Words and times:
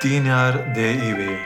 10 0.00 0.24
jaar 0.24 0.72
DIW. 0.72 1.36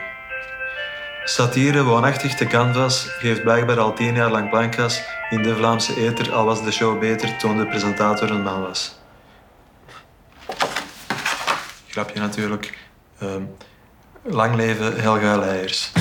Satire 1.23 1.83
woonachtig 1.83 2.35
te 2.35 2.45
canvas 2.45 3.07
geeft 3.19 3.43
blijkbaar 3.43 3.79
al 3.79 3.93
10 3.93 4.15
jaar 4.15 4.31
lang 4.31 4.49
plankgas 4.49 5.01
in 5.29 5.41
de 5.41 5.55
Vlaamse 5.55 5.95
ether, 5.95 6.33
al 6.33 6.45
was 6.45 6.63
de 6.63 6.71
show 6.71 6.99
beter 6.99 7.37
toen 7.37 7.57
de 7.57 7.65
presentator 7.65 8.29
een 8.29 8.43
man 8.43 8.61
was. 8.61 8.99
Grapje 11.87 12.19
natuurlijk. 12.19 12.77
Ehm, 13.19 13.43
lang 14.23 14.55
leven 14.55 15.01
Helga 15.01 15.37
Leijers. 15.37 15.91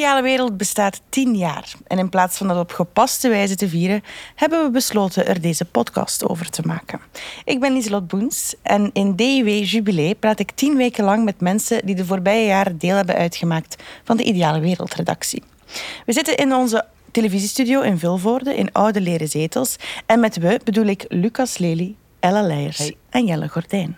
Ideale 0.00 0.22
wereld 0.22 0.56
bestaat 0.56 1.00
tien 1.08 1.36
jaar. 1.36 1.72
En 1.86 1.98
in 1.98 2.08
plaats 2.08 2.36
van 2.36 2.48
dat 2.48 2.58
op 2.58 2.72
gepaste 2.72 3.28
wijze 3.28 3.54
te 3.54 3.68
vieren, 3.68 4.02
hebben 4.34 4.62
we 4.62 4.70
besloten 4.70 5.26
er 5.26 5.40
deze 5.40 5.64
podcast 5.64 6.28
over 6.28 6.50
te 6.50 6.62
maken. 6.64 7.00
Ik 7.44 7.60
ben 7.60 7.72
Lieselot 7.72 8.08
Boens 8.08 8.54
en 8.62 8.90
in 8.92 9.16
DIW 9.16 9.64
Jubilee 9.64 10.14
praat 10.14 10.38
ik 10.38 10.50
tien 10.50 10.76
weken 10.76 11.04
lang 11.04 11.24
met 11.24 11.40
mensen 11.40 11.86
die 11.86 11.94
de 11.94 12.04
voorbije 12.04 12.46
jaren 12.46 12.78
deel 12.78 12.96
hebben 12.96 13.14
uitgemaakt 13.14 13.82
van 14.04 14.16
de 14.16 14.22
Ideale 14.22 14.60
Wereldredactie. 14.60 15.42
We 16.06 16.12
zitten 16.12 16.36
in 16.36 16.54
onze 16.54 16.84
televisiestudio 17.10 17.80
in 17.80 17.98
Vilvoorde 17.98 18.56
in 18.56 18.72
oude 18.72 19.00
leren 19.00 19.28
zetels. 19.28 19.76
En 20.06 20.20
met 20.20 20.36
we 20.36 20.60
bedoel 20.64 20.86
ik 20.86 21.04
Lucas 21.08 21.58
Lely, 21.58 21.94
Ella 22.20 22.42
Leijers 22.42 22.92
en 23.10 23.26
Jelle 23.26 23.48
Gordijn. 23.48 23.96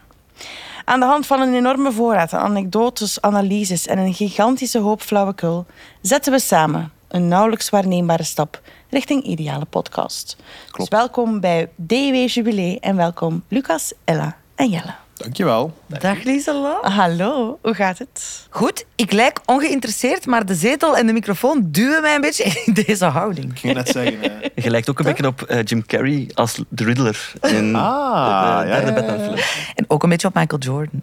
Aan 0.84 1.00
de 1.00 1.06
hand 1.06 1.26
van 1.26 1.40
een 1.40 1.54
enorme 1.54 1.92
voorraad 1.92 2.32
aan 2.32 2.44
anekdotes, 2.44 3.20
analyses 3.20 3.86
en 3.86 3.98
een 3.98 4.14
gigantische 4.14 4.78
hoop 4.78 5.02
flauwekul 5.02 5.66
zetten 6.00 6.32
we 6.32 6.38
samen 6.38 6.92
een 7.08 7.28
nauwelijks 7.28 7.70
waarneembare 7.70 8.22
stap 8.22 8.60
richting 8.88 9.22
ideale 9.22 9.64
podcast. 9.64 10.36
Dus 10.76 10.88
welkom 10.88 11.40
bij 11.40 11.70
DW 11.76 12.26
Jubilee 12.26 12.80
en 12.80 12.96
welkom 12.96 13.44
Lucas, 13.48 13.92
Ella 14.04 14.36
en 14.54 14.68
Jelle. 14.68 15.01
Dankjewel. 15.22 15.72
Dag 15.86 16.22
Lieselot. 16.22 16.84
Hallo, 16.84 17.58
hoe 17.62 17.74
gaat 17.74 17.98
het? 17.98 18.46
Goed, 18.50 18.84
ik 18.96 19.12
lijk 19.12 19.40
ongeïnteresseerd, 19.46 20.26
maar 20.26 20.46
de 20.46 20.54
zetel 20.54 20.96
en 20.96 21.06
de 21.06 21.12
microfoon 21.12 21.68
duwen 21.70 22.02
mij 22.02 22.14
een 22.14 22.20
beetje 22.20 22.44
in 22.64 22.72
deze 22.72 23.04
houding. 23.04 23.50
Ik 23.52 23.58
ging 23.58 23.74
net 23.74 23.88
zeggen. 23.88 24.42
eh, 24.42 24.50
Je 24.64 24.70
lijkt 24.70 24.90
ook 24.90 24.98
een 24.98 25.04
beetje 25.04 25.26
op 25.26 25.42
eh, 25.42 25.62
Jim 25.64 25.86
Carrey 25.86 26.30
als 26.34 26.58
de 26.68 26.84
Riddler 26.84 27.32
in 27.42 27.74
Ah, 27.76 28.58
de, 28.58 28.64
de 28.64 28.70
ja, 28.70 28.80
derde 28.80 29.00
ja, 29.00 29.06
Batman 29.06 29.36
ja. 29.36 29.42
En 29.74 29.84
ook 29.88 30.02
een 30.02 30.08
beetje 30.08 30.28
op 30.28 30.34
Michael 30.34 30.60
Jordan. 30.60 31.00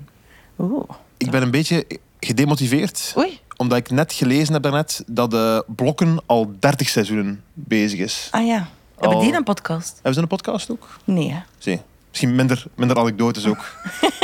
Oeh, 0.60 0.90
Ik 1.18 1.32
ben 1.32 1.42
een 1.42 1.52
beetje 1.52 1.86
gedemotiveerd. 2.20 3.14
oei. 3.18 3.40
Omdat 3.58 3.78
ik 3.78 3.90
net 3.90 4.14
gelezen 4.14 4.54
heb 4.54 4.64
daarnet 4.64 5.04
dat 5.08 5.32
de 5.32 5.64
blokken 5.68 6.22
al 6.26 6.52
30 6.60 6.90
seizoenen 6.90 7.44
bezig 7.54 8.00
is. 8.00 8.28
Ah 8.32 8.46
ja, 8.46 8.68
Hebben 8.98 9.18
Al- 9.18 9.24
die 9.24 9.34
een 9.34 9.44
podcast? 9.44 9.94
Hebben 9.94 10.14
ze 10.14 10.20
een 10.20 10.28
podcast 10.28 10.72
ook? 10.72 10.88
nee 11.04 11.32
hè. 11.32 11.40
Zie. 11.58 11.82
Misschien 12.10 12.36
minder, 12.36 12.64
minder 12.76 12.98
anekdotes 12.98 13.46
ook. 13.46 13.66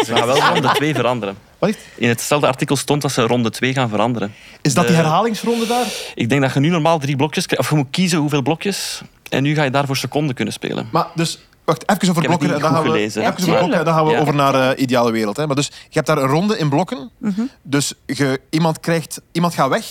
Ze 0.06 0.16
gaan 0.16 0.28
wel 0.28 0.40
ronde 0.40 0.70
2 0.74 0.94
veranderen. 0.96 1.38
Wat 1.60 1.70
is- 1.70 1.76
In 1.96 2.10
hetzelfde 2.10 2.48
artikel 2.48 2.76
stond 2.76 3.02
dat 3.02 3.12
ze 3.12 3.22
ronde 3.22 3.50
2 3.50 3.74
gaan 3.74 3.90
veranderen. 3.90 4.34
Is 4.62 4.74
dat 4.74 4.88
die 4.88 4.96
De- 4.96 5.02
herhalingsronde 5.02 5.68
daar? 5.68 5.86
Ik 6.16 6.30
denk 6.30 6.42
dat 6.42 6.54
je 6.54 6.60
nu 6.60 6.70
normaal 6.70 7.00
drie 7.00 7.16
blokjes 7.16 7.46
krijgt, 7.46 7.64
of 7.66 7.70
je 7.70 7.76
moet 7.78 7.90
kiezen 7.92 8.20
hoeveel 8.20 8.42
blokjes. 8.42 9.02
En 9.30 9.44
nu 9.44 9.56
ga 9.56 9.64
je 9.64 9.70
daarvoor 9.72 9.98
seconden 9.98 10.36
kunnen 10.36 10.54
spelen. 10.54 10.90
Maar 10.92 11.08
dus, 11.16 11.40
wacht, 11.66 11.90
even 11.90 12.10
over 12.10 12.24
Ik 12.24 12.30
heb 12.30 12.40
het 12.40 12.40
blokken. 12.40 12.48
En 12.56 12.60
dan 12.62 12.70
goed 12.70 12.78
gaan 12.78 12.84
we, 12.84 12.90
gelezen. 12.98 13.22
even 13.22 13.34
Ja, 13.34 13.40
over 13.42 13.58
blokken 13.58 13.80
en 13.80 13.86
dan 13.86 13.94
gaan 13.94 14.06
we 14.06 14.12
Ja. 14.12 14.20
over 14.20 14.36
naar 14.36 14.70
eh, 14.72 14.82
ideale 14.84 15.12
wereld. 15.12 15.38
Hè. 15.38 15.46
Maar 15.48 15.56
dus, 15.56 15.68
je 15.68 15.74
hebt 15.92 16.08
daar 16.08 16.18
een 16.18 16.28
ronde 16.28 16.58
in 16.58 16.70
blokken. 16.70 17.12
Mhm. 17.18 17.42
Dus 17.62 17.94
je, 18.06 18.42
iemand, 18.50 18.80
krijgt, 18.80 19.22
iemand 19.32 19.54
gaat 19.54 19.70
weg. 19.70 19.86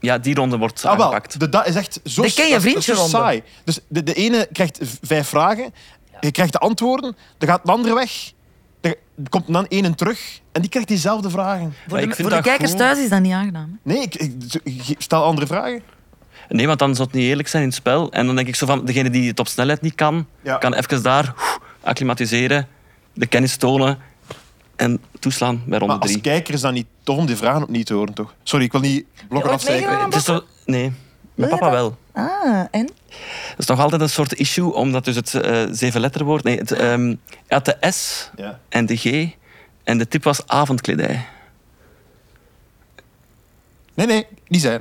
Ja, 0.00 0.18
die 0.18 0.34
ronde 0.34 0.56
wordt 0.56 0.84
Ah, 0.84 0.96
wel, 0.96 1.06
aangepakt. 1.06 1.40
de, 1.40 1.48
dat 1.48 1.66
is 1.66 1.74
echt 1.74 2.00
zo, 2.04 2.22
De 2.22 2.32
ken 2.32 2.44
je 2.46 2.50
dat 2.52 2.64
is- 2.64 2.70
vriendje 2.70 2.94
dat 2.94 3.04
is 3.04 3.10
zo 3.10 3.16
saai. 3.16 3.42
Dus 3.64 3.78
de, 3.88 4.02
de 4.02 4.14
ene 4.14 4.48
krijgt 4.52 4.78
vijf 5.02 5.28
vragen, 5.28 5.74
je 6.20 6.30
krijgt 6.30 6.52
de 6.52 6.58
antwoorden, 6.58 7.16
dan 7.38 7.48
gaat 7.48 7.64
de 7.64 7.72
andere 7.72 7.94
weg, 7.94 8.32
er 8.80 8.96
komt 9.28 9.52
dan 9.52 9.66
één 9.66 9.94
terug 9.94 10.40
en 10.52 10.60
die 10.60 10.70
krijgt 10.70 10.88
diezelfde 10.88 11.30
vragen. 11.30 11.74
Voor 11.88 11.98
ik 11.98 12.08
de, 12.08 12.14
vind 12.14 12.28
voor 12.28 12.36
de 12.36 12.42
kijkers 12.42 12.70
goed. 12.70 12.78
thuis 12.78 12.98
is 12.98 13.08
dat 13.08 13.20
niet 13.20 13.32
aangenaam. 13.32 13.78
hè? 13.84 13.92
Nee, 13.92 14.02
ik, 14.02 14.14
ik, 14.14 14.88
ik 14.88 15.00
stel 15.02 15.24
andere 15.24 15.46
vragen. 15.46 15.82
Nee, 16.48 16.66
want 16.66 16.78
dan 16.78 16.94
zou 16.94 17.08
het 17.08 17.16
niet 17.16 17.26
eerlijk 17.26 17.48
zijn 17.48 17.62
in 17.62 17.68
het 17.68 17.76
spel. 17.78 18.12
En 18.12 18.26
dan 18.26 18.36
denk 18.36 18.48
ik 18.48 18.54
zo 18.54 18.66
van, 18.66 18.84
degene 18.84 19.10
die 19.10 19.28
het 19.28 19.38
op 19.38 19.48
snelheid 19.48 19.80
niet 19.80 19.94
kan, 19.94 20.26
Ja. 20.42 20.56
kan 20.56 20.74
even 20.74 21.02
daar 21.02 21.34
acclimatiseren, 21.80 22.68
de 23.12 23.26
kennis 23.26 23.56
tonen 23.56 23.98
en 24.76 25.00
toeslaan 25.18 25.62
bij 25.66 25.78
ronde 25.78 25.94
Maar 25.94 26.02
als 26.02 26.10
3. 26.10 26.22
kijker 26.22 26.54
is 26.54 26.60
dat 26.60 26.72
niet 26.72 26.86
tof 27.02 27.16
om 27.16 27.26
die 27.26 27.36
vragen 27.36 27.62
opnieuw 27.62 27.82
te 27.82 27.94
horen, 27.94 28.14
toch? 28.14 28.34
Sorry, 28.42 28.64
ik 28.64 28.72
wil 28.72 28.80
niet 28.80 29.04
blokken 29.28 30.20
zo, 30.20 30.40
nee, 30.64 30.92
mijn 31.38 31.50
papa 31.50 31.70
wel. 31.70 31.96
Ah, 32.12 32.64
en? 32.70 32.86
Dat 33.48 33.58
is 33.58 33.66
nog 33.66 33.80
altijd 33.80 34.00
een 34.00 34.08
soort 34.10 34.32
issue, 34.34 34.72
omdat 34.72 35.04
dus 35.04 35.16
het 35.16 35.34
eh 35.34 35.64
zeven 35.70 36.00
letterwoord... 36.00 36.44
Nee, 36.44 36.58
het, 36.58 36.72
ehm, 36.72 37.06
hij 37.06 37.16
had 37.48 37.64
de 37.64 37.76
S 37.90 38.30
Ja. 38.36 38.58
en 38.68 38.86
de 38.86 38.96
G 38.96 39.28
en 39.84 39.98
de 39.98 40.08
tip 40.08 40.22
was 40.24 40.46
avondkledij. 40.46 41.26
Nee, 43.94 44.06
nee, 44.06 44.26
niet 44.46 44.60
zijn. 44.60 44.80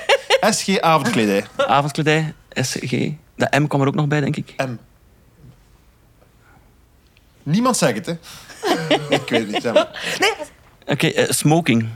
SG 0.54 0.78
avondkledij. 0.80 1.44
Avondkledij, 1.56 2.34
SG. 2.52 2.90
De 3.34 3.48
M 3.58 3.66
kwam 3.66 3.80
er 3.80 3.86
ook 3.86 3.94
nog 3.94 4.06
bij, 4.06 4.20
denk 4.20 4.36
ik. 4.36 4.54
M. 4.56 4.76
Niemand 7.42 7.76
zegt 7.76 7.94
het, 7.94 8.06
hè? 8.06 8.12
ik 9.16 9.28
weet 9.28 9.40
het 9.40 9.50
niet. 9.50 9.72
maar. 9.72 10.16
Nee, 10.18 10.32
Oké, 10.86 11.06
eh, 11.06 11.30
smoking. 11.30 11.88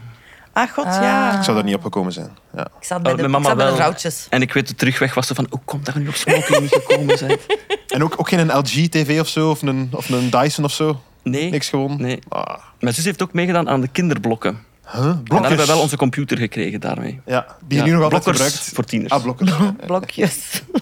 Ah 0.53 0.71
god, 0.71 0.85
Ah. 0.85 1.03
ja. 1.03 1.37
Ik 1.39 1.43
zou 1.45 1.57
daar 1.57 1.65
niet 1.65 1.75
op 1.75 1.83
gekomen 1.83 2.13
zijn. 2.13 2.31
Ja. 2.57 2.65
ik 2.81 2.85
zat 2.87 3.03
bij 3.03 3.13
Oh, 3.13 3.19
de, 3.19 3.23
mijn 3.23 3.25
ik 3.25 3.31
mama 3.31 3.45
zat 3.45 3.57
bij 3.57 3.65
de 3.65 3.71
wel. 3.73 3.81
vrouwtjes. 3.81 4.27
En 4.31 4.43
ik 4.43 4.53
weet 4.53 4.69
de 4.69 4.75
terugweg 4.75 5.15
was 5.15 5.27
zo 5.27 5.35
van, 5.35 5.47
hoe 5.51 5.61
komt 5.65 5.85
dat 5.87 5.95
je 5.95 6.01
nu 6.01 6.09
op 6.09 6.15
smoking 6.15 6.61
niet 6.61 6.71
gekomen 6.73 7.07
bent? 7.07 7.41
En 7.89 8.03
ook, 8.05 8.15
ook 8.17 8.29
geen 8.29 8.53
LG-TV 8.57 9.17
of 9.21 9.29
zo, 9.29 9.51
of 9.51 9.63
een, 9.63 9.89
of 9.93 10.09
een 10.09 10.31
Dyson 10.31 10.65
of 10.65 10.73
zo. 10.73 11.01
Nee. 11.23 11.51
Niks 11.51 11.69
gewoon. 11.69 12.01
Nee. 12.01 12.19
Ah. 12.29 12.59
Mijn 12.81 12.95
zus 12.95 13.05
heeft 13.05 13.23
ook 13.23 13.33
meegedaan 13.33 13.69
aan 13.69 13.81
de 13.81 13.89
kinderblokken. 13.89 14.59
Huh? 14.93 14.95
En 15.01 15.03
dan 15.03 15.23
Blokjes. 15.25 15.49
hebben 15.49 15.67
we 15.67 15.73
wel 15.73 15.81
onze 15.83 15.97
computer 15.97 16.39
gekregen 16.39 16.81
daarmee. 16.81 17.21
Ja, 17.27 17.47
die 17.65 17.79
Ja, 17.79 17.85
je 17.85 17.91
nu 17.91 17.97
nog 17.97 18.05
altijd 18.05 18.23
blokkers 18.23 18.47
gebruikt. 18.49 18.75
voor 18.75 18.85
tieners. 18.85 19.13
Ah, 19.13 19.23
blokkers. 19.23 19.51
Ja. 19.51 19.75
Blokjes. 19.87 20.37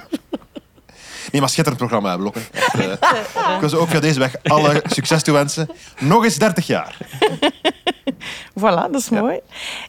Nee, 1.32 1.40
maar 1.40 1.50
schitterend 1.50 1.82
programma, 1.82 2.10
hè, 2.10 2.16
Blokken. 2.18 2.42
Echt, 2.52 2.74
eh, 2.74 3.54
ik 3.54 3.60
wil 3.60 3.68
ze 3.68 3.76
ook 3.78 3.88
via 3.88 4.00
deze 4.00 4.18
weg 4.18 4.34
alle 4.42 4.82
succes 4.86 5.22
toewensen. 5.22 5.70
Nog 5.98 6.24
eens 6.24 6.36
30 6.38 6.66
jaar. 6.66 6.96
Voilà, 8.58 8.90
dat 8.90 8.94
is 8.94 9.08
mooi. 9.08 9.38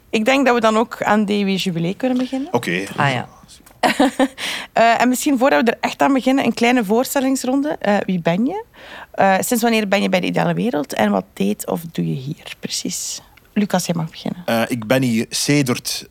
Ik 0.09 0.25
denk 0.25 0.45
dat 0.45 0.55
we 0.55 0.61
dan 0.61 0.77
ook 0.77 1.03
aan 1.03 1.25
DW 1.25 1.47
Jubilee 1.57 1.95
kunnen 1.95 2.17
beginnen. 2.17 2.53
Oké. 2.53 2.83
Ah 2.95 3.11
ja. 3.11 3.27
Eh, 4.73 5.01
en 5.01 5.09
misschien 5.09 5.37
voordat 5.37 5.63
we 5.65 5.71
er 5.71 5.77
echt 5.81 6.01
aan 6.01 6.13
beginnen, 6.13 6.45
een 6.45 6.53
kleine 6.53 6.85
voorstellingsronde. 6.85 7.69
Eh, 7.79 7.97
wie 8.05 8.19
ben 8.19 8.45
je? 8.45 8.63
Eh, 9.11 9.35
sinds 9.39 9.63
wanneer 9.63 9.87
ben 9.87 10.01
je 10.01 10.09
bij 10.09 10.19
de 10.19 10.27
Ideale 10.27 10.53
Wereld? 10.53 10.93
En 10.93 11.11
wat 11.11 11.25
deed 11.33 11.67
of 11.67 11.81
doe 11.91 12.07
je 12.07 12.13
hier 12.13 12.53
precies? 12.59 13.21
Lucas, 13.53 13.85
jij 13.85 13.95
mag 13.95 14.09
beginnen. 14.09 14.41
Eh, 14.45 14.61
ik 14.67 14.87
ben 14.87 15.01
hier 15.01 15.25
sedert 15.29 16.07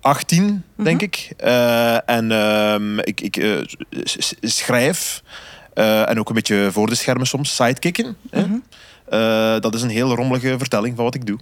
2018, 0.00 0.64
denk 0.74 1.02
ik. 1.02 1.32
Eh, 1.36 2.08
en 2.10 2.32
ehm, 2.32 2.98
ik, 2.98 3.20
ik 3.20 3.64
schrijf. 4.40 5.22
eh, 5.74 6.08
en 6.08 6.18
ook 6.18 6.28
een 6.28 6.34
beetje 6.34 6.68
voor 6.72 6.86
de 6.88 6.94
schermen 6.94 7.26
soms, 7.26 7.54
sidekicken. 7.54 8.16
hè. 8.30 8.44
Eh, 9.08 9.60
dat 9.60 9.74
is 9.74 9.82
een 9.82 9.88
heel 9.88 10.14
rommelige 10.14 10.58
vertelling 10.58 10.96
van 10.96 11.04
wat 11.04 11.14
ik 11.14 11.26
doe. 11.26 11.38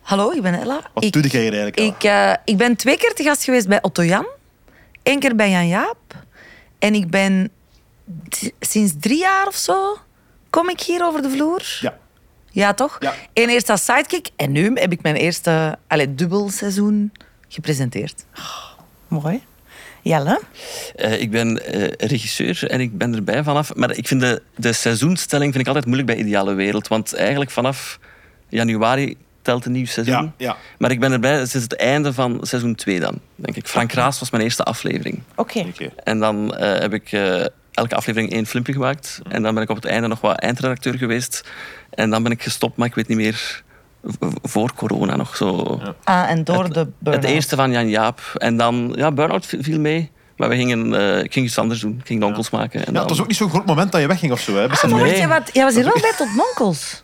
Hallo, 0.00 0.30
ik 0.30 0.42
ben 0.42 0.54
Ella. 0.54 0.80
Wat 0.94 1.04
ik, 1.04 1.12
doe 1.12 1.22
jij 1.22 1.40
hier 1.40 1.52
eigenlijk? 1.52 1.76
Ella? 1.76 1.88
ik, 1.88 2.04
eh, 2.04 2.52
ik 2.52 2.56
ben 2.56 2.76
twee 2.76 2.96
keer 2.96 3.14
te 3.14 3.22
gast 3.22 3.44
geweest 3.44 3.68
bij 3.68 3.82
Otto 3.82 4.04
Jan. 4.04 4.26
Eén 5.02 5.18
keer 5.18 5.36
bij 5.36 5.50
Jan 5.50 5.68
Jaap. 5.68 6.14
En 6.78 6.94
ik 6.94 7.10
ben 7.10 7.50
sinds 8.60 8.92
drie 9.00 9.18
jaar 9.18 9.46
of 9.46 9.56
zo... 9.56 9.98
Kom 10.50 10.68
ik 10.68 10.80
hier 10.80 11.04
over 11.04 11.22
de 11.22 11.30
vloer? 11.30 11.78
Ja. 11.80 11.98
Ja, 12.50 12.74
toch? 12.74 12.96
Ja. 13.00 13.14
En 13.32 13.48
eerst 13.48 13.70
als 13.70 13.84
sidekick. 13.84 14.28
En 14.36 14.52
nu 14.52 14.72
heb 14.74 14.92
ik 14.92 15.02
mijn 15.02 15.16
eerste 15.16 15.78
allee, 15.86 16.14
dubbel 16.14 16.48
seizoen 16.48 17.12
gepresenteerd. 17.48 18.24
Mooi. 19.08 19.42
Jelle? 20.08 20.40
Eh, 20.96 21.20
ik 21.20 21.30
ben 21.30 21.64
eh, 21.64 22.08
regisseur 22.08 22.66
en 22.70 22.80
ik 22.80 22.98
ben 22.98 23.14
erbij 23.14 23.42
vanaf. 23.42 23.74
Maar 23.74 23.96
ik 23.96 24.08
vind 24.08 24.20
de, 24.20 24.42
de 24.56 24.72
seizoenstelling 24.72 25.52
vind 25.52 25.62
ik 25.62 25.66
altijd 25.66 25.86
moeilijk 25.86 26.08
bij 26.08 26.18
Ideale 26.18 26.54
Wereld. 26.54 26.88
Want 26.88 27.14
eigenlijk 27.14 27.50
vanaf 27.50 27.98
januari 28.48 29.16
telt 29.48 29.64
een 29.64 29.72
nieuw 29.72 29.86
seizoen. 29.86 30.14
Ja, 30.14 30.32
ja. 30.36 30.56
Maar 30.78 30.90
ik 30.90 31.00
ben 31.00 31.12
erbij 31.12 31.36
sinds 31.36 31.66
het 31.70 31.76
einde 31.76 32.12
van 32.12 32.38
seizoen 32.42 32.74
2 32.74 33.00
dan, 33.00 33.20
denk 33.34 33.56
ik. 33.56 33.68
Frank 33.68 33.92
Raas 33.92 34.18
was 34.18 34.30
mijn 34.30 34.42
eerste 34.42 34.62
aflevering. 34.62 35.22
Oké. 35.34 35.66
En 36.04 36.18
dan 36.18 36.54
eh, 36.54 36.80
heb 36.80 36.92
ik 36.92 37.12
eh, 37.12 37.44
elke 37.72 37.94
aflevering 37.94 38.32
één 38.32 38.46
filmpje 38.46 38.72
gemaakt. 38.72 39.20
En 39.28 39.42
dan 39.42 39.54
ben 39.54 39.62
ik 39.62 39.70
op 39.70 39.76
het 39.76 39.84
einde 39.84 40.08
nog 40.08 40.20
wat 40.20 40.38
eindredacteur 40.38 40.98
geweest. 40.98 41.48
En 41.90 42.10
dan 42.10 42.22
ben 42.22 42.32
ik 42.32 42.42
gestopt, 42.42 42.76
maar 42.76 42.86
ik 42.86 42.94
weet 42.94 43.08
niet 43.08 43.18
meer... 43.18 43.62
Voor 44.42 44.72
corona 44.74 45.16
nog 45.16 45.36
zo. 45.36 45.80
Ah, 46.04 46.30
en 46.30 46.44
door 46.44 46.72
de 46.72 46.78
Het 46.78 46.88
burn 46.98 47.22
eerste 47.24 47.56
van 47.56 47.70
Jan 47.72 47.88
Jaap. 47.88 48.20
En 48.34 48.56
dan, 48.56 48.92
ja, 48.96 49.12
Burnout 49.12 49.46
viel 49.60 49.80
mee. 49.80 50.10
Maar 50.36 50.48
we 50.48 50.56
gingen, 50.56 50.94
eh, 50.94 51.22
ik 51.22 51.32
ging 51.32 51.46
iets 51.46 51.58
anders 51.58 51.80
doen. 51.80 51.96
Ik 52.00 52.06
ging 52.06 52.20
donkels 52.20 52.50
maken. 52.50 52.80
En 52.80 52.86
Ja, 52.86 52.92
dan- 52.92 53.00
het 53.00 53.10
was 53.10 53.20
ook 53.20 53.26
niet 53.26 53.36
zo'n 53.36 53.50
groot 53.50 53.66
moment 53.66 53.92
dat 53.92 54.00
je 54.00 54.06
wegging 54.06 54.32
of 54.32 54.40
zo. 54.40 54.54
Hè? 54.56 54.68
Ah, 54.68 54.82
maar 54.82 54.90
je? 54.98 55.04
Nee. 55.04 55.16
jij, 55.16 55.28
wat, 55.28 55.50
jij 55.52 55.64
was 55.64 55.74
hier 55.74 55.84
wel 55.84 55.98
bij 56.00 56.12
tot 56.16 56.28
Monkels. 56.34 57.02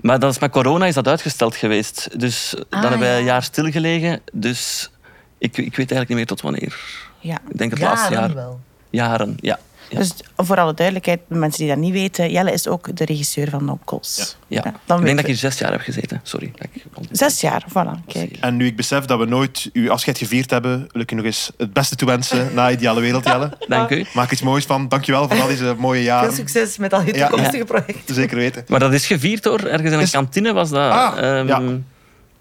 Maar 0.00 0.18
dat 0.18 0.30
is 0.32 0.38
met 0.38 0.50
corona 0.50 0.86
is 0.86 0.94
dat 0.94 1.08
uitgesteld 1.08 1.56
geweest. 1.56 2.20
Dus 2.20 2.50
dan 2.50 2.64
Ah, 2.70 2.80
hebben 2.80 2.98
wij 2.98 3.18
een 3.18 3.24
jaar 3.24 3.42
stilgelegen. 3.42 4.20
Dus 4.32 4.90
Ik, 5.38 5.50
ik 5.56 5.56
weet 5.76 5.76
eigenlijk 5.76 6.08
niet 6.08 6.16
meer 6.16 6.26
tot 6.26 6.40
wanneer. 6.40 6.80
Ja. 7.18 7.38
Ik 7.50 7.58
denk 7.58 7.70
het 7.70 7.80
laatste 7.80 8.12
Jaren 8.12 8.26
jaar. 8.28 8.36
wel. 8.36 8.60
Jaren, 8.90 9.36
ja. 9.40 9.58
Ja. 9.88 9.98
Dus 9.98 10.12
voor 10.36 10.56
alle 10.56 10.74
duidelijkheid, 10.74 11.20
de 11.28 11.34
mensen 11.34 11.58
die 11.60 11.68
dat 11.68 11.78
niet 11.78 11.92
weten, 11.92 12.30
Jelle 12.30 12.52
is 12.52 12.68
ook 12.68 12.96
de 12.96 13.04
regisseur 13.04 13.50
van 13.50 13.64
Nopkos. 13.64 14.36
ja. 14.48 14.62
dan 14.86 14.98
ik 14.98 15.04
denk 15.04 15.16
dat 15.16 15.26
hier 15.26 15.36
zes 15.36 15.58
jaar 15.58 15.70
heb 15.72 15.80
gezeten. 15.80 16.20
Sorry. 16.22 16.52
dat 16.56 16.66
ik- 16.72 16.82
Zes 17.10 17.40
jaar, 17.40 17.64
voilà. 17.70 18.04
Kijk. 18.06 18.36
En 18.40 18.56
nu 18.56 18.66
ik 18.66 18.76
besef 18.76 19.04
dat 19.04 19.18
we 19.18 19.24
nooit 19.24 19.70
uw 19.72 19.90
afscheid 19.90 20.18
gevierd 20.18 20.50
hebben, 20.50 20.86
wil 20.92 21.02
ik 21.02 21.12
u 21.12 21.14
nog 21.14 21.24
eens 21.24 21.50
het 21.56 21.72
beste 21.72 21.96
toewensen 21.96 22.48
na 22.54 22.70
Ideale 22.70 23.00
Wereld, 23.00 23.24
Jelle. 23.24 23.56
Dank 23.68 23.90
u. 23.90 24.04
Maak 24.14 24.30
iets 24.30 24.42
moois 24.42 24.64
van. 24.64 24.88
Dankjewel 24.88 25.28
voor 25.28 25.40
al 25.40 25.46
deze 25.46 25.74
mooie 25.78 25.96
Veel 25.98 26.06
jaren. 26.08 26.32
succes 26.32 26.78
met 26.78 26.92
al 26.92 27.02
je 27.02 27.14
Ja. 27.14 27.28
toekomstige 27.28 27.64
projecten. 27.64 28.14
Zeker 28.14 28.36
weten. 28.36 28.64
Maar 28.68 28.80
dat 28.80 28.92
is 28.92 29.06
gevierd 29.06 29.44
hoor. 29.44 29.60
Ergens 29.60 29.90
in 29.90 29.92
een 29.96 30.00
Is- 30.00 30.10
kantine 30.10 30.52
was 30.52 30.70
dat. 30.70 30.92
Ah, 30.92 31.38
ehm, 31.38 31.46
ja. 31.46 31.62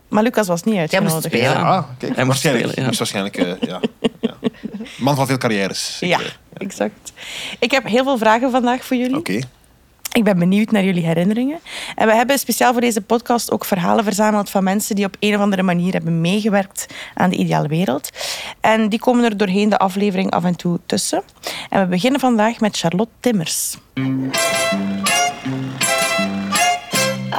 Maar 0.10 0.24
Lucas 0.24 0.48
was 0.48 0.64
niet 0.64 0.74
moest 0.76 0.94
uitgenodigd. 0.94 1.24
spelen. 1.26 1.52
Ja. 1.52 1.62
Ah, 1.62 1.84
kijk. 1.98 2.16
Hij 2.16 2.26
moest 2.26 2.44
waarschijnlijk. 2.44 2.66
spelen, 2.68 2.82
ja. 2.82 2.86
moest 2.86 2.98
waarschijnlijk 3.00 3.38
eh, 3.38 3.70
ja. 3.70 3.80
Man 4.98 5.16
van 5.16 5.28
veel 5.28 5.38
carrières. 5.38 5.98
Ja, 6.00 6.20
exact. 6.58 7.14
Ik 7.60 7.72
heb 7.72 7.88
heel 7.88 8.04
veel 8.04 8.18
vragen 8.18 8.52
vandaag 8.52 8.86
voor 8.86 8.98
jullie. 8.98 9.18
Oké. 9.18 9.40
Ik 10.14 10.24
ben 10.24 10.40
benieuwd 10.40 10.72
naar 10.72 10.84
jullie 10.84 11.06
herinneringen. 11.06 11.60
En 11.96 12.08
we 12.08 12.14
hebben 12.14 12.40
speciaal 12.40 12.72
voor 12.72 12.82
deze 12.82 13.02
podcast 13.02 13.52
ook 13.52 13.66
verhalen 13.66 14.04
verzameld 14.04 14.50
van 14.50 14.64
mensen 14.64 14.96
die 14.96 15.06
op 15.06 15.16
een 15.20 15.36
of 15.36 15.42
andere 15.42 15.64
manier 15.64 15.94
hebben 15.94 16.22
meegewerkt 16.22 16.86
aan 17.14 17.30
de 17.30 17.36
ideale 17.36 17.68
wereld. 17.68 18.10
En 18.62 18.90
die 18.90 19.00
komen 19.00 19.24
er 19.24 19.38
doorheen 19.38 19.70
de 19.70 19.78
aflevering 19.78 20.32
af 20.32 20.44
en 20.44 20.56
toe 20.56 20.80
tussen. 20.86 21.24
En 21.70 21.82
we 21.82 21.88
beginnen 21.88 22.20
vandaag 22.20 22.60
met 22.60 22.78
Charlotte 22.78 23.12
Timmers. 23.20 23.78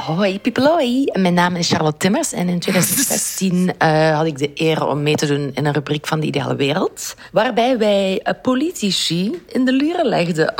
Hoi 0.03 0.39
Pipeloi, 0.39 1.05
mijn 1.13 1.33
naam 1.33 1.55
is 1.55 1.69
Charlotte 1.69 1.97
Timmers 1.97 2.33
en 2.33 2.49
in 2.49 2.59
2016 2.59 3.73
eh, 3.77 4.17
had 4.17 4.25
ik 4.25 4.37
de 4.37 4.51
eer 4.53 4.87
om 4.87 5.03
mee 5.03 5.15
te 5.15 5.25
doen 5.25 5.51
in 5.53 5.65
een 5.65 5.73
rubriek 5.73 6.07
van 6.07 6.19
de 6.19 6.25
Ideale 6.25 6.55
Wereld, 6.55 7.15
waarbij 7.31 7.77
wij 7.77 8.19
eh, 8.23 8.33
politici 8.41 9.41
in 9.47 9.65
de 9.65 9.73
luren 9.73 10.05
legden. 10.05 10.53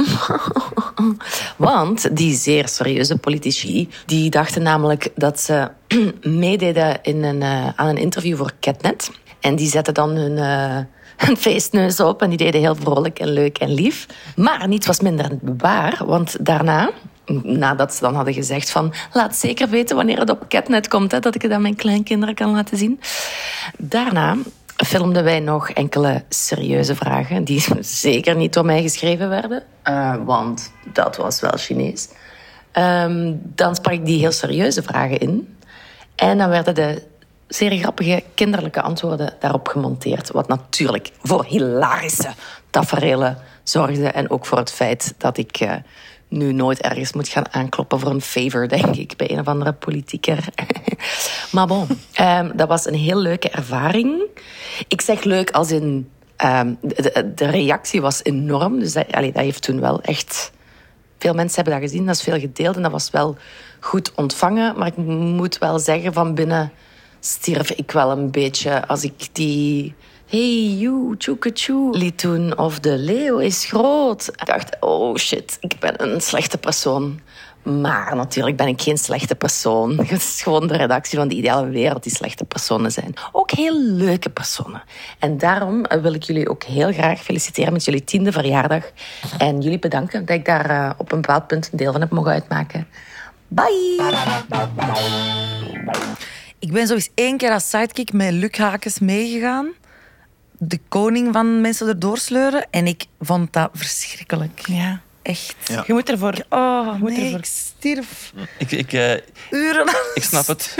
Want 1.57 2.17
die 2.17 2.35
zeer 2.35 2.67
serieuze 2.67 3.17
politici, 3.17 3.89
die 4.05 4.29
dachten 4.29 4.61
namelijk 4.61 5.11
dat 5.15 5.39
ze 5.39 5.71
meededen 6.21 6.99
in 7.01 7.23
een, 7.23 7.41
eh, 7.41 7.67
aan 7.75 7.87
een 7.87 7.97
interview 7.97 8.37
voor 8.37 8.51
Catnet. 8.59 9.11
En 9.39 9.55
die 9.55 9.67
zetten 9.67 9.93
dan 9.93 10.09
hun, 10.09 10.37
eh, 10.37 10.77
hun 11.27 11.37
feestneus 11.37 11.99
op 11.99 12.21
en 12.21 12.29
die 12.29 12.37
deden 12.37 12.61
heel 12.61 12.75
vrolijk 12.75 13.19
en 13.19 13.29
leuk 13.29 13.57
en 13.57 13.73
lief. 13.73 14.05
Maar 14.35 14.67
niets 14.67 14.87
was 14.87 14.99
minder 14.99 15.29
waar, 15.41 16.01
want 16.05 16.45
daarna 16.45 16.91
nadat 17.43 17.93
ze 17.93 18.01
dan 18.01 18.15
hadden 18.15 18.33
gezegd 18.33 18.69
van 18.69 18.93
laat 19.13 19.35
zeker 19.35 19.69
weten 19.69 19.95
wanneer 19.95 20.19
het 20.19 20.29
op 20.29 20.45
Catnet 20.49 20.87
komt, 20.87 21.11
hè, 21.11 21.19
dat 21.19 21.35
ik 21.35 21.41
het 21.41 21.51
aan 21.51 21.61
mijn 21.61 21.75
kleinkinderen 21.75 22.35
kan 22.35 22.51
laten 22.51 22.77
zien. 22.77 22.99
Daarna 23.77 24.35
filmden 24.75 25.23
wij 25.23 25.39
nog 25.39 25.69
enkele 25.69 26.23
serieuze 26.29 26.95
vragen 26.95 27.43
die 27.43 27.65
zeker 27.83 28.35
niet 28.35 28.53
door 28.53 28.65
mij 28.65 28.81
geschreven 28.81 29.29
werden, 29.29 29.63
eh, 29.83 30.15
want 30.25 30.71
dat 30.93 31.17
was 31.17 31.41
wel 31.41 31.57
Chinees. 31.57 32.09
Ehm, 32.71 33.33
dan 33.37 33.75
sprak 33.75 33.93
ik 33.93 34.05
die 34.05 34.19
heel 34.19 34.31
serieuze 34.31 34.83
vragen 34.83 35.17
in 35.17 35.57
en 36.15 36.37
dan 36.37 36.49
werden 36.49 36.75
de 36.75 37.01
zeer 37.47 37.77
grappige 37.77 38.23
kinderlijke 38.33 38.81
antwoorden 38.81 39.33
daarop 39.39 39.67
gemonteerd. 39.67 40.31
Wat 40.31 40.47
natuurlijk 40.47 41.11
voor 41.21 41.45
hilarische 41.45 42.29
tafereelen 42.69 43.37
zorgde. 43.63 44.07
En 44.07 44.29
ook 44.29 44.45
voor 44.45 44.57
het 44.57 44.71
feit 44.71 45.13
dat 45.17 45.37
ik 45.37 45.57
eh, 45.57 45.73
nu 46.27 46.53
nooit 46.53 46.81
ergens 46.81 47.13
moet 47.13 47.27
gaan 47.27 47.53
aankloppen 47.53 47.99
voor 47.99 48.09
een 48.09 48.21
favor, 48.21 48.67
denk 48.67 48.95
ik, 48.95 49.15
bij 49.17 49.31
een 49.31 49.39
of 49.39 49.47
andere 49.47 49.73
politieker. 49.73 50.45
maar 51.51 51.67
bon, 51.67 51.87
ehm, 52.13 52.51
dat 52.55 52.67
was 52.67 52.85
een 52.85 52.95
heel 52.95 53.17
leuke 53.17 53.49
ervaring. 53.49 54.21
Ik 54.87 55.01
zeg 55.01 55.23
leuk 55.23 55.51
als 55.51 55.71
in... 55.71 56.09
ehm, 56.35 56.73
de, 57.35 57.45
reactie 57.45 58.01
was 58.01 58.23
enorm. 58.23 58.79
Dus 58.79 58.93
dat, 58.93 59.05
dat 59.11 59.33
heeft 59.33 59.61
toen 59.61 59.79
wel 59.79 60.01
echt... 60.01 60.53
Veel 61.17 61.33
mensen 61.33 61.55
hebben 61.63 61.81
dat 61.81 61.89
gezien, 61.89 62.05
dat 62.05 62.15
is 62.15 62.21
veel 62.21 62.39
gedeeld 62.39 62.75
en 62.75 62.81
dat 62.81 62.91
was 62.91 63.11
wel 63.11 63.37
goed 63.79 64.11
ontvangen. 64.15 64.77
Maar 64.77 64.87
ik 64.87 64.97
moet 64.97 65.57
wel 65.57 65.79
zeggen, 65.79 66.13
van 66.13 66.35
binnen 66.35 66.71
stierf 67.19 67.71
ik 67.71 67.91
wel 67.91 68.11
een 68.11 68.31
beetje 68.31 68.87
als 68.87 69.03
ik 69.03 69.27
die... 69.31 69.95
Hey, 70.25 70.77
you, 70.77 71.17
tjoeke 71.17 71.51
liet 71.91 72.21
doen. 72.21 72.57
Of 72.57 72.79
de 72.79 72.97
leeuw 72.97 73.37
is 73.37 73.65
groot. 73.65 74.27
Ik 74.27 74.45
dacht, 74.45 74.77
oh 74.79 75.15
shit, 75.15 75.57
ik 75.59 75.79
ben 75.79 76.03
een 76.03 76.21
slechte 76.21 76.57
persoon. 76.57 77.19
Maar 77.63 78.15
natuurlijk 78.15 78.57
ben 78.57 78.67
ik 78.67 78.81
geen 78.81 78.97
slechte 78.97 79.35
persoon. 79.35 79.97
Het 80.05 80.11
is 80.11 80.41
gewoon 80.43 80.67
de 80.67 80.77
redactie 80.77 81.17
van 81.17 81.27
de 81.27 81.35
ideale 81.35 81.69
wereld 81.69 82.03
die 82.03 82.15
slechte 82.15 82.45
personen 82.45 82.91
zijn. 82.91 83.13
Ook 83.31 83.51
heel 83.51 83.81
leuke 83.81 84.29
personen. 84.29 84.83
En 85.19 85.37
daarom 85.37 85.85
wil 86.01 86.13
ik 86.13 86.23
jullie 86.23 86.49
ook 86.49 86.63
heel 86.63 86.91
graag 86.91 87.19
feliciteren 87.19 87.73
met 87.73 87.85
jullie 87.85 88.03
tiende 88.03 88.31
verjaardag. 88.31 88.91
En 89.37 89.61
jullie 89.61 89.79
bedanken 89.79 90.25
dat 90.25 90.35
ik 90.35 90.45
daar 90.45 90.69
eh, 90.69 90.91
op 90.97 91.11
een 91.11 91.21
bepaald 91.21 91.47
punt 91.47 91.69
een 91.71 91.77
deel 91.77 91.91
van 91.91 92.01
heb 92.01 92.11
mogen 92.11 92.31
uitmaken. 92.31 92.87
Bye! 93.47 94.13
Ik 96.59 96.71
ben 96.71 96.87
zo 96.87 96.93
eens 96.93 97.09
één 97.15 97.37
keer 97.37 97.51
als 97.51 97.69
sidekick 97.69 98.13
met 98.13 98.31
Luc 98.31 98.99
meegegaan. 98.99 99.73
De 100.57 100.79
koning 100.87 101.33
van 101.33 101.61
mensen 101.61 101.87
erdoor 101.87 102.17
sleuren. 102.17 102.67
En 102.71 102.87
ik 102.87 103.05
vond 103.19 103.53
dat 103.53 103.69
verschrikkelijk. 103.73 104.61
Ja. 104.67 105.01
Echt. 105.21 105.55
Ja. 105.65 105.83
Je 105.87 105.93
moet 105.93 106.09
ervoor... 106.09 106.45
Oh, 106.49 106.93
moet 106.93 107.09
nee, 107.09 107.23
ervoor- 107.23 107.39
ik 107.39 107.45
stierf 107.45 108.33
Ik, 108.57 108.71
ik, 108.71 108.93
eh, 108.93 109.13
uren. 109.51 109.87
ik 110.13 110.23
snap 110.23 110.47
het. 110.47 110.75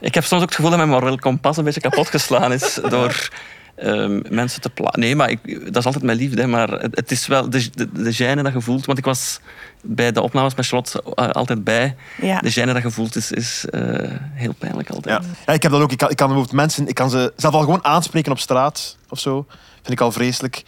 Ik 0.00 0.14
heb 0.14 0.24
soms 0.24 0.42
ook 0.42 0.46
het 0.48 0.54
gevoel 0.56 0.70
dat 0.70 0.78
mijn 0.78 0.90
moreel 0.90 1.18
kompas 1.18 1.56
een 1.56 1.64
beetje 1.64 1.80
kapot 1.80 2.08
geslaan 2.08 2.52
is 2.52 2.74
door 2.88 3.28
ehm, 3.76 4.20
mensen 4.30 4.60
te 4.60 4.70
plaatsen. 4.70 5.00
Nee, 5.00 5.16
maar 5.16 5.30
ik, 5.30 5.64
dat 5.64 5.76
is 5.76 5.84
altijd 5.84 6.04
mijn 6.04 6.18
liefde. 6.18 6.40
hè, 6.40 6.46
Maar 6.46 6.68
het, 6.68 6.96
het 6.96 7.10
is 7.10 7.26
wel 7.26 7.50
de, 7.50 7.70
de, 7.74 7.92
de 7.92 8.14
gêne 8.14 8.42
dat 8.42 8.52
je 8.52 8.60
voelt. 8.60 8.86
Want 8.86 8.98
ik 8.98 9.04
was 9.04 9.40
bij 9.82 10.12
de 10.12 10.22
opnames 10.22 10.54
met 10.54 10.66
Charlotte 10.66 11.02
eh, 11.14 11.28
altijd 11.28 11.64
bij. 11.64 11.96
Ja. 12.20 12.38
De 12.40 12.52
gêne 12.52 12.72
dat 12.72 12.82
je 12.82 12.90
voelt 12.90 13.16
is, 13.16 13.32
is 13.32 13.64
eh, 13.70 14.10
heel 14.32 14.54
pijnlijk 14.58 14.90
altijd. 14.90 15.22
Ja. 15.24 15.28
ja, 15.46 15.52
ik 15.52 15.62
heb 15.62 15.72
dat 15.72 15.80
ook. 15.80 15.92
Ik 15.92 15.98
kan, 15.98 16.10
ik 16.10 16.16
kan 16.16 16.26
bijvoorbeeld 16.26 16.56
mensen, 16.56 16.86
ik 16.88 16.94
kan 16.94 17.10
ze 17.10 17.32
zelf 17.36 17.54
al 17.54 17.60
gewoon 17.60 17.84
aanspreken 17.84 18.32
op 18.32 18.38
straat 18.38 18.96
of 19.08 19.18
zo. 19.18 19.46
Vind 19.74 19.90
ik 19.92 20.00
al 20.00 20.12
vreselijk. 20.12 20.62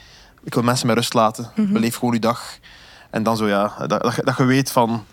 Ik 0.44 0.54
wil 0.54 0.62
mensen 0.62 0.86
met 0.86 0.96
rust 0.96 1.14
laten. 1.14 1.50
Beleef 1.56 1.94
gewoon 1.94 2.14
je 2.14 2.20
dag. 2.20 2.58
En 3.10 3.22
dan 3.22 3.36
zo 3.36 3.48
ja, 3.48 3.74
dat, 3.78 3.88
dat, 4.02 4.14
dat 4.24 4.36
je 4.36 4.44
weet 4.44 4.70
van, 4.72 5.04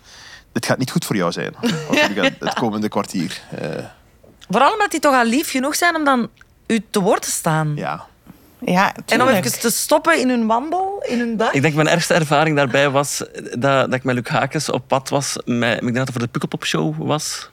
dit 0.52 0.66
gaat 0.66 0.78
niet 0.78 0.90
goed 0.90 1.04
voor 1.04 1.16
jou 1.16 1.32
zijn. 1.32 1.54
Het 2.38 2.54
komende 2.54 2.88
kwartier. 2.88 3.40
Eh, 3.50 3.68
Vooral 4.50 4.72
omdat 4.72 4.90
die 4.90 5.00
toch 5.00 5.14
al 5.14 5.24
lief 5.24 5.50
genoeg 5.50 5.74
zijn 5.76 5.96
om 5.96 6.04
dan 6.04 6.28
u 6.66 6.84
te 6.90 7.00
woord 7.00 7.22
te 7.22 7.30
staan. 7.30 7.72
ja. 7.76 8.06
Ja, 8.58 8.94
En 9.06 9.22
om 9.22 9.28
even 9.28 9.60
te 9.60 9.70
stoppen 9.70 10.20
in 10.20 10.28
hun 10.28 10.46
wandel, 10.46 11.04
in 11.08 11.18
hun 11.18 11.36
dag. 11.36 11.52
Ik 11.52 11.62
denk 11.62 11.74
mijn 11.74 11.88
ergste 11.88 12.14
ervaring 12.14 12.56
daarbij 12.56 12.90
was 12.90 13.18
dat, 13.34 13.58
dat 13.60 13.94
ik 13.94 14.04
met 14.04 14.14
Luc 14.14 14.28
Hakens 14.28 14.70
op 14.70 14.88
pad 14.88 15.08
was. 15.08 15.36
Met, 15.44 15.74
ik 15.74 15.80
denk 15.80 15.94
dat 15.94 16.06
het 16.06 16.12
voor 16.12 16.20
de 16.20 16.28
Pukkelpop 16.28 16.64
Show 16.64 17.06
was. 17.06 17.50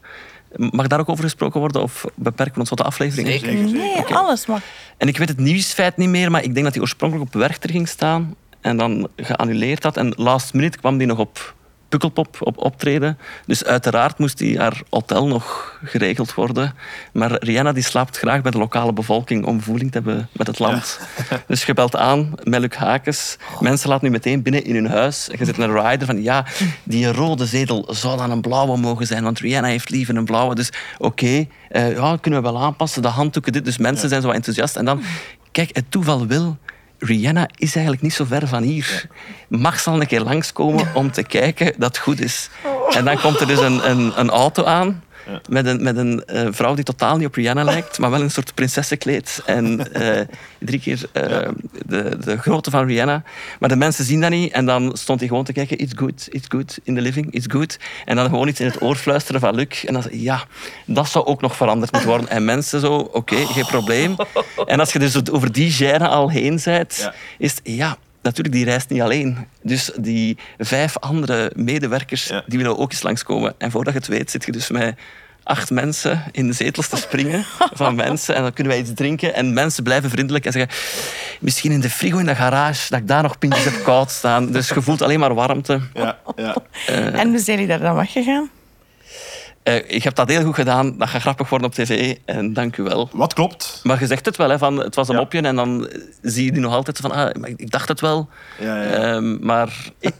Mag 0.55 0.87
daar 0.87 0.99
ook 0.99 1.09
over 1.09 1.23
gesproken 1.23 1.59
worden 1.59 1.81
of 1.81 2.05
beperken 2.15 2.53
we 2.53 2.59
ons 2.59 2.69
tot 2.69 2.77
de 2.77 2.83
aflevering? 2.83 3.27
Zeker, 3.27 3.47
zeker. 3.47 3.71
Nee, 3.73 4.15
alles 4.15 4.45
mag. 4.45 4.61
En 4.97 5.07
ik 5.07 5.17
weet 5.17 5.29
het 5.29 5.39
nieuwsfeit 5.39 5.97
niet 5.97 6.09
meer, 6.09 6.31
maar 6.31 6.43
ik 6.43 6.53
denk 6.53 6.65
dat 6.65 6.73
hij 6.73 6.81
oorspronkelijk 6.81 7.27
op 7.27 7.41
Werchter 7.41 7.69
ging 7.69 7.87
staan 7.87 8.35
en 8.61 8.77
dan 8.77 9.07
geannuleerd 9.17 9.83
had. 9.83 9.97
En 9.97 10.13
last 10.15 10.53
minute 10.53 10.77
kwam 10.77 10.97
die 10.97 11.07
nog 11.07 11.17
op 11.17 11.53
Pukkelpop 11.93 12.37
op 12.39 12.57
optreden. 12.57 13.17
Dus 13.45 13.63
uiteraard 13.63 14.17
moest 14.17 14.37
die 14.37 14.59
haar 14.59 14.81
hotel 14.89 15.27
nog 15.27 15.77
geregeld 15.83 16.33
worden. 16.33 16.73
Maar 17.11 17.43
Rihanna 17.43 17.71
die 17.71 17.83
slaapt 17.83 18.17
graag 18.17 18.41
bij 18.41 18.51
de 18.51 18.57
lokale 18.57 18.93
bevolking 18.93 19.45
om 19.45 19.61
voeling 19.61 19.91
te 19.91 19.97
hebben 19.97 20.29
met 20.31 20.47
het 20.47 20.59
land. 20.59 20.99
Dus 21.47 21.65
je 21.65 21.73
belt 21.73 21.95
aan 21.95 22.33
met 22.43 22.61
Luc 22.61 22.75
Hakens. 22.75 23.37
Mensen 23.59 23.89
laten 23.89 24.05
nu 24.05 24.11
meteen 24.11 24.41
binnen 24.41 24.65
in 24.65 24.75
hun 24.75 24.87
huis. 24.87 25.29
En 25.29 25.35
je 25.39 25.45
zit 25.45 25.57
een 25.57 25.81
rider 25.81 26.07
van 26.07 26.21
ja, 26.21 26.45
die 26.83 27.11
rode 27.11 27.45
zetel 27.45 27.87
zou 27.89 28.17
dan 28.17 28.31
een 28.31 28.41
blauwe 28.41 28.77
mogen 28.77 29.07
zijn, 29.07 29.23
want 29.23 29.39
Rihanna 29.39 29.67
heeft 29.67 29.89
liever 29.89 30.15
een 30.15 30.25
blauwe. 30.25 30.55
Dus 30.55 30.69
oké, 30.97 31.47
eh, 31.69 31.95
ja, 31.95 32.17
kunnen 32.21 32.43
we 32.43 32.51
wel 32.51 32.61
aanpassen. 32.61 33.01
De 33.01 33.07
handdoeken, 33.07 33.51
dit. 33.51 33.65
Dus 33.65 33.77
mensen 33.77 34.09
zijn 34.09 34.21
zo 34.21 34.29
enthousiast. 34.29 34.75
En 34.75 34.85
dan, 34.85 35.01
kijk, 35.51 35.75
het 35.75 35.91
toeval 35.91 36.27
wil. 36.27 36.57
Rihanna 37.05 37.47
is 37.55 37.73
eigenlijk 37.73 38.01
niet 38.01 38.13
zo 38.13 38.25
ver 38.25 38.47
van 38.47 38.63
hier. 38.63 39.07
Mag 39.47 39.79
ze 39.79 39.89
al 39.89 40.01
een 40.01 40.07
keer 40.07 40.21
langskomen 40.21 40.95
om 40.95 41.11
te 41.11 41.23
kijken 41.23 41.73
dat 41.77 41.87
het 41.87 41.97
goed 41.97 42.19
is. 42.19 42.49
En 42.89 43.05
dan 43.05 43.19
komt 43.19 43.39
er 43.39 43.47
dus 43.47 43.59
een, 43.59 43.89
een, 43.89 44.19
een 44.19 44.29
auto 44.29 44.63
aan 44.63 45.03
met 45.49 45.65
een, 45.65 45.83
met 45.83 45.97
een 45.97 46.25
eh, 46.25 46.47
vrouw 46.51 46.73
die 46.75 46.83
totaal 46.83 47.17
niet 47.17 47.27
op 47.27 47.35
Rihanna 47.35 47.63
lijkt, 47.73 47.99
maar 47.99 48.11
wel 48.11 48.21
een 48.21 48.31
soort 48.31 48.53
prinsessenkleed. 48.53 49.41
En 49.45 49.93
eh, 49.93 50.25
drie 50.59 50.79
keer 50.79 51.01
eh, 51.11 51.49
de, 51.85 52.17
de 52.23 52.37
grootte 52.37 52.71
van 52.71 52.85
Rihanna. 52.87 53.23
Maar 53.59 53.69
de 53.69 53.75
mensen 53.75 54.05
zien 54.05 54.21
dat 54.21 54.29
niet. 54.29 54.51
En 54.53 54.65
dan 54.65 54.91
stond 54.97 55.19
hij 55.19 55.27
gewoon 55.27 55.43
te 55.43 55.53
kijken, 55.53 55.77
it's 55.77 55.93
good, 55.95 56.27
it's 56.31 56.47
good, 56.49 56.79
in 56.83 56.95
the 56.95 57.01
living, 57.01 57.33
it's 57.33 57.45
good. 57.49 57.77
En 58.05 58.15
dan 58.15 58.25
gewoon 58.25 58.47
iets 58.47 58.59
in 58.59 58.65
het 58.65 58.81
oor 58.81 58.95
fluisteren 58.95 59.41
van 59.41 59.55
Luc. 59.55 59.83
En 59.83 59.93
dan 59.93 60.01
zei 60.01 60.21
ja, 60.21 60.43
dat 60.85 61.09
zou 61.09 61.25
ook 61.25 61.41
nog 61.41 61.55
veranderd 61.55 61.91
moeten 61.91 62.09
worden. 62.09 62.29
En 62.29 62.45
mensen 62.45 62.79
zo, 62.79 62.95
oké, 62.95 63.35
geen 63.35 63.65
probleem. 63.65 64.15
En 64.65 64.79
als 64.79 64.93
je 64.93 64.99
dus 64.99 65.31
over 65.31 65.51
die 65.51 65.73
gêne 65.73 66.07
al 66.07 66.29
heen 66.29 66.59
bent, 66.63 66.97
Ja. 66.99 67.13
is 67.37 67.51
het, 67.51 67.61
ja... 67.63 67.97
Natuurlijk, 68.23 68.55
die 68.55 68.65
reist 68.65 68.89
niet 68.89 69.01
alleen. 69.01 69.37
Dus 69.61 69.91
die 69.95 70.37
vijf 70.57 70.97
andere 70.97 71.51
medewerkers 71.55 72.27
Ja. 72.27 72.43
die 72.47 72.57
willen 72.57 72.77
ook 72.77 72.91
eens 72.91 73.01
langskomen. 73.03 73.53
En 73.57 73.71
voordat 73.71 73.93
je 73.93 73.99
het 73.99 74.07
weet, 74.07 74.31
zit 74.31 74.45
je 74.45 74.51
dus 74.51 74.69
met 74.69 74.95
acht 75.43 75.69
mensen 75.69 76.23
in 76.31 76.47
de 76.47 76.53
zetels 76.53 76.87
te 76.87 76.95
springen 76.95 77.45
van 77.73 77.95
mensen. 77.95 78.35
En 78.35 78.41
dan 78.41 78.53
kunnen 78.53 78.73
wij 78.73 78.81
iets 78.81 78.93
drinken. 78.93 79.33
En 79.33 79.53
mensen 79.53 79.83
blijven 79.83 80.09
vriendelijk 80.09 80.45
en 80.45 80.51
zeggen... 80.51 80.71
Misschien 81.39 81.71
in 81.71 81.79
de 81.79 81.89
frigo 81.89 82.17
in 82.17 82.25
de 82.25 82.35
garage, 82.35 82.89
dat 82.89 82.99
ik 82.99 83.07
daar 83.07 83.21
nog 83.23 83.37
pintjes 83.39 83.63
heb 83.63 83.83
koud 83.83 84.11
staan. 84.11 84.51
Dus 84.51 84.69
je 84.69 84.81
voelt 84.81 85.01
alleen 85.01 85.19
maar 85.19 85.33
warmte. 85.33 85.79
Ja, 85.93 86.17
ja. 86.35 86.55
En 87.11 87.29
hoe 87.29 87.39
zijn 87.39 87.59
jullie 87.59 87.67
daar 87.67 87.79
dan 87.79 87.95
weggegaan? 87.95 88.49
Eh, 89.63 89.75
ik 89.87 90.03
heb 90.03 90.15
dat 90.15 90.29
heel 90.29 90.43
goed 90.43 90.55
gedaan. 90.55 90.97
Dat 90.97 91.09
gaat 91.09 91.21
grappig 91.21 91.49
worden 91.49 91.67
op 91.67 91.73
tv. 91.73 92.15
En 92.25 92.53
dank 92.53 92.77
u 92.77 92.83
wel. 92.83 93.09
Wat 93.13 93.33
klopt? 93.33 93.79
Maar 93.83 93.99
je 93.99 94.07
zegt 94.07 94.25
het 94.25 94.37
wel, 94.37 94.49
hè, 94.49 94.57
van, 94.57 94.77
het 94.77 94.95
was 94.95 95.07
een 95.07 95.13
Ja. 95.13 95.19
mopje. 95.19 95.41
En 95.41 95.55
dan 95.55 95.87
zie 96.21 96.45
je 96.45 96.51
die 96.51 96.61
nog 96.61 96.73
altijd 96.73 96.97
van... 96.97 97.11
Ah, 97.11 97.29
ik 97.55 97.71
dacht 97.71 97.87
het 97.87 97.99
wel. 98.01 98.29
Ja, 98.59 98.81
ja. 98.83 98.89
Ehm, 98.89 99.45
maar 99.45 99.73
ik- 99.99 100.13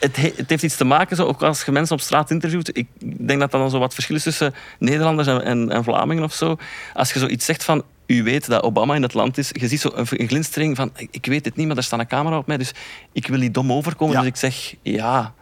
het, 0.00 0.16
he- 0.16 0.32
het 0.36 0.50
heeft 0.50 0.62
iets 0.62 0.76
te 0.76 0.84
maken, 0.84 1.16
zo, 1.16 1.24
ook 1.26 1.42
als 1.42 1.62
je 1.64 1.72
mensen 1.72 1.94
op 1.96 2.00
straat 2.02 2.30
interviewt. 2.30 2.76
Ik 2.76 2.86
denk 2.98 3.40
dat 3.40 3.50
dat 3.50 3.60
dan 3.60 3.70
zo 3.70 3.78
wat 3.78 3.94
verschil 3.94 4.16
is 4.16 4.22
tussen 4.22 4.54
Nederlanders 4.78 5.28
en, 5.28 5.42
en, 5.44 5.70
en 5.70 5.84
Vlamingen 5.84 6.24
of 6.24 6.32
zo. 6.34 6.56
Als 6.94 7.12
je 7.12 7.18
zoiets 7.18 7.44
zegt 7.44 7.64
van... 7.64 7.82
U 8.06 8.22
weet 8.22 8.46
dat 8.46 8.62
Obama 8.62 8.94
in 8.94 9.02
het 9.02 9.14
land 9.14 9.38
is. 9.38 9.50
Je 9.52 9.68
ziet 9.68 9.80
zo 9.80 9.90
een, 9.94 10.06
glinstering 10.28 10.76
van... 10.76 10.92
Ik, 11.10 11.26
weet 11.26 11.44
het 11.44 11.56
niet, 11.56 11.66
maar 11.66 11.76
er 11.76 11.82
staat 11.82 12.00
een 12.00 12.06
camera 12.06 12.38
op 12.38 12.46
mij. 12.46 12.56
Dus 12.56 12.72
ik 13.12 13.26
wil 13.26 13.38
niet 13.38 13.54
dom 13.54 13.72
overkomen. 13.72 14.14
Ja. 14.14 14.20
Dus 14.20 14.28
ik 14.28 14.36
zeg 14.36 14.74
ja. 14.82 15.34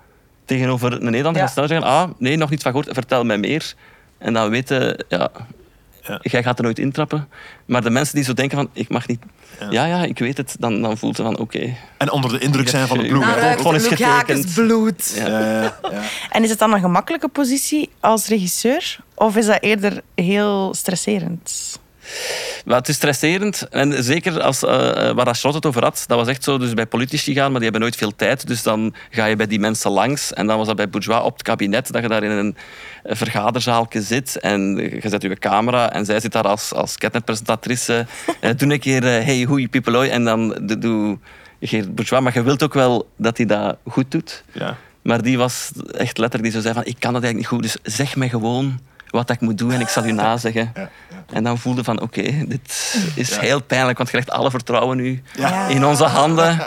Tegenover 0.56 0.92
een 0.92 1.04
Nederlander 1.04 1.42
Ja. 1.42 1.48
gaat 1.48 1.68
zeggen... 1.68 1.82
Ah, 1.88 2.10
nee, 2.18 2.36
nog 2.36 2.50
niet 2.50 2.62
van 2.62 2.72
gehoord. 2.72 2.94
Vertel 2.94 3.24
mij 3.24 3.38
meer. 3.38 3.74
En 4.18 4.32
dan 4.32 4.50
weten... 4.50 5.04
Ja, 5.08 5.28
Ja. 6.06 6.18
Jij 6.22 6.42
gaat 6.42 6.58
er 6.58 6.64
nooit 6.64 6.78
intrappen. 6.78 7.28
Maar 7.66 7.82
de 7.82 7.90
mensen 7.90 8.14
die 8.14 8.24
zo 8.24 8.32
denken 8.32 8.56
van... 8.58 8.68
Ik 8.72 8.88
mag 8.88 9.06
niet... 9.06 9.20
Ja, 9.70 9.84
ja, 9.84 10.02
ik 10.02 10.18
weet 10.18 10.36
het. 10.36 10.56
Dan, 10.58 10.82
dan 10.82 10.98
voelt 10.98 11.16
ze 11.16 11.22
van... 11.22 11.38
Oké. 11.38 11.74
En 11.98 12.10
onder 12.10 12.30
de 12.30 12.38
indruk 12.38 12.68
zijn 12.68 12.86
van 12.86 12.98
de 12.98 13.06
ploeg. 13.08 13.24
Nou, 13.24 13.40
gewoon 13.40 13.74
Hakens 13.74 13.86
getekend. 13.88 14.54
bloed. 14.54 15.12
Ja. 15.16 15.28
Ja, 15.28 15.40
ja, 15.40 15.74
ja. 15.90 16.02
En 16.30 16.42
is 16.42 16.50
het 16.50 16.58
dan 16.58 16.72
een 16.72 16.80
gemakkelijke 16.80 17.28
positie 17.28 17.90
als 18.00 18.26
regisseur? 18.28 18.98
Of 19.14 19.36
is 19.36 19.46
dat 19.46 19.58
eerder 19.60 20.00
heel 20.14 20.74
stresserend? 20.74 21.78
Maar 22.64 22.76
het 22.76 22.88
is 22.88 22.94
stresserend. 22.94 23.66
En 23.70 24.04
zeker 24.04 24.40
als, 24.40 24.64
eh, 24.64 24.74
eh, 25.08 25.14
waar 25.14 25.34
Charlotte 25.34 25.56
het 25.56 25.66
over 25.66 25.82
had, 25.82 26.04
dat 26.06 26.18
was 26.18 26.28
echt 26.28 26.44
zo. 26.44 26.58
Dus 26.58 26.74
bij 26.74 26.86
politici 26.86 27.34
gaan, 27.34 27.50
maar 27.50 27.60
die 27.60 27.62
hebben 27.70 27.80
nooit 27.80 27.96
veel 27.96 28.16
tijd. 28.16 28.46
Dus 28.46 28.62
dan 28.62 28.94
ga 29.10 29.24
je 29.24 29.36
bij 29.36 29.46
die 29.46 29.60
mensen 29.60 29.90
langs. 29.90 30.32
En 30.32 30.46
dan 30.46 30.58
was 30.58 30.66
dat 30.66 30.76
bij 30.76 30.88
Bourgeois 30.88 31.22
op 31.24 31.32
het 31.32 31.42
kabinet, 31.42 31.92
dat 31.92 32.02
je 32.02 32.08
daar 32.08 32.22
in 32.22 32.30
een 32.30 32.56
eh, 33.02 33.16
vergaderzaalje 33.16 34.02
zit. 34.02 34.38
En 34.40 34.76
je 34.76 35.08
zet 35.08 35.22
je 35.22 35.36
camera 35.38 35.92
en 35.92 36.04
zij 36.04 36.20
zit 36.20 36.32
daar 36.32 36.46
als, 36.48 36.74
als 36.74 36.96
ketnetpresentatrice. 36.96 38.06
Eh, 38.40 38.50
doe 38.56 38.72
een 38.72 38.78
keer, 38.80 39.02
hey, 39.02 39.42
hoe 39.42 39.68
pipeloi. 39.68 40.08
En 40.08 40.24
dan 40.24 40.58
do- 40.62 40.78
doe 40.78 41.18
Geert 41.60 41.94
Bourgeois. 41.94 42.24
Maar 42.24 42.34
je 42.34 42.42
wilt 42.42 42.62
ook 42.62 42.74
wel 42.74 43.08
dat 43.16 43.36
hij 43.36 43.46
dat 43.46 43.76
goed 43.86 44.10
doet. 44.10 44.44
Ja. 44.52 44.76
Maar 45.02 45.22
die 45.22 45.38
was 45.38 45.70
echt 45.96 46.18
letterlijk 46.18 46.52
die 46.52 46.52
zo 46.52 46.60
zei 46.60 46.74
van, 46.74 46.84
ik 46.84 46.96
kan 46.98 47.12
dat 47.12 47.22
eigenlijk 47.22 47.36
niet 47.36 47.46
goed, 47.46 47.82
dus 47.82 47.94
zeg 47.94 48.16
mij 48.16 48.28
gewoon 48.28 48.80
wat 49.10 49.30
ik 49.30 49.40
moet 49.40 49.58
doen 49.58 49.72
en 49.72 49.80
ik 49.80 49.88
zal 49.88 50.04
u 50.04 50.12
nazeggen. 50.26 50.72
En 51.32 51.44
dan 51.44 51.58
voelde 51.58 51.84
van, 51.84 52.00
oké, 52.00 52.22
dit 52.46 52.94
is 53.14 53.36
heel 53.36 53.62
pijnlijk, 53.62 53.98
want 53.98 54.10
je 54.10 54.16
legt 54.16 54.30
alle 54.30 54.50
vertrouwen 54.50 54.96
nu 54.96 55.22
Ja. 55.36 55.66
in 55.66 55.84
onze 55.86 56.04
handen. 56.04 56.58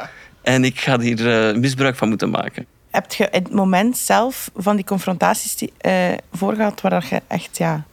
En 0.42 0.64
ik 0.64 0.80
ga 0.80 1.00
hier 1.00 1.48
eh, 1.50 1.56
misbruik 1.56 1.96
van 1.96 2.10
moeten 2.10 2.30
maken. 2.30 2.66
Heb 2.92 3.14
je 3.14 3.28
het 3.32 3.52
moment 3.54 3.98
zelf 3.98 4.50
van 4.56 4.76
die 4.76 4.86
confrontaties 4.86 5.56
die, 5.56 5.74
eh, 5.78 5.94
voorgehad 6.32 6.82
waar 6.82 6.92
dat 6.92 7.08
je 7.08 7.22
echt 7.28 7.58
ja, 7.58 7.84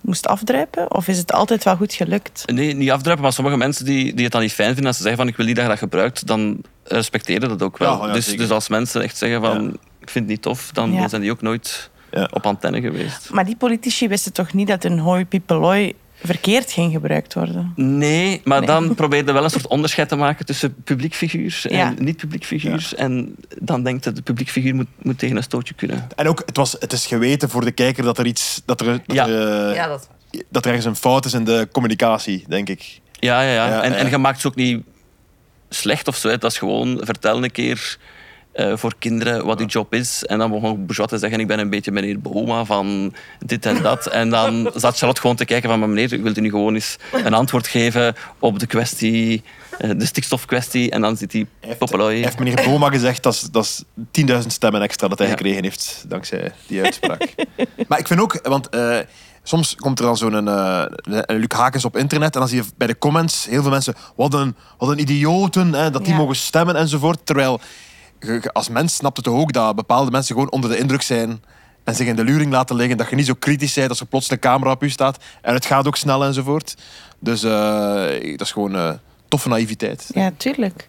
moest 0.00 0.26
afdruipen? 0.26 0.94
Of 0.94 1.08
is 1.08 1.18
het 1.18 1.32
altijd 1.32 1.64
wel 1.64 1.76
goed 1.76 1.94
gelukt? 1.94 2.42
Nee, 2.46 2.74
niet 2.74 2.90
afdruipen, 2.90 3.24
maar 3.24 3.32
sommige 3.34 3.56
mensen 3.56 3.84
die, 3.84 4.14
die 4.14 4.24
het 4.24 4.32
dan 4.32 4.40
niet 4.42 4.52
fijn 4.52 4.68
vinden, 4.68 4.86
als 4.86 4.96
ze 4.96 5.02
zeggen 5.02 5.20
van, 5.20 5.30
ik 5.30 5.36
wil 5.36 5.46
niet 5.46 5.54
dat 5.54 5.64
je 5.64 5.70
dat 5.70 5.78
gebruikt, 5.80 6.26
dan 6.26 6.60
respecteren 6.84 7.48
dat 7.48 7.62
ook 7.62 7.78
wel. 7.78 8.00
Ja, 8.00 8.06
ja, 8.06 8.12
dus, 8.12 8.24
zeker. 8.24 8.40
dus 8.40 8.50
als 8.50 8.68
mensen 8.68 9.02
echt 9.02 9.16
zeggen 9.16 9.40
van, 9.40 9.62
Ja. 9.64 9.68
ik 10.00 10.10
vind 10.10 10.24
het 10.24 10.26
niet 10.26 10.42
tof, 10.42 10.70
dan 10.72 10.92
Ja. 10.92 11.08
zijn 11.08 11.22
die 11.22 11.30
ook 11.30 11.42
nooit. 11.42 11.90
Op 12.10 12.46
antenne 12.46 12.80
geweest. 12.80 13.30
Maar 13.30 13.44
die 13.44 13.56
politici 13.56 14.08
wisten 14.08 14.32
toch 14.32 14.52
niet 14.52 14.68
dat 14.68 14.82
hun 14.82 14.98
hoi 14.98 15.26
pipeloi 15.26 15.94
verkeerd 16.24 16.72
ging 16.72 16.92
gebruikt 16.92 17.34
worden? 17.34 17.72
Nee, 17.76 18.40
maar 18.44 18.58
Nee. 18.58 18.66
dan 18.66 18.94
probeer 18.94 19.24
je 19.26 19.32
wel 19.32 19.44
een 19.44 19.50
soort 19.50 19.66
onderscheid 19.66 20.08
te 20.08 20.16
maken 20.16 20.46
tussen 20.46 20.74
publiekfiguur 20.84 21.60
en 21.62 21.76
Ja. 21.76 21.94
niet-publiekfiguur. 21.98 22.92
En 22.96 23.34
dan 23.60 23.82
denkt 23.82 24.04
je, 24.04 24.12
de 24.12 24.22
publiekfiguur 24.22 24.74
moet, 24.74 24.86
moet 25.02 25.18
tegen 25.18 25.36
een 25.36 25.42
stootje 25.42 25.74
kunnen. 25.74 26.06
En 26.16 26.28
ook, 26.28 26.42
het, 26.46 26.56
was, 26.56 26.76
het 26.78 26.92
is 26.92 27.06
geweten 27.06 27.48
voor 27.50 27.64
de 27.64 27.72
kijker 27.72 28.04
dat 28.04 28.18
er 28.18 28.26
iets... 28.26 28.62
Dat 28.64 28.80
er, 28.80 28.86
dat 29.06 29.16
Ja. 29.16 29.28
er, 29.28 29.68
eh, 29.68 29.74
Ja, 29.74 29.86
dat 29.86 30.08
dat 30.50 30.62
er 30.64 30.68
ergens 30.68 30.86
een 30.86 30.96
fout 30.96 31.24
is 31.24 31.32
in 31.34 31.44
de 31.44 31.68
communicatie, 31.72 32.44
denk 32.48 32.68
ik. 32.68 33.00
Ja, 33.12 33.42
ja, 33.42 33.52
ja. 33.52 33.66
Ja, 33.68 33.82
en, 33.82 33.90
ja. 33.90 33.96
en 33.96 34.10
je 34.10 34.18
maakt 34.18 34.40
ze 34.40 34.46
ook 34.46 34.54
niet 34.54 34.82
slecht 35.68 36.08
of 36.08 36.16
zo. 36.16 36.28
Dat 36.38 36.50
is 36.50 36.58
gewoon, 36.58 37.00
vertel 37.02 37.42
een 37.44 37.50
keer 37.50 37.98
eh, 38.58 38.76
voor 38.76 38.94
kinderen 38.98 39.44
wat 39.44 39.58
je 39.58 39.64
job 39.64 39.94
is. 39.94 40.24
En 40.24 40.38
dan 40.38 40.50
begon 40.50 40.76
Bourgeois 40.76 41.10
te 41.10 41.18
zeggen, 41.18 41.40
ik 41.40 41.46
ben 41.46 41.58
een 41.58 41.70
beetje 41.70 41.92
meneer 41.92 42.20
Boma 42.20 42.64
van 42.64 43.14
dit 43.46 43.66
en 43.66 43.82
dat. 43.82 44.06
En 44.06 44.30
dan 44.30 44.70
zat 44.74 44.96
Charlotte 44.96 45.20
gewoon 45.20 45.36
te 45.36 45.44
kijken 45.44 45.68
van, 45.70 45.78
maar 45.78 45.88
meneer, 45.88 46.12
ik 46.12 46.22
wil 46.22 46.36
u 46.36 46.40
nu 46.40 46.50
gewoon 46.50 46.74
eens 46.74 46.96
een 47.12 47.34
antwoord 47.34 47.66
geven 47.66 48.14
op 48.38 48.58
de 48.58 48.66
kwestie, 48.66 49.42
eh, 49.78 49.90
de 49.96 50.06
stikstofkwestie. 50.06 50.90
En 50.90 51.00
dan 51.00 51.16
zit 51.16 51.32
hij 51.32 51.46
popeloi. 51.78 52.22
Heeft 52.22 52.38
meneer 52.38 52.62
Boma 52.64 52.90
gezegd 52.90 53.22
dat 53.22 53.32
is- 53.34 53.40
dat 53.50 53.64
is 53.64 53.82
10.000 54.10 54.52
stemmen 54.52 54.82
extra 54.82 55.08
dat 55.08 55.18
hij 55.18 55.26
Ja. 55.28 55.32
gekregen 55.36 55.62
heeft 55.62 56.04
dankzij 56.08 56.52
die 56.66 56.82
uitspraak. 56.82 57.34
maar 57.88 57.98
ik 57.98 58.06
vind 58.06 58.20
ook, 58.20 58.38
want 58.42 58.68
eh, 58.68 58.96
soms 59.42 59.74
komt 59.74 59.98
er 59.98 60.04
dan 60.04 60.16
zo'n 60.16 60.48
eh, 60.48 60.84
een 61.02 61.38
Luc 61.38 61.48
Hakens 61.56 61.84
op 61.84 61.96
internet 61.96 62.34
en 62.34 62.40
dan 62.40 62.48
zie 62.48 62.62
je 62.62 62.68
bij 62.76 62.86
de 62.86 62.98
comments 62.98 63.46
heel 63.46 63.62
veel 63.62 63.70
mensen, 63.70 63.94
wat 64.16 64.34
een, 64.34 64.54
wat 64.78 64.88
een 64.88 65.00
idioten, 65.00 65.72
hè, 65.74 65.90
dat 65.90 66.04
die 66.04 66.12
Ja. 66.12 66.18
mogen 66.18 66.36
stemmen 66.36 66.76
enzovoort. 66.76 67.18
Terwijl 67.26 67.60
als 68.52 68.68
mens 68.68 68.94
snapt 68.94 69.16
het 69.16 69.26
toch 69.26 69.36
ook 69.36 69.52
dat 69.52 69.76
bepaalde 69.76 70.10
mensen 70.10 70.34
gewoon 70.34 70.50
onder 70.50 70.70
de 70.70 70.78
indruk 70.78 71.02
zijn 71.02 71.42
en 71.84 71.94
zich 71.94 72.06
in 72.06 72.16
de 72.16 72.24
luring 72.24 72.52
laten 72.52 72.76
liggen, 72.76 72.96
dat 72.96 73.10
je 73.10 73.16
niet 73.16 73.26
zo 73.26 73.34
kritisch 73.34 73.74
bent 73.74 73.88
als 73.88 74.00
er 74.00 74.06
plots 74.06 74.30
een 74.30 74.38
camera 74.38 74.70
op 74.70 74.82
je 74.82 74.88
staat 74.88 75.24
en 75.42 75.54
het 75.54 75.66
gaat 75.66 75.86
ook 75.86 75.96
snel 75.96 76.24
enzovoort. 76.24 76.76
Dus 77.18 77.42
eh, 77.42 78.30
dat 78.36 78.40
is 78.40 78.52
gewoon 78.52 78.76
eh, 78.76 78.90
toffe 79.28 79.48
naïviteit. 79.48 80.10
Ja, 80.14 80.30
tuurlijk. 80.36 80.88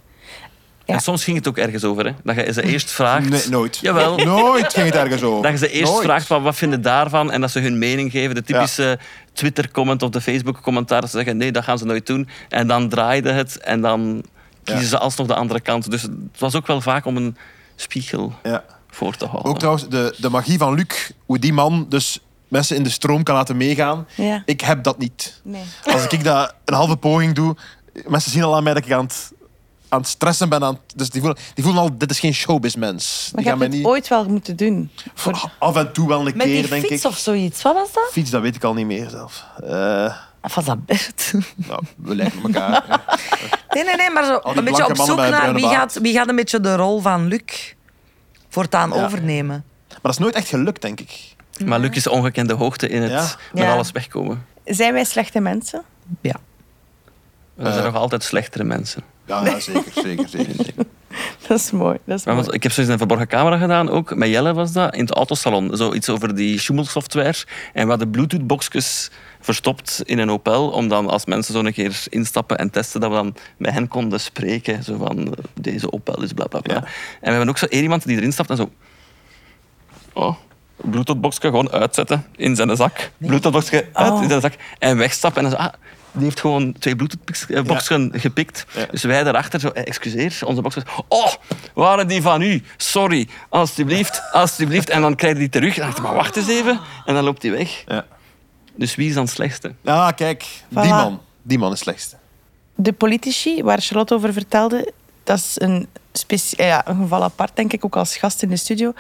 Ja. 0.86 0.96
En 0.96 1.02
soms 1.02 1.24
ging 1.24 1.38
het 1.38 1.48
ook 1.48 1.58
ergens 1.58 1.84
over, 1.84 2.06
hè? 2.06 2.12
dat 2.24 2.36
je 2.36 2.54
ze 2.54 2.64
eerst 2.64 2.92
vraagt. 2.92 3.30
Nee, 3.30 3.42
nooit. 3.50 3.78
Jawel. 3.82 4.18
Nooit 4.36 4.74
ging 4.74 4.86
het 4.86 4.96
ergens 4.96 5.22
over. 5.22 5.42
Dat 5.44 5.52
je 5.52 5.58
ze 5.58 5.70
eerst 5.70 5.92
Nooit. 5.92 6.06
vraagt 6.06 6.28
van 6.28 6.44
wat 6.44 6.56
vinden 6.56 6.82
daarvan 6.82 7.32
en 7.32 7.42
dat 7.42 7.52
ze 7.52 7.60
hun 7.60 7.78
mening 7.78 8.12
geven. 8.12 8.36
De 8.36 8.44
typische 8.44 9.00
Twitter-comment 9.34 10.04
of 10.04 10.10
de 10.10 10.22
Facebook-commentaar. 10.22 11.02
Dat 11.02 11.10
ze 11.10 11.16
zeggen 11.16 11.38
nee, 11.38 11.52
dat 11.52 11.64
gaan 11.64 11.78
ze 11.78 11.86
nooit 11.86 12.06
doen. 12.06 12.28
En 12.50 12.68
dan 12.68 12.90
draaide 12.90 13.32
het 13.32 13.58
en 13.58 13.82
dan 13.82 14.24
kiezen 14.64 14.84
Ja. 14.84 14.90
ze 14.90 14.98
alsnog 15.00 15.28
de 15.28 15.36
andere 15.36 15.60
kant. 15.62 15.92
Dus 15.92 16.02
het 16.02 16.12
was 16.38 16.56
ook 16.56 16.68
wel 16.68 16.82
vaak 16.82 17.06
om 17.06 17.18
een 17.18 17.38
spiegel 17.76 18.34
Ja. 18.44 18.64
voor 18.90 19.16
te 19.16 19.26
houden. 19.26 19.52
Ook 19.52 19.58
trouwens, 19.58 19.88
de, 19.90 20.16
de 20.18 20.30
magie 20.30 20.58
van 20.58 20.74
Luc, 20.74 21.12
hoe 21.26 21.40
die 21.40 21.54
man 21.54 21.86
dus 21.90 22.20
mensen 22.48 22.76
in 22.76 22.84
de 22.84 22.90
stroom 22.90 23.24
kan 23.24 23.36
laten 23.36 23.58
meegaan. 23.58 24.08
Ja. 24.16 24.42
Ik 24.46 24.62
heb 24.62 24.84
dat 24.84 24.98
niet. 24.98 25.42
Nee. 25.44 25.64
Als 25.94 26.08
ik 26.08 26.24
dat 26.24 26.54
een 26.66 26.74
halve 26.74 26.96
poging 26.98 27.36
doe, 27.36 27.56
mensen 28.08 28.32
zien 28.32 28.44
al 28.44 28.56
aan 28.56 28.64
mij 28.64 28.74
dat 28.74 28.86
ik 28.86 28.92
aan 28.92 29.04
het, 29.06 29.32
aan 29.90 30.00
het 30.00 30.08
stressen 30.10 30.50
ben. 30.50 30.64
Aan 30.64 30.74
het- 30.74 30.98
dus 30.98 31.10
die 31.10 31.22
voelen, 31.22 31.40
die 31.54 31.64
voelen 31.64 31.82
al, 31.82 31.98
dit 31.98 32.12
is 32.12 32.20
geen 32.20 32.34
showbizmens. 32.34 33.30
Maar 33.34 33.42
Die 33.42 33.50
gaan 33.52 33.60
mij 33.60 33.68
niet... 33.68 33.86
ooit 33.86 34.08
wel 34.08 34.26
moeten 34.26 34.56
doen. 34.56 34.90
Voor... 35.14 35.52
Af 35.60 35.76
en 35.76 35.92
toe 35.94 36.08
wel 36.08 36.18
een 36.20 36.24
Met 36.24 36.34
keer, 36.48 36.62
die 36.62 36.68
denk 36.70 36.86
fiets 36.86 37.04
ik. 37.04 37.10
of 37.12 37.18
zoiets. 37.18 37.62
Wat 37.62 37.74
was 37.74 37.94
dat? 37.94 38.10
Fiets, 38.12 38.30
dat 38.30 38.42
weet 38.42 38.56
ik 38.56 38.64
al 38.64 38.74
niet 38.74 38.86
meer 38.86 39.10
zelf. 39.10 39.46
Eh, 39.64 40.14
Van 40.42 40.64
dat 40.66 40.86
Bert. 40.86 41.32
nou, 41.56 41.84
we 41.96 42.16
lijken 42.16 42.42
elkaar. 42.44 42.84
hè. 42.88 42.96
Nee, 43.76 43.84
nee, 43.84 43.96
nee, 43.96 44.10
maar 44.10 44.24
zo 44.26 44.40
die 44.44 44.58
een 44.58 44.64
beetje 44.64 44.88
op 44.90 44.96
zoek 44.98 45.18
naar 45.18 45.28
bruine 45.30 45.54
wie 45.54 45.64
baard. 45.64 45.76
gaat, 45.76 46.00
wie 46.02 46.14
gaat 46.14 46.30
een 46.30 46.36
beetje 46.36 46.60
de 46.60 46.76
rol 46.76 47.00
van 47.00 47.28
Luc 47.28 47.74
voortaan 48.50 48.90
Ja. 48.94 49.04
overnemen. 49.06 49.64
Maar 49.90 50.00
dat 50.02 50.12
is 50.12 50.18
nooit 50.18 50.36
echt 50.36 50.48
gelukt, 50.48 50.82
denk 50.82 51.00
ik. 51.00 51.36
Maar 51.66 51.80
Luc 51.80 51.90
is 51.96 52.08
ongekende 52.08 52.54
hoogte 52.54 52.88
in 52.90 53.02
het 53.02 53.12
Ja. 53.12 53.28
met 53.54 53.64
Ja. 53.64 53.72
alles 53.74 53.92
wegkomen. 53.92 54.46
Zijn 54.66 54.94
wij 54.94 55.04
slechte 55.04 55.40
mensen? 55.40 55.82
Ja. 56.22 56.36
Er 57.58 57.66
zijn 57.72 57.78
Eh. 57.78 57.84
nog 57.84 57.96
altijd 57.96 58.24
slechtere 58.24 58.64
mensen. 58.64 59.04
Ja, 59.26 59.46
ja 59.46 59.60
zeker, 59.60 59.92
zeker, 60.04 60.30
zeker. 60.30 60.74
Dat 61.48 61.58
is 61.60 61.72
mooi. 61.72 61.98
Dat 62.06 62.20
is 62.20 62.26
Maar 62.26 62.34
mooi. 62.34 62.46
want 62.46 62.56
ik 62.58 62.64
heb 62.64 62.72
zoiets 62.72 62.88
in 62.94 63.00
een 63.00 63.08
verborgen 63.08 63.28
camera 63.28 63.58
gedaan 63.58 63.90
ook. 63.90 64.16
Met 64.16 64.30
Jelle 64.30 64.54
was 64.54 64.72
dat, 64.72 64.94
in 64.96 65.00
het 65.02 65.12
autosalon. 65.12 65.70
Zoiets 65.78 66.10
over 66.10 66.36
die 66.36 66.60
Schumel-software. 66.60 67.34
En 67.74 67.84
we 67.84 67.90
hadden 67.90 68.10
bluetooth-boxjes 68.10 69.12
verstopt 69.40 70.02
in 70.06 70.20
een 70.20 70.32
Opel. 70.32 70.70
Om 70.70 70.88
dan 70.88 71.10
als 71.10 71.26
mensen 71.26 71.54
zo 71.54 71.60
een 71.60 71.74
keer 71.74 72.04
instappen 72.10 72.58
en 72.58 72.70
testen, 72.70 73.02
dat 73.02 73.10
we 73.10 73.16
dan 73.16 73.36
met 73.58 73.72
hen 73.72 73.88
konden 73.88 74.20
spreken. 74.20 74.84
Zo 74.84 74.98
van, 74.98 75.18
eh, 75.18 75.44
deze 75.54 75.92
Opel 75.92 76.22
is 76.24 76.34
bla 76.34 76.46
bla 76.46 76.60
bla. 76.60 76.74
Ja. 76.74 76.80
En 76.82 76.88
we 77.22 77.30
hebben 77.30 77.50
ook 77.50 77.58
zo 77.58 77.66
één 77.66 77.82
iemand 77.82 78.06
die 78.06 78.18
erin 78.18 78.32
stapt 78.34 78.50
en 78.50 78.58
zo... 78.58 78.72
Oh, 80.14 80.36
bluetooth-boxje 80.76 81.42
gewoon 81.42 81.72
uitzetten 81.72 82.26
in 82.36 82.56
zijn 82.56 82.76
zak. 82.76 83.12
Bluetooth-boxje 83.18 83.86
uit 83.94 84.12
Oh. 84.12 84.22
in 84.22 84.30
zijn 84.30 84.42
zak. 84.42 84.54
En 84.80 84.98
wegstappen 84.98 85.44
en 85.44 85.50
dan 85.50 85.60
zo... 85.60 85.66
Ah, 85.66 85.74
die 86.12 86.24
heeft 86.24 86.40
gewoon 86.40 86.74
twee 86.80 86.96
bluetooth-boxen 86.96 88.12
gepikt. 88.16 88.66
Ja. 88.74 88.86
Dus 88.92 89.04
wij 89.04 89.24
daarachter 89.24 89.60
zo, 89.60 89.68
eh, 89.68 89.88
excuseer, 89.88 90.40
onze 90.46 90.62
boxen. 90.62 90.84
Oh, 91.08 91.34
waren 91.74 92.08
die 92.08 92.22
van 92.22 92.42
u? 92.42 92.64
Sorry, 92.78 93.28
alstublieft, 93.50 94.22
alstublieft. 94.32 94.90
En 94.90 95.02
dan 95.02 95.16
krijg 95.16 95.34
je 95.34 95.40
die 95.40 95.50
terug. 95.50 95.76
En 95.76 95.82
dan 95.82 95.90
dacht 95.90 96.02
maar 96.02 96.14
wacht 96.14 96.36
eens 96.38 96.48
even. 96.48 96.80
En 97.06 97.14
dan 97.14 97.24
loopt 97.24 97.42
hij 97.42 97.52
weg. 97.52 97.84
Ja. 97.88 98.06
Dus 98.80 98.96
wie 98.96 99.08
is 99.08 99.14
dan 99.14 99.24
het 99.24 99.34
slechtste? 99.34 99.74
Ah, 99.84 100.10
kijk, 100.16 100.46
die 100.70 100.90
man. 100.90 101.22
Die 101.42 101.58
man 101.58 101.72
is 101.72 101.80
het 101.80 101.84
slechtste. 101.88 102.16
De 102.76 102.94
politici, 102.94 103.64
waar 103.64 103.82
Charlotte 103.82 104.14
over 104.14 104.34
vertelde, 104.34 104.94
dat 105.24 105.38
is 105.38 105.54
een, 105.56 105.88
specie- 106.12 106.64
ja, 106.66 106.88
een 106.88 106.96
geval 107.02 107.24
apart, 107.24 107.56
denk 107.56 107.74
ik, 107.74 107.86
ook 107.86 107.96
als 107.96 108.18
gast 108.18 108.42
in 108.44 108.50
de 108.50 108.56
studio. 108.58 108.94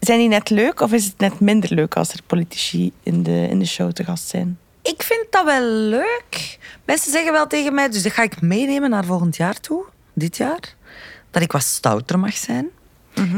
Zijn 0.00 0.18
die 0.18 0.28
net 0.28 0.50
leuk 0.50 0.80
of 0.80 0.92
is 0.92 1.04
het 1.04 1.18
net 1.18 1.40
minder 1.40 1.74
leuk 1.74 1.96
als 1.96 2.12
er 2.12 2.22
politici 2.26 2.92
in 3.02 3.22
de, 3.22 3.46
in 3.50 3.58
de 3.58 3.64
show 3.66 3.92
te 3.92 4.04
gast 4.04 4.28
zijn? 4.28 4.58
Ik 4.82 5.02
vind 5.02 5.26
dat 5.30 5.44
wel 5.44 5.62
leuk. 5.70 6.58
Mensen 6.84 7.12
zeggen 7.12 7.32
wel 7.32 7.46
tegen 7.46 7.74
mij, 7.74 7.88
dus 7.88 8.02
dat 8.02 8.12
ga 8.12 8.22
ik 8.22 8.40
meenemen 8.40 8.90
naar 8.90 9.04
volgend 9.04 9.36
jaar 9.36 9.60
toe, 9.60 9.84
dit 10.12 10.36
jaar, 10.36 10.74
dat 11.30 11.42
ik 11.42 11.52
wat 11.52 11.62
stouter 11.62 12.18
mag 12.18 12.36
zijn. 12.36 12.68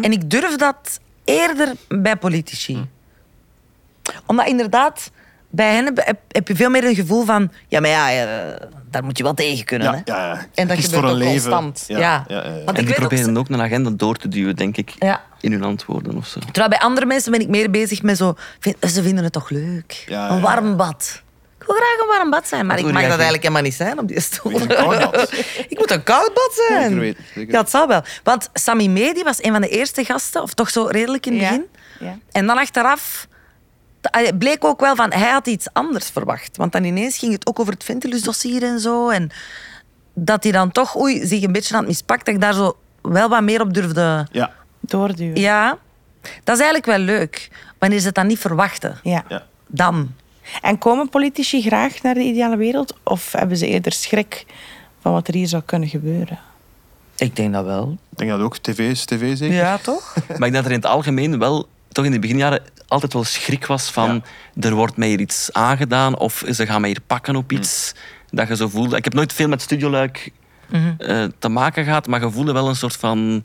En 0.01 0.13
ik 0.13 0.31
durf 0.31 0.57
dat 0.57 1.01
eerder 1.25 1.73
bij 1.89 2.17
politici. 2.17 2.87
Omdat 4.27 4.47
inderdaad, 4.47 5.11
bij 5.51 5.75
hen 5.75 5.85
heb, 5.85 5.97
heb- 6.07 6.21
heb 6.29 6.49
je 6.49 6.57
veel 6.57 6.71
meer 6.71 6.85
een 6.85 6.95
gevoel 6.95 7.25
van, 7.25 7.51
ja, 7.69 7.81
maar 7.81 7.91
ja, 7.91 8.11
eh, 8.11 8.67
daar 8.91 9.05
moet 9.05 9.17
je 9.19 9.23
wel 9.25 9.35
tegen 9.35 9.65
kunnen. 9.65 9.87
Ja, 9.87 10.03
hè? 10.05 10.13
ja, 10.13 10.27
ja. 10.35 10.47
En 10.55 10.69
dat 10.69 10.77
gebeurt 10.79 10.95
voor 10.95 11.05
een 11.05 11.11
ook 11.11 11.17
leven. 11.19 11.33
constant. 11.33 11.85
Ja, 11.87 11.99
Ja. 11.99 12.25
ja, 12.29 12.37
ja, 12.37 12.43
ja. 12.45 12.65
Want 12.65 12.69
En 12.69 12.75
ik 12.75 12.87
die 12.87 12.89
ook- 12.89 12.95
proberen 13.09 13.37
ook 13.37 13.49
een 13.49 13.61
agenda 13.63 13.91
door 13.91 14.17
te 14.17 14.29
duwen, 14.29 14.57
denk 14.57 14.77
ik, 14.77 14.93
Ja. 14.99 15.23
in 15.41 15.53
hun 15.53 15.63
antwoorden 15.65 16.17
of 16.17 16.27
zo. 16.27 16.41
Terwijl 16.41 16.69
bij 16.69 16.79
andere 16.79 17.07
mensen 17.07 17.33
ben 17.33 17.41
ik 17.41 17.49
meer 17.49 17.71
bezig 17.71 18.03
met 18.03 18.17
zo... 18.17 18.35
vind- 18.61 18.77
ze 18.81 19.03
vinden 19.03 19.25
het 19.25 19.33
toch 19.33 19.51
leuk? 19.51 20.05
Ja, 20.07 20.27
ja, 20.27 20.31
Een 20.35 20.41
warm 20.41 20.77
bad. 20.77 21.23
Ik 21.61 21.67
wil 21.67 21.77
graag 21.77 22.01
een 22.01 22.17
warm 22.19 22.31
bad 22.31 22.49
zijn, 22.49 22.67
maar 22.67 22.77
Wat 22.77 22.87
ik 22.87 22.93
mag 22.93 23.03
dat 23.03 23.11
eigenlijk 23.13 23.43
helemaal 23.43 23.63
niet 23.63 23.75
zijn 23.75 23.99
op 23.99 24.09
die 24.09 24.21
stoel. 24.21 24.61
Ik 25.69 25.79
moet 25.79 25.91
een 25.91 26.03
koud 26.03 26.35
bad 26.35 26.51
zijn. 26.69 26.83
Zeker 26.83 26.99
weten, 26.99 27.25
zeker. 27.35 27.53
Ja, 27.53 27.61
het 27.61 27.71
zal 27.71 27.89
wel. 27.89 28.03
Want 28.23 28.49
Sammy 28.53 28.87
Medi 28.87 29.23
was 29.23 29.43
een 29.43 29.53
van 29.53 29.61
de 29.61 29.69
eerste 29.69 30.05
gasten, 30.05 30.43
of 30.43 30.55
toch 30.55 30.71
zo 30.71 30.85
redelijk 30.91 31.27
in 31.27 31.33
het 31.33 31.41
Ja. 31.43 31.49
begin. 31.49 31.67
Ja. 32.01 32.19
En 32.33 32.47
dan 32.47 32.59
achteraf 32.59 33.27
allee, 34.01 34.37
bleek 34.37 34.65
ook 34.65 34.81
wel 34.81 34.97
van, 34.97 35.13
hij 35.13 35.31
had 35.31 35.47
iets 35.47 35.69
anders 35.73 36.11
verwacht. 36.11 36.57
Want 36.57 36.73
dan 36.73 36.85
ineens 36.85 37.19
ging 37.19 37.33
het 37.33 37.47
ook 37.47 37.61
over 37.61 37.73
het 37.73 37.85
Ventilus-dossier 37.85 38.63
en 38.63 38.81
zo. 38.81 39.09
En 39.09 39.31
dat 40.15 40.43
hij 40.43 40.53
dan 40.53 40.73
toch 40.73 40.97
oei, 40.97 41.27
zich 41.27 41.43
een 41.43 41.53
beetje 41.53 41.75
aan 41.75 41.81
het 41.81 41.89
mispakt, 41.89 42.27
dat 42.27 42.35
ik 42.35 42.41
daar 42.41 42.55
zo 42.55 42.77
wel 43.03 43.29
wat 43.29 43.43
meer 43.43 43.61
op 43.61 43.75
durfde... 43.75 44.27
Ja. 44.31 44.53
Doorduwen. 44.81 45.41
Ja, 45.41 45.79
dat 46.21 46.57
is 46.57 46.63
eigenlijk 46.65 46.87
wel 46.87 46.99
leuk. 46.99 47.51
Wanneer 47.79 47.99
ze 47.99 48.07
het 48.07 48.15
dan 48.15 48.27
niet 48.27 48.39
verwachten. 48.39 48.99
Ja. 49.03 49.25
Ja. 49.29 49.47
Dan. 49.67 50.15
En 50.63 50.79
komen 50.79 51.09
politici 51.09 51.63
graag 51.63 52.03
naar 52.03 52.15
de 52.15 52.21
ideale 52.23 52.57
wereld? 52.57 52.95
Of 53.03 53.33
hebben 53.33 53.57
ze 53.57 53.67
eerder 53.67 53.93
schrik 53.93 54.47
van 55.01 55.13
wat 55.13 55.29
er 55.29 55.35
hier 55.35 55.47
zou 55.47 55.63
kunnen 55.63 55.89
gebeuren? 55.89 56.39
Ik 57.17 57.37
denk 57.37 57.53
dat 57.53 57.65
wel. 57.65 57.97
Ik 58.11 58.19
denk 58.19 58.31
dat 58.31 58.41
ook 58.41 58.59
tv 58.59 58.79
is 58.79 59.05
tv 59.05 59.37
zeker. 59.37 59.57
Ja, 59.57 59.79
toch? 59.79 60.15
Maar 60.39 60.49
ik 60.49 60.53
denk 60.53 60.55
dat 60.55 60.65
er 60.65 60.71
in 60.71 60.77
het 60.77 60.87
algemeen 60.87 61.39
wel, 61.39 61.69
toch 61.89 62.05
in 62.05 62.11
de 62.11 62.19
beginjaren, 62.19 62.63
altijd 62.89 63.13
wel 63.13 63.25
schrik 63.25 63.67
was 63.67 63.91
van 63.91 64.25
er 64.61 64.75
wordt 64.75 64.97
mij 64.97 65.09
hier 65.09 65.21
iets 65.21 65.53
aangedaan 65.53 66.19
of 66.19 66.45
ze 66.51 66.67
gaan 66.67 66.81
mij 66.81 66.91
hier 66.91 67.01
pakken 67.07 67.37
op 67.37 67.53
iets. 67.53 67.95
Dat 68.31 68.49
je 68.49 68.57
zo 68.57 68.69
voelde. 68.69 68.97
Ik 68.97 69.05
heb 69.05 69.15
nooit 69.15 69.33
veel 69.33 69.49
met 69.49 69.63
Studioluik 69.63 70.33
eh, 70.71 71.25
te 71.39 71.49
maken 71.49 71.85
gehad, 71.85 72.07
maar 72.07 72.21
je 72.21 72.31
voelde 72.31 72.53
wel 72.53 72.69
een 72.69 72.77
soort 72.77 72.97
van... 72.97 73.45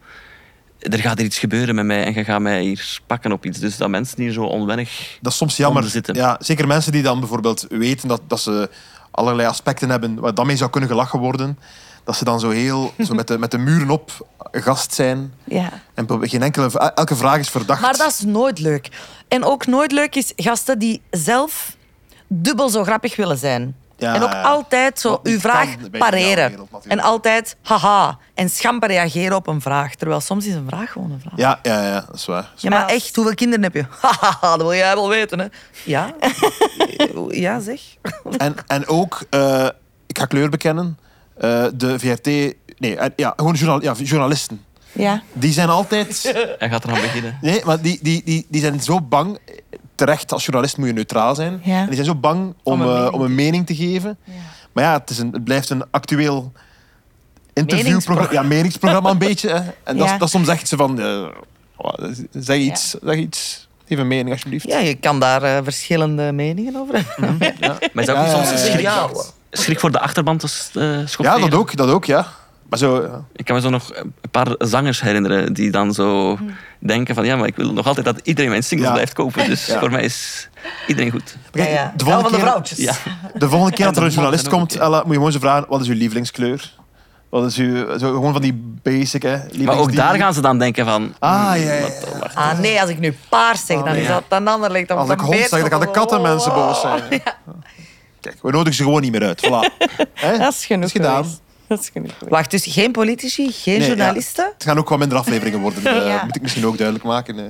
Er 0.79 0.99
gaat 0.99 1.17
hier 1.17 1.25
iets 1.25 1.39
gebeuren 1.39 1.75
met 1.75 1.85
mij 1.85 2.03
en 2.03 2.13
je 2.13 2.23
gaat 2.23 2.41
mij 2.41 2.61
hier 2.61 2.99
pakken 3.07 3.31
op 3.31 3.45
iets. 3.45 3.59
Dus 3.59 3.77
dat 3.77 3.89
mensen 3.89 4.21
hier 4.21 4.31
zo 4.31 4.43
onwennig... 4.43 5.17
Dat 5.21 5.31
is 5.31 5.37
soms 5.37 5.57
jammer. 5.57 5.83
Zitten. 5.83 6.15
Ja, 6.15 6.37
zeker 6.39 6.67
mensen 6.67 6.91
die 6.91 7.01
dan 7.01 7.19
bijvoorbeeld 7.19 7.65
weten 7.69 8.07
dat, 8.07 8.21
dat 8.27 8.41
ze 8.41 8.69
allerlei 9.11 9.47
aspecten 9.47 9.89
hebben 9.89 10.19
waar 10.19 10.33
dan 10.33 10.47
mee 10.47 10.57
zou 10.57 10.69
kunnen 10.69 10.89
gelachen 10.89 11.19
worden. 11.19 11.59
Dat 12.03 12.15
ze 12.15 12.23
dan 12.23 12.39
zo 12.39 12.49
heel 12.49 12.93
zo 12.99 13.13
met, 13.13 13.27
de, 13.27 13.37
met 13.37 13.51
de 13.51 13.57
muren 13.57 13.89
op 13.89 14.27
gast 14.51 14.93
zijn. 14.93 15.33
Ja. 15.43 15.69
En 15.93 16.07
geen 16.21 16.41
enkele, 16.41 16.93
elke 16.95 17.15
vraag 17.15 17.39
is 17.39 17.49
verdacht. 17.49 17.81
Maar 17.81 17.97
dat 17.97 18.07
is 18.07 18.19
nooit 18.19 18.59
leuk. 18.59 18.89
En 19.27 19.43
ook 19.43 19.65
nooit 19.65 19.91
leuk 19.91 20.15
is 20.15 20.33
gasten 20.35 20.79
die 20.79 21.01
zelf 21.11 21.75
dubbel 22.27 22.69
zo 22.69 22.83
grappig 22.83 23.15
willen 23.15 23.37
zijn. 23.37 23.75
Ja, 23.97 24.15
en 24.15 24.23
ook 24.23 24.31
ja. 24.31 24.41
altijd 24.41 24.99
zo 24.99 25.19
uw 25.23 25.39
vraag 25.39 25.75
pareren. 25.91 26.67
En 26.87 26.99
altijd 26.99 27.55
haha. 27.61 28.17
En 28.33 28.49
schamper 28.49 28.89
reageren 28.89 29.35
op 29.35 29.47
een 29.47 29.61
vraag. 29.61 29.95
Terwijl 29.95 30.19
soms 30.19 30.45
is 30.45 30.53
een 30.53 30.67
vraag 30.67 30.91
gewoon 30.91 31.11
een 31.11 31.19
vraag. 31.19 31.33
Ja, 31.35 31.59
ja, 31.63 31.83
ja, 31.83 32.03
dat 32.07 32.15
is 32.15 32.25
waar. 32.25 32.51
Ja, 32.55 32.69
maar 32.69 32.85
echt, 32.85 33.15
hoeveel 33.15 33.33
kinderen 33.33 33.63
heb 33.63 33.73
je? 33.73 33.85
Haha, 34.01 34.57
dat 34.57 34.61
wil 34.61 34.73
jij 34.73 34.95
wel 34.95 35.09
weten, 35.09 35.39
hè? 35.39 35.47
Ja. 35.85 36.13
ja, 37.45 37.59
zeg. 37.59 37.81
En, 38.37 38.55
en 38.67 38.87
ook, 38.87 39.23
eh, 39.29 39.67
ik 40.07 40.17
ga 40.17 40.25
kleur 40.25 40.49
bekennen, 40.49 40.97
eh, 41.37 41.65
de 41.75 41.99
VRT... 41.99 42.25
Nee, 42.77 42.95
eh, 42.97 43.09
ja, 43.15 43.33
gewoon 43.35 43.53
journal, 43.53 43.81
ja, 43.81 43.93
journalisten. 44.03 44.61
Ja. 44.91 45.21
Die 45.33 45.51
zijn 45.53 45.69
altijd... 45.69 46.33
Hij 46.59 46.69
gaat 46.69 46.83
eraan 46.83 47.01
beginnen. 47.01 47.37
Nee, 47.41 47.61
maar 47.65 47.81
die, 47.81 47.99
die, 48.01 48.21
die, 48.25 48.45
die 48.49 48.61
zijn 48.61 48.81
zo 48.81 49.01
bang. 49.01 49.37
Terecht, 49.95 50.31
als 50.31 50.43
journalist 50.45 50.77
moet 50.77 50.87
je 50.87 50.93
neutraal 50.93 51.35
zijn. 51.35 51.61
Ja. 51.63 51.79
En 51.79 51.85
die 51.85 51.93
zijn 51.95 52.05
zo 52.07 52.15
bang 52.15 52.53
om, 52.63 52.73
Om 52.73 52.81
een 52.81 52.87
eh, 52.87 52.93
mening 52.95 53.13
om 53.13 53.21
een 53.21 53.35
mening 53.35 53.65
te 53.65 53.75
geven. 53.75 54.17
Maar 54.71 54.83
ja, 54.83 54.93
het, 54.93 55.09
is 55.09 55.17
een, 55.17 55.31
het 55.31 55.43
blijft 55.43 55.69
een 55.69 55.83
actueel 55.91 56.51
interviewprogramma. 57.53 58.31
Ja, 58.31 58.41
meningsprogramma 58.41 59.09
een 59.09 59.17
beetje. 59.17 59.49
Hè. 59.49 59.61
En 59.83 59.97
dat, 59.97 60.07
Ja. 60.07 60.17
dat 60.17 60.29
soms 60.29 60.47
echt 60.47 60.67
zo 60.67 60.77
van... 60.77 60.99
eh, 61.01 61.25
oh, 61.75 61.93
zeg 62.31 62.57
iets, 62.57 62.95
zeg 63.03 63.15
iets. 63.15 63.67
Geef 63.87 63.97
een 63.97 64.07
mening, 64.07 64.31
alsjeblieft. 64.31 64.67
Ja, 64.67 64.79
je 64.79 64.95
kan 64.95 65.19
daar 65.19 65.43
eh, 65.43 65.57
verschillende 65.63 66.31
meningen 66.31 66.75
over 66.75 66.95
hebben. 67.05 67.37
Maar 67.93 68.03
is 68.03 68.05
dat 68.05 68.17
ook 68.17 68.25
Ja, 68.25 68.31
soms 68.31 68.45
ja, 68.49 68.51
ja, 68.51 68.57
schrik, 68.57 68.79
ja. 68.81 69.09
Schrik 69.53 69.79
voor 69.79 69.91
de 69.91 69.99
achterban 69.99 70.37
te 70.37 70.47
uh, 70.73 71.07
Ja, 71.17 71.37
dat 71.37 71.53
ook, 71.53 71.75
dat 71.75 71.89
ook, 71.89 72.05
ja. 72.05 72.27
Maar 72.69 72.79
zo... 72.79 73.01
ja. 73.01 73.23
Ik 73.35 73.45
kan 73.45 73.55
me 73.55 73.61
zo 73.61 73.69
nog 73.69 73.91
een 73.95 74.13
paar 74.31 74.47
zangers 74.57 75.01
herinneren 75.01 75.53
die 75.53 75.71
dan 75.71 75.93
zo 75.93 76.37
denken 76.79 77.15
van 77.15 77.25
ja, 77.25 77.35
maar 77.35 77.47
ik 77.47 77.55
wil 77.55 77.73
nog 77.73 77.87
altijd 77.87 78.05
dat 78.05 78.19
iedereen 78.23 78.49
mijn 78.49 78.63
singles 78.63 78.87
Ja. 78.87 78.93
blijft 78.93 79.13
kopen. 79.13 79.45
Dus 79.49 79.65
Ja. 79.65 79.79
voor 79.79 79.91
mij 79.91 80.03
is 80.03 80.49
iedereen 80.87 81.11
goed. 81.11 81.35
Kijk, 81.51 81.67
Ja, 81.69 81.73
ja. 81.73 81.93
De, 81.97 82.03
volgende 82.03 82.29
van 82.29 82.31
de 82.31 82.37
keer, 82.37 82.47
vrouwtjes. 82.47 82.77
Ja. 82.77 82.93
de 83.33 83.49
volgende 83.49 83.75
keer 83.75 83.85
dat 83.85 83.95
er 83.95 84.01
En 84.01 84.07
een 84.07 84.13
journalist 84.13 84.47
komt. 84.49 84.75
Ella, 84.77 84.97
moet 84.97 85.07
je 85.07 85.13
gewoon 85.13 85.31
zo 85.31 85.39
vragen, 85.39 85.65
wat 85.69 85.81
is 85.81 85.87
uw 85.87 85.95
lievelingskleur? 85.95 86.73
Wat 87.29 87.45
is 87.45 87.57
uw... 87.57 87.97
Zo, 87.97 88.11
gewoon 88.11 88.31
van 88.33 88.41
die 88.41 88.77
basic, 88.83 89.21
hè. 89.23 89.37
Maar 89.63 89.77
ook 89.77 89.95
daar 89.95 90.15
gaan 90.15 90.33
ze 90.33 90.41
dan 90.41 90.59
denken 90.59 90.85
van... 90.85 91.13
Ah, 91.19 91.29
ja, 91.31 91.53
ja, 91.55 91.73
ja. 91.73 91.81
wat- 91.81 92.17
wacht. 92.19 92.35
Ah 92.35 92.59
nee, 92.59 92.81
als 92.81 92.89
ik 92.89 92.99
nu 92.99 93.17
paars 93.29 93.65
zeg, 93.65 93.77
dan 93.83 93.95
is 93.95 94.07
dat 94.07 94.23
een 94.29 94.47
ander 94.47 94.71
ligt. 94.71 94.87
Dan 94.87 94.97
Als 94.97 95.09
ik 95.09 95.19
hond 95.19 95.35
zeg, 95.35 95.49
dan 95.49 95.69
gaan 95.69 95.79
de 95.79 95.91
katten 95.91 96.21
mensen 96.21 96.53
boos 96.53 96.81
zijn. 96.81 97.01
Kijk, 98.23 98.41
we 98.41 98.51
nodigen 98.51 98.73
ze 98.73 98.83
gewoon 98.83 99.01
niet 99.01 99.11
meer 99.11 99.23
uit. 99.23 99.45
Voilà. 99.45 99.77
Hè? 100.13 100.37
Dat 100.37 100.53
is 100.53 100.65
genoeg 100.65 100.85
Is 100.85 100.91
gedaan. 100.91 101.23
geweest. 101.23 101.41
Dat 101.67 101.79
is 101.79 101.89
genoeg 101.89 102.11
geweest. 102.13 102.31
Wacht, 102.31 102.51
dus 102.51 102.65
geen 102.65 102.91
politici, 102.91 103.51
geen 103.51 103.77
Nee, 103.79 103.87
journalisten? 103.87 104.51
Het 104.53 104.63
gaan 104.63 104.77
ook 104.77 104.89
wat 104.89 104.99
minder 104.99 105.17
afleveringen 105.17 105.59
worden. 105.59 105.85
eh, 106.01 106.07
Ja. 106.07 106.23
Moet 106.25 106.35
ik 106.35 106.41
misschien 106.41 106.65
ook 106.65 106.77
duidelijk 106.77 107.05
maken. 107.05 107.37
eh. 107.39 107.45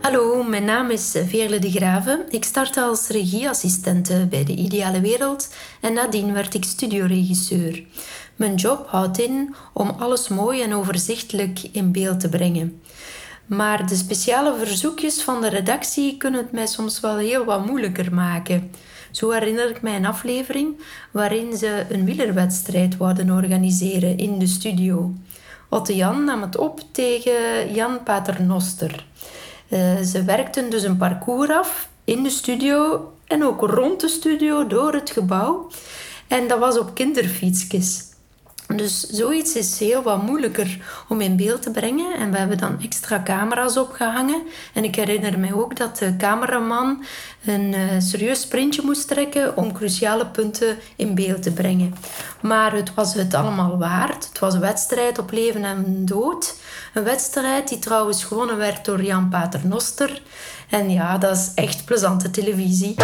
Hallo, 0.00 0.42
mijn 0.42 0.64
naam 0.64 0.90
is 0.90 1.14
Veerle 1.28 1.58
de 1.58 1.70
Graven. 1.70 2.20
Ik 2.28 2.44
startte 2.44 2.80
als 2.80 3.08
regieassistente 3.08 4.26
bij 4.30 4.44
De 4.44 4.54
Ideale 4.54 5.00
Wereld 5.00 5.48
en 5.80 5.92
nadien 5.92 6.32
werd 6.32 6.54
ik 6.54 6.64
studioregisseur. 6.64 7.82
Mijn 8.36 8.54
job 8.54 8.86
houdt 8.88 9.18
in 9.20 9.54
om 9.72 9.88
alles 9.98 10.28
mooi 10.28 10.62
en 10.62 10.74
overzichtelijk 10.74 11.58
in 11.72 11.92
beeld 11.92 12.20
te 12.20 12.28
brengen. 12.28 12.82
Maar 13.46 13.86
de 13.86 13.94
speciale 13.94 14.56
verzoekjes 14.58 15.22
van 15.22 15.40
de 15.40 15.48
redactie 15.48 16.16
kunnen 16.16 16.40
het 16.40 16.52
mij 16.52 16.66
soms 16.66 17.00
wel 17.00 17.16
heel 17.16 17.44
wat 17.44 17.66
moeilijker 17.66 18.14
maken. 18.14 18.70
Zo 19.10 19.30
herinner 19.30 19.70
ik 19.70 19.82
mij 19.82 19.96
een 19.96 20.06
aflevering 20.06 20.80
waarin 21.10 21.56
ze 21.56 21.86
een 21.90 22.04
wielerwedstrijd 22.04 22.96
wouden 22.96 23.30
organiseren 23.30 24.16
in 24.16 24.38
de 24.38 24.46
studio. 24.46 25.12
Otto 25.68 25.92
Jan 25.92 26.24
nam 26.24 26.42
het 26.42 26.56
op 26.56 26.80
tegen 26.90 27.72
Jan 27.74 28.02
Paternoster. 28.02 29.06
Eh, 29.68 30.00
ze 30.00 30.24
werkten 30.24 30.70
dus 30.70 30.82
een 30.82 30.96
parcours 30.96 31.50
af 31.50 31.88
in 32.04 32.22
de 32.22 32.30
studio 32.30 33.08
en 33.26 33.44
ook 33.44 33.60
rond 33.60 34.00
de 34.00 34.08
studio 34.08 34.66
door 34.66 34.92
het 34.92 35.10
gebouw. 35.10 35.70
En 36.28 36.48
dat 36.48 36.58
was 36.58 36.78
op 36.78 36.94
kinderfietsjes. 36.94 38.13
Dus 38.76 39.00
zoiets 39.00 39.54
is 39.54 39.78
heel 39.78 40.02
wat 40.02 40.22
moeilijker 40.22 40.78
om 41.08 41.20
in 41.20 41.36
beeld 41.36 41.62
te 41.62 41.70
brengen. 41.70 42.14
En 42.16 42.30
we 42.30 42.38
hebben 42.38 42.58
dan 42.58 42.80
extra 42.82 43.22
camera's 43.22 43.76
opgehangen. 43.76 44.42
En 44.72 44.84
ik 44.84 44.94
herinner 44.94 45.38
me 45.38 45.56
ook 45.56 45.76
dat 45.76 45.98
de 45.98 46.16
cameraman 46.16 47.04
een 47.44 47.74
eh, 47.74 47.80
serieus 47.98 48.40
sprintje 48.40 48.82
moest 48.84 49.08
trekken 49.08 49.56
om 49.56 49.72
cruciale 49.72 50.26
punten 50.26 50.76
in 50.96 51.14
beeld 51.14 51.42
te 51.42 51.52
brengen. 51.52 51.94
Maar 52.40 52.72
het 52.72 52.94
was 52.94 53.14
het 53.14 53.34
allemaal 53.34 53.78
waard. 53.78 54.28
Het 54.28 54.38
was 54.38 54.54
een 54.54 54.60
wedstrijd 54.60 55.18
op 55.18 55.30
leven 55.30 55.64
en 55.64 56.04
dood. 56.04 56.56
Een 56.94 57.04
wedstrijd 57.04 57.68
die 57.68 57.78
trouwens 57.78 58.24
gewonnen 58.24 58.56
werd 58.56 58.84
door 58.84 59.02
Jan 59.02 59.28
Paternoster. 59.28 60.22
En 60.68 60.90
ja, 60.90 61.18
dat 61.18 61.36
is 61.36 61.50
echt 61.54 61.84
plezante 61.84 62.30
televisie. 62.30 62.94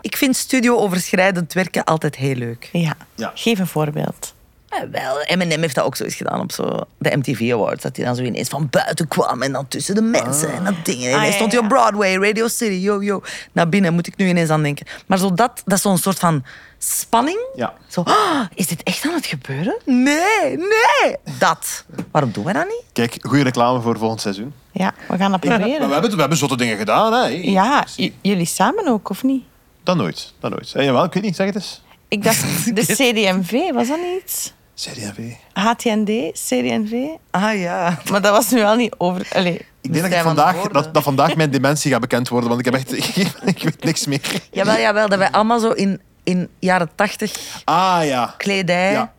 Ik 0.00 0.16
vind 0.16 0.36
studio-overschrijdend 0.36 1.52
werken 1.52 1.84
altijd 1.84 2.16
heel 2.16 2.34
leuk. 2.34 2.68
Ja. 2.72 2.96
Ja. 3.14 3.32
Geef 3.34 3.58
een 3.58 3.66
voorbeeld. 3.66 4.33
Eh, 4.74 4.82
wel, 4.90 5.20
Eminem 5.22 5.60
heeft 5.60 5.74
dat 5.74 5.84
ook 5.84 5.96
zo 5.96 6.04
eens 6.04 6.14
gedaan 6.14 6.40
op 6.40 6.52
zo 6.52 6.80
de 6.98 7.16
MTV 7.16 7.50
Awards. 7.52 7.82
Dat 7.82 7.96
hij 7.96 8.04
dan 8.04 8.16
zo 8.16 8.22
ineens 8.22 8.48
van 8.48 8.68
buiten 8.70 9.08
kwam 9.08 9.42
en 9.42 9.52
dan 9.52 9.68
tussen 9.68 9.94
de 9.94 10.02
mensen 10.02 10.52
en 10.52 10.64
dat 10.64 10.74
ding. 10.84 11.04
En 11.04 11.14
Ah, 11.18 11.24
ja, 11.24 11.30
stond 11.32 11.52
hij 11.52 11.60
op 11.60 11.70
ja. 11.70 11.74
Broadway, 11.76 12.14
Radio 12.16 12.48
City, 12.48 12.74
yo, 12.74 13.02
yo. 13.02 13.22
Naar 13.52 13.68
binnen 13.68 13.94
moet 13.94 14.06
ik 14.06 14.16
nu 14.16 14.28
ineens 14.28 14.50
aan 14.50 14.62
denken. 14.62 14.86
Maar 15.06 15.18
zo 15.18 15.34
dat, 15.34 15.62
dat 15.64 15.76
is 15.76 15.82
zo'n 15.82 15.98
soort 15.98 16.18
van 16.18 16.44
spanning. 16.78 17.38
Ja. 17.54 17.72
Zo, 17.88 18.02
ah, 18.02 18.40
is 18.54 18.66
dit 18.66 18.82
echt 18.82 19.04
aan 19.06 19.14
het 19.14 19.26
gebeuren? 19.26 19.76
Nee, 19.84 20.56
nee. 20.56 21.16
Dat. 21.38 21.84
Waarom 22.10 22.32
doen 22.32 22.44
we 22.44 22.52
dat 22.52 22.64
niet? 22.66 22.82
Kijk, 22.92 23.16
goede 23.20 23.42
reclame 23.44 23.80
voor 23.80 23.98
volgend 23.98 24.20
seizoen. 24.20 24.54
Ja, 24.72 24.92
we 25.08 25.16
gaan 25.16 25.30
dat 25.30 25.44
Maar 25.44 25.58
proberen. 25.58 25.86
we 25.86 25.92
hebben, 25.92 26.10
we 26.14 26.20
hebben 26.20 26.38
zotte 26.38 26.56
dingen 26.56 26.76
gedaan. 26.78 27.12
Hè. 27.12 27.26
Ja, 27.42 27.84
jullie 28.20 28.46
samen 28.46 28.88
ook, 28.88 29.08
of 29.10 29.22
niet? 29.22 29.44
Dat 29.82 29.96
nooit. 29.96 30.32
Dat 30.40 30.50
nooit. 30.50 30.72
Hey, 30.72 30.84
jawel, 30.84 31.04
ik 31.04 31.12
weet 31.12 31.22
niet, 31.22 31.36
zeg 31.36 31.46
het 31.46 31.54
eens. 31.54 31.82
Ik 32.08 32.22
dacht, 32.24 32.42
de 32.76 32.82
CDMV, 32.82 33.72
was 33.72 33.88
dat 33.88 33.98
niet 33.98 34.22
iets? 34.22 34.52
CD&V. 34.74 35.32
HTND, 35.52 36.10
CD&V. 36.32 36.92
Ah 37.30 37.58
ja. 37.60 37.98
Maar 38.10 38.20
dat 38.20 38.32
was 38.32 38.50
nu 38.50 38.60
wel 38.60 38.74
niet 38.76 38.94
over... 38.98 39.26
Allee. 39.32 39.66
Ik 39.80 39.92
denk 39.92 39.94
dat, 40.04 40.12
ik 40.12 40.18
de 40.18 40.22
vandaag, 40.22 40.56
dat, 40.68 40.94
dat 40.94 41.02
vandaag 41.02 41.36
mijn 41.36 41.50
dementie 41.50 41.90
gaat 41.90 42.00
bekend 42.00 42.28
worden, 42.28 42.48
want 42.48 42.66
ik 42.66 42.72
heb 42.72 42.74
echt... 42.74 42.92
Ik, 43.54 43.62
weet 43.62 43.84
niks 43.84 44.06
meer. 44.06 44.20
Jawel, 44.50 44.78
jawel, 44.78 45.08
dat 45.08 45.18
wij 45.18 45.30
allemaal 45.30 45.58
zo 45.58 45.70
in, 45.70 46.00
in 46.22 46.48
jaren 46.58 46.90
tachtig 46.94 47.60
Ah, 47.64 48.04
ja. 48.04 48.34
kledij 48.38 48.92
Ja. 48.92 49.12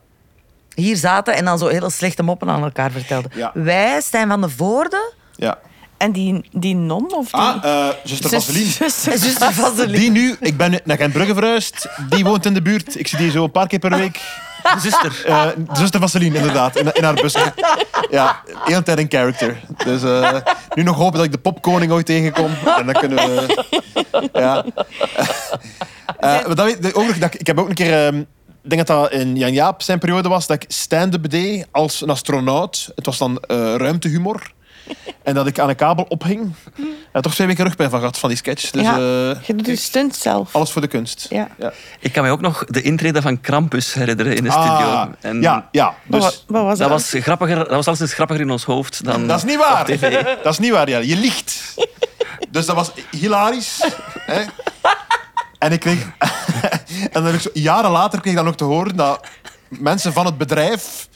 hier 0.74 0.96
zaten 0.96 1.34
en 1.34 1.44
dan 1.44 1.58
zo 1.58 1.66
hele 1.66 1.90
slechte 1.90 2.22
moppen 2.22 2.48
aan 2.48 2.62
elkaar 2.62 2.90
vertelden. 2.90 3.30
Ja. 3.34 3.50
Wij, 3.54 4.00
Stijn 4.00 4.28
van 4.28 4.40
de 4.40 4.48
Voorde 4.48 5.12
Ja. 5.36 5.58
En 5.96 6.12
die, 6.12 6.48
die 6.52 6.74
non 6.74 7.14
of 7.14 7.30
die... 7.30 7.40
Ah, 7.40 7.64
eh 7.64 7.94
zuster 8.04 8.30
Zus- 8.30 8.44
Vaseline. 8.44 8.70
zuster 9.18 9.52
Vaseline. 9.52 9.98
Die 9.98 10.10
nu, 10.10 10.36
ik 10.40 10.56
ben 10.56 10.80
naar 10.84 10.96
Gentbrugge 10.96 11.34
verhuisd, 11.34 11.88
die 12.08 12.24
woont 12.24 12.46
in 12.46 12.54
de 12.54 12.62
buurt. 12.62 12.98
Ik 12.98 13.06
zie 13.06 13.18
die 13.18 13.30
zo 13.30 13.44
een 13.44 13.50
paar 13.50 13.66
keer 13.66 13.78
per 13.78 13.90
week. 13.96 14.20
Zuster. 14.82 15.22
Eh 15.26 15.46
zuster 15.72 16.00
Vaseline, 16.00 16.36
inderdaad, 16.36 16.76
in, 16.76 16.92
in 16.92 17.04
haar 17.04 17.14
bus. 17.14 17.34
Ja, 18.10 18.40
heel 18.64 18.82
tijd 18.82 18.98
in 18.98 19.06
character. 19.08 19.60
Dus 19.84 20.02
eh, 20.02 20.36
nu 20.74 20.82
nog 20.82 20.96
hopen 20.96 21.16
dat 21.16 21.24
ik 21.24 21.32
de 21.32 21.38
popkoning 21.38 21.92
ooit 21.92 22.06
tegenkom. 22.06 22.50
En 22.78 22.86
dan 22.86 22.94
kunnen 22.94 23.18
we... 23.18 23.64
Ja. 24.32 24.64
Eh, 26.18 26.46
maar 26.46 26.54
dat 26.54 26.64
weet, 26.64 26.94
ook 26.94 27.06
nog, 27.06 27.18
dat, 27.18 27.34
ik- 27.34 27.46
heb 27.46 27.58
ook 27.58 27.68
een 27.68 27.74
keer... 27.74 28.06
ehm, 28.06 28.18
ik 28.62 28.72
denk 28.72 28.86
dat 28.86 28.96
dat 29.10 29.20
in 29.20 29.36
Jan 29.36 29.52
Jaap 29.52 29.82
zijn 29.82 29.98
periode 29.98 30.28
was, 30.28 30.46
dat 30.46 30.62
ik 30.62 30.64
stand-up 30.68 31.30
deed 31.30 31.66
als 31.70 32.00
een 32.00 32.10
astronaut. 32.10 32.90
Het 32.94 33.06
was 33.06 33.18
dan 33.18 33.38
eh, 33.40 33.56
ruimtehumor. 33.74 34.54
En 35.22 35.34
dat 35.34 35.46
ik 35.46 35.58
aan 35.58 35.68
een 35.68 35.76
kabel 35.76 36.04
ophing. 36.08 36.54
En 37.12 37.22
toch 37.22 37.34
twee 37.34 37.46
weken 37.46 37.64
rugpijn 37.64 37.90
van 37.90 37.98
gehad 37.98 38.18
van 38.18 38.28
die 38.28 38.38
sketch. 38.38 38.70
Dus 38.70 38.82
ja, 38.82 38.92
eh, 38.92 38.98
je 39.46 39.54
doet 39.54 39.64
de 39.64 39.76
stunt 39.76 40.16
zelf. 40.16 40.54
alles 40.54 40.70
voor 40.70 40.80
de 40.82 40.88
kunst. 40.88 41.26
Ja. 41.30 41.48
Ja. 41.58 41.72
Ik 42.00 42.12
kan 42.12 42.24
me 42.24 42.30
ook 42.30 42.40
nog 42.40 42.64
de 42.64 42.82
intrede 42.82 43.22
van 43.22 43.40
Krampus 43.40 43.94
herinneren 43.94 44.36
in 44.36 44.44
de 44.44 44.50
studio. 44.50 44.68
Ah, 44.70 45.08
En 45.20 45.40
ja, 45.40 45.68
ja. 45.70 45.94
Wat, 46.06 46.20
Dus, 46.22 46.44
wat 46.46 46.62
was 46.62 46.78
Dat 46.78 46.88
dat? 46.88 47.10
was, 47.12 47.22
grappiger, 47.22 47.56
dat 47.56 47.68
was 47.84 47.86
alles 47.88 48.12
grappiger 48.12 48.42
in 48.42 48.50
ons 48.50 48.64
hoofd 48.64 49.04
dan 49.04 49.26
dat 49.26 49.36
is 49.38 49.44
niet 49.44 49.56
op 49.58 49.62
waar. 49.64 49.84
tv. 49.84 50.24
Dat 50.42 50.52
is 50.52 50.58
niet 50.58 50.70
waar, 50.72 50.88
ja. 50.88 50.98
Je 50.98 51.16
liegt. 51.16 51.74
Dus 52.50 52.66
dat 52.66 52.76
was 52.76 52.92
hilarisch. 53.10 53.80
Hè? 54.18 54.42
En 55.58 55.72
ik 55.72 55.80
kreeg... 55.80 55.98
en 56.18 57.08
dan 57.12 57.24
heb 57.24 57.34
ik 57.34 57.40
zo, 57.40 57.50
jaren 57.52 57.90
later 57.90 58.20
kreeg 58.20 58.30
ik 58.32 58.38
dan 58.38 58.44
nog 58.46 58.56
te 58.56 58.64
horen 58.64 58.96
dat 58.96 59.26
mensen 59.68 60.12
van 60.12 60.26
het 60.26 60.38
bedrijf... 60.38 61.08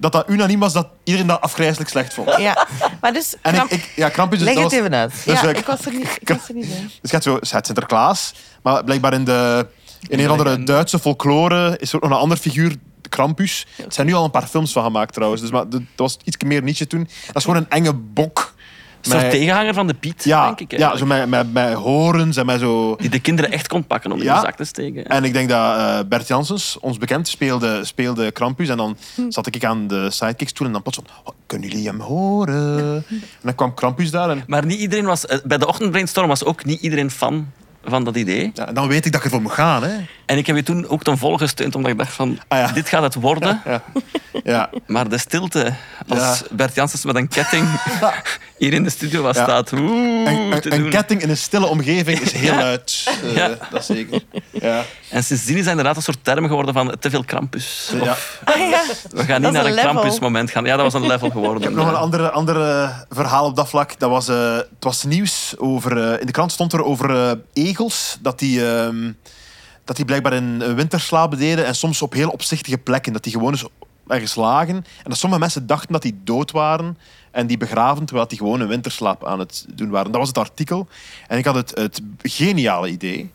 Dat 0.00 0.12
dat 0.12 0.28
unaniem 0.28 0.60
was 0.60 0.72
dat 0.72 0.88
iedereen 1.04 1.26
dat 1.28 1.40
afgrijzelijk 1.40 1.90
slecht 1.90 2.14
vond. 2.14 2.36
Ja, 2.36 2.66
maar 3.00 3.12
dus... 3.12 3.34
En 3.42 3.50
ik, 3.50 3.56
Kramp- 3.56 3.70
ik, 3.70 3.92
ja, 3.96 4.08
Krampus... 4.08 4.38
dus 4.38 4.46
Leg 4.46 4.56
dat 4.56 4.64
het 4.64 4.72
was- 4.72 4.80
even 4.80 4.98
uit. 4.98 5.12
dus, 5.24 5.40
ja, 5.40 5.48
ik 5.48 5.66
was 5.66 5.86
er 5.86 5.92
niet, 5.92 6.16
ik 6.20 6.28
was 6.28 6.48
er 6.48 6.54
niet 6.54 6.68
bij. 6.68 6.80
Dus 6.80 6.90
je 7.02 7.08
hebt 7.10 7.22
zo, 7.24 7.32
je 7.40 7.48
hebt 7.50 7.66
Sinterklaas, 7.66 8.34
maar 8.62 8.84
blijkbaar 8.84 9.12
in, 9.12 9.24
de, 9.24 9.66
in 10.08 10.18
een 10.18 10.30
andere 10.30 10.62
Duitse 10.64 10.98
folklore 10.98 11.76
is 11.78 11.88
er 11.90 11.96
ook 11.96 12.02
nog 12.02 12.10
een 12.12 12.18
ander 12.18 12.36
figuur, 12.38 12.74
Krampus. 13.08 13.66
Er 13.78 13.84
zijn 13.92 14.06
nu 14.06 14.12
al 14.14 14.24
een 14.24 14.30
paar 14.30 14.46
films 14.46 14.72
van 14.72 14.84
gemaakt 14.84 15.14
trouwens, 15.14 15.40
dus, 15.42 15.50
maar 15.50 15.68
dat 15.68 15.82
was 15.96 16.16
iets 16.24 16.36
meer 16.44 16.62
niche 16.62 16.86
toen. 16.86 17.08
Dat 17.26 17.36
is 17.36 17.44
gewoon 17.44 17.56
een 17.60 17.70
enge 17.70 17.92
bok. 17.94 18.54
Een 19.02 19.10
soort 19.10 19.30
tegenhanger 19.30 19.74
van 19.74 19.86
de 19.86 19.94
Piet, 19.94 20.24
ja, 20.24 20.46
denk 20.46 20.60
ik. 20.72 20.78
ja, 20.78 20.96
zo 20.96 21.06
met, 21.06 21.28
met, 21.28 21.52
met 21.52 21.72
horens 21.72 22.36
en 22.36 22.46
met 22.46 22.60
zo... 22.60 22.96
Die 22.96 23.10
de 23.10 23.20
kinderen 23.20 23.50
echt 23.52 23.68
kon 23.68 23.84
pakken 23.86 24.12
om 24.12 24.18
in 24.18 24.24
de 24.24 24.38
zak 24.42 24.56
te 24.56 24.64
steken. 24.64 25.06
En 25.06 25.24
ik 25.24 25.32
denk 25.32 25.48
dat 25.48 25.76
eh, 25.76 25.98
Bert 26.08 26.28
Janssens, 26.28 26.78
ons 26.80 26.98
bekend, 26.98 27.28
speelde, 27.28 27.84
speelde 27.84 28.30
Krampus. 28.32 28.68
En 28.68 28.76
dan 28.76 28.96
Hm. 29.14 29.30
zat 29.30 29.46
ik 29.46 29.64
aan 29.64 29.86
de 29.86 30.10
sidekicks 30.10 30.52
toe 30.52 30.66
en 30.66 30.72
dan 30.72 30.82
plots 30.82 30.96
van... 31.04 31.06
"Oh, 31.24 31.34
kunnen 31.46 31.68
jullie 31.68 31.86
hem 31.86 32.00
horen? 32.00 33.04
En 33.08 33.20
dan 33.42 33.54
kwam 33.54 33.74
Krampus 33.74 34.10
daar 34.10 34.30
en, 34.30 34.42
Maar 34.46 34.64
niet 34.66 34.78
iedereen 34.80 35.04
was... 35.04 35.26
eh, 35.26 35.38
Bij 35.44 35.58
de 35.58 35.66
ochtendbrainstorm 35.66 36.28
was 36.28 36.44
ook 36.44 36.64
niet 36.64 36.80
iedereen 36.80 37.10
fan 37.10 37.46
van 37.84 38.04
dat 38.04 38.16
idee. 38.16 38.50
ja, 38.54 38.64
dan 38.64 38.88
weet 38.88 39.06
ik 39.06 39.12
dat 39.12 39.20
ik 39.20 39.26
ervoor 39.26 39.42
moet 39.42 39.52
gaan. 39.52 39.82
Hè. 39.82 39.96
En 40.26 40.38
ik 40.38 40.46
heb 40.46 40.56
je 40.56 40.62
toen 40.62 40.88
ook 40.88 41.02
ten 41.02 41.18
volle 41.18 41.38
gesteund, 41.38 41.74
omdat 41.74 41.90
ik 41.90 41.98
dacht 41.98 42.12
van... 42.12 42.38
Ah, 42.48 42.58
ja. 42.58 42.72
Dit 42.72 42.88
gaat 42.88 43.02
het 43.02 43.14
worden. 43.14 43.60
Ja. 43.64 43.82
Ja. 44.44 44.70
Maar 44.86 45.08
de 45.08 45.18
stilte, 45.18 45.74
als. 46.08 46.42
Bert 46.50 46.74
Janssens 46.74 47.04
met 47.04 47.16
een 47.16 47.28
ketting 47.28 47.68
hier 48.58 48.72
in 48.72 48.82
de 48.82 48.90
studio 48.90 49.22
was 49.22 49.36
staat... 49.36 49.72
Oeh, 49.72 50.30
Een, 50.30 50.60
te 50.60 50.72
een, 50.72 50.88
ketting 50.90 51.22
in 51.22 51.30
een 51.30 51.36
stille 51.36 51.66
omgeving 51.66 52.20
is 52.20 52.32
heel 52.32 52.54
luid. 52.54 53.18
Ja. 53.34 53.50
Dat 53.70 53.84
zeker. 53.84 54.20
Ja. 54.60 54.84
En 55.08 55.24
sindsdien 55.24 55.56
is 55.56 55.62
dat 55.62 55.70
inderdaad 55.70 55.96
een 55.96 56.02
soort 56.02 56.24
term 56.24 56.46
geworden 56.46 56.74
van 56.74 56.96
te 56.98 57.10
veel 57.10 57.24
krampus. 57.24 57.92
Ja. 58.02 58.16
Ah, 58.44 58.58
ja. 58.58 58.82
we 59.10 59.24
gaan 59.24 59.42
niet 59.42 59.52
naar 59.52 59.64
een 59.64 59.68
een 59.70 59.74
level. 59.74 59.90
krampusmoment 59.90 60.50
gaan. 60.50 60.64
Ja, 60.64 60.76
dat 60.76 60.92
was 60.92 61.02
een 61.02 61.08
level 61.08 61.30
geworden. 61.36 61.56
Ik 61.56 61.62
heb 61.62 61.72
nog 61.74 61.88
een 61.88 61.94
andere, 61.94 62.30
andere 62.30 62.92
verhaal 63.08 63.44
op 63.46 63.56
dat 63.56 63.68
vlak. 63.68 63.98
Dat 63.98 64.10
was, 64.10 64.28
eh, 64.28 64.54
het 64.56 64.66
was 64.80 65.04
nieuws 65.04 65.54
over... 65.58 66.12
eh, 66.12 66.20
in 66.20 66.26
de 66.26 66.32
krant 66.32 66.52
stond 66.52 66.72
er 66.72 66.84
over 66.84 67.16
eh, 67.16 67.32
egels. 67.52 68.18
Dat 68.20 68.38
die, 68.38 68.66
ehm, 68.74 69.12
dat 69.84 69.96
die 69.96 70.04
blijkbaar 70.04 70.32
in 70.32 70.60
een 70.60 70.74
winterslaap 70.74 71.38
deden. 71.38 71.66
En 71.66 71.74
soms 71.74 72.02
op 72.02 72.12
heel 72.12 72.30
opzichtige 72.30 72.78
plekken. 72.78 73.12
Dat 73.12 73.22
die 73.22 73.32
gewoon 73.32 73.52
eens 73.52 73.64
ergens 74.10 74.34
lagen. 74.34 74.74
En 74.76 74.84
dat 75.02 75.16
sommige 75.16 75.40
mensen 75.40 75.66
dachten 75.66 75.92
dat 75.92 76.02
die 76.02 76.20
dood 76.24 76.50
waren. 76.50 76.98
En 77.30 77.46
die 77.46 77.56
begraven 77.56 78.04
terwijl 78.04 78.28
die 78.28 78.38
gewoon 78.38 78.60
een 78.60 78.68
winterslaap 78.68 79.26
aan 79.26 79.38
het 79.38 79.66
doen 79.74 79.90
waren. 79.90 80.10
Dat 80.10 80.20
was 80.20 80.28
het 80.28 80.38
artikel. 80.38 80.88
En 81.26 81.38
ik 81.38 81.44
had 81.44 81.54
het, 81.54 81.70
het 81.74 82.00
geniale 82.22 82.88
idee. 82.88 83.30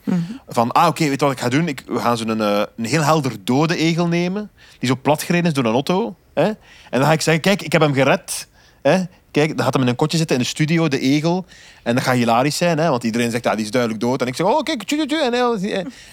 Van, 0.48 0.72
ah 0.72 0.86
oké, 0.86 1.08
weet 1.08 1.20
je 1.20 1.26
wat 1.26 1.34
ik 1.34 1.40
ga 1.40 1.48
doen? 1.48 1.68
Ik, 1.68 1.82
we 1.86 1.98
gaan 1.98 2.16
zo'n 2.16 2.28
een, 2.28 2.68
een 2.76 2.84
heel 2.84 3.02
helder 3.02 3.32
dode 3.44 3.76
egel 3.76 4.08
nemen. 4.08 4.50
Die 4.78 4.88
zo 4.88 4.96
platgereden 5.02 5.46
is 5.46 5.52
door 5.52 5.64
een 5.64 5.72
auto. 5.72 6.16
Hè? 6.34 6.44
En 6.44 6.56
dan 6.90 7.04
ga 7.04 7.12
ik 7.12 7.20
zeggen, 7.20 7.42
kijk, 7.42 7.62
ik 7.62 7.72
heb 7.72 7.80
hem 7.80 7.94
gered. 7.94 8.48
Hè? 8.82 9.02
Kijk, 9.30 9.56
dan 9.56 9.64
gaat 9.64 9.74
hem 9.74 9.82
in 9.82 9.88
een 9.88 9.96
kotje 9.96 10.18
zitten 10.18 10.36
in 10.36 10.42
de 10.42 10.48
studio, 10.48 10.88
de 10.88 11.00
egel. 11.00 11.44
En 11.82 11.94
dat 11.94 12.04
gaat 12.04 12.14
hilarisch 12.14 12.56
zijn, 12.56 12.78
hè? 12.78 12.88
want 12.88 13.04
iedereen 13.04 13.30
zegt, 13.30 13.46
ah, 13.46 13.54
die 13.54 13.64
is 13.64 13.70
duidelijk 13.70 14.02
dood. 14.02 14.20
En 14.20 14.26
ik 14.26 14.36
zeg, 14.36 14.46
oh, 14.46 14.62
kijk, 14.62 14.82
tju, 14.82 14.96
tju, 14.96 15.06
tju. 15.06 15.22
En 15.22 15.32
heel, 15.32 15.54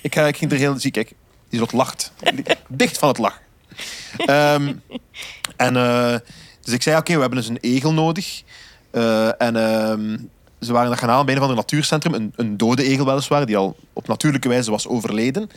ik, 0.02 0.16
ik 0.16 0.38
ging 0.38 0.52
er 0.52 0.58
heel... 0.58 0.80
Zie, 0.80 0.92
kijk, 0.92 1.14
die 1.50 1.60
zot 1.60 1.72
lacht. 1.72 2.12
Dicht 2.68 2.98
van 2.98 3.08
het 3.08 3.18
lachen. 3.18 3.43
Ehm, 4.18 4.74
en, 5.56 5.76
eh, 5.76 6.16
dus 6.62 6.74
ik 6.74 6.82
zei, 6.82 6.98
oké, 6.98 7.14
we 7.14 7.20
hebben 7.20 7.40
dus 7.40 7.48
een 7.48 7.58
egel 7.62 7.94
nodig. 7.94 8.44
Eh, 8.92 9.42
en 9.42 9.56
ehm, 9.56 10.18
ze 10.60 10.74
waren 10.74 10.90
dat 10.90 11.00
gaan 11.00 11.10
halen 11.10 11.26
bij 11.26 11.34
een 11.34 11.40
van 11.40 11.50
het 11.50 11.58
natuurcentrum. 11.58 12.14
Een, 12.14 12.34
een 12.36 12.58
dode 12.58 12.84
egel 12.84 13.06
weliswaar, 13.06 13.46
die 13.46 13.58
al 13.58 13.76
op 13.94 14.08
natuurlijke 14.08 14.50
wijze 14.50 14.72
was 14.72 14.88
overleden. 14.88 15.50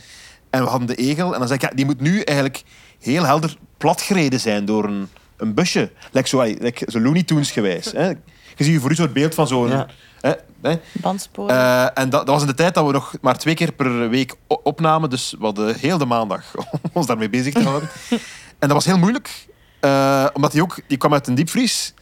En 0.49 0.63
we 0.63 0.69
hadden 0.69 0.87
de 0.87 0.95
egel. 0.95 1.33
En 1.33 1.39
dan 1.39 1.47
zei 1.47 1.59
ik, 1.59 1.69
ja, 1.69 1.75
die 1.75 1.85
moet 1.85 1.99
nu 1.99 2.21
eigenlijk 2.21 2.63
heel 2.99 3.23
helder 3.23 3.57
platgereden 3.77 4.39
zijn 4.39 4.65
door 4.65 4.83
een, 4.83 5.07
een 5.37 5.53
busje. 5.53 5.91
Like 6.11 6.27
zo, 6.27 6.45
zo 6.87 6.99
Looney 6.99 7.23
Tunes 7.23 7.51
gewijs. 7.51 7.91
Hè. 7.91 8.11
Je 8.57 8.63
ziet 8.63 8.73
je 8.73 8.79
voor 8.79 8.91
u 8.91 8.95
zo'n 8.95 9.13
beeld 9.13 9.35
van 9.35 9.47
zo'n... 9.47 9.69
Ja. 9.69 9.87
Hè, 10.21 10.33
hè. 10.61 10.79
Bandsporen. 10.91 11.55
Eh, 11.55 11.83
en 11.93 12.09
dat, 12.09 12.25
dat 12.25 12.27
was 12.27 12.41
in 12.41 12.47
de 12.47 12.53
tijd 12.53 12.73
dat 12.73 12.85
we 12.85 12.91
nog 12.91 13.15
maar 13.21 13.37
twee 13.37 13.53
keer 13.53 13.71
per 13.71 14.09
week 14.09 14.35
opnamen. 14.47 15.09
Dus 15.09 15.35
we 15.39 15.45
hadden 15.45 15.75
heel 15.75 15.97
de 15.97 16.05
maandag 16.05 16.55
om 16.55 16.89
ons 16.93 17.05
daarmee 17.05 17.29
bezig 17.29 17.53
te 17.53 17.63
houden. 17.63 17.89
en 18.59 18.67
dat 18.67 18.71
was 18.71 18.85
heel 18.85 18.97
moeilijk. 18.97 19.47
eh, 19.79 20.25
omdat 20.33 20.51
die 20.51 20.61
ook... 20.61 20.79
Die 20.87 20.97
kwam 20.97 21.13
uit 21.13 21.27
een 21.27 21.35
diepvries. 21.35 21.93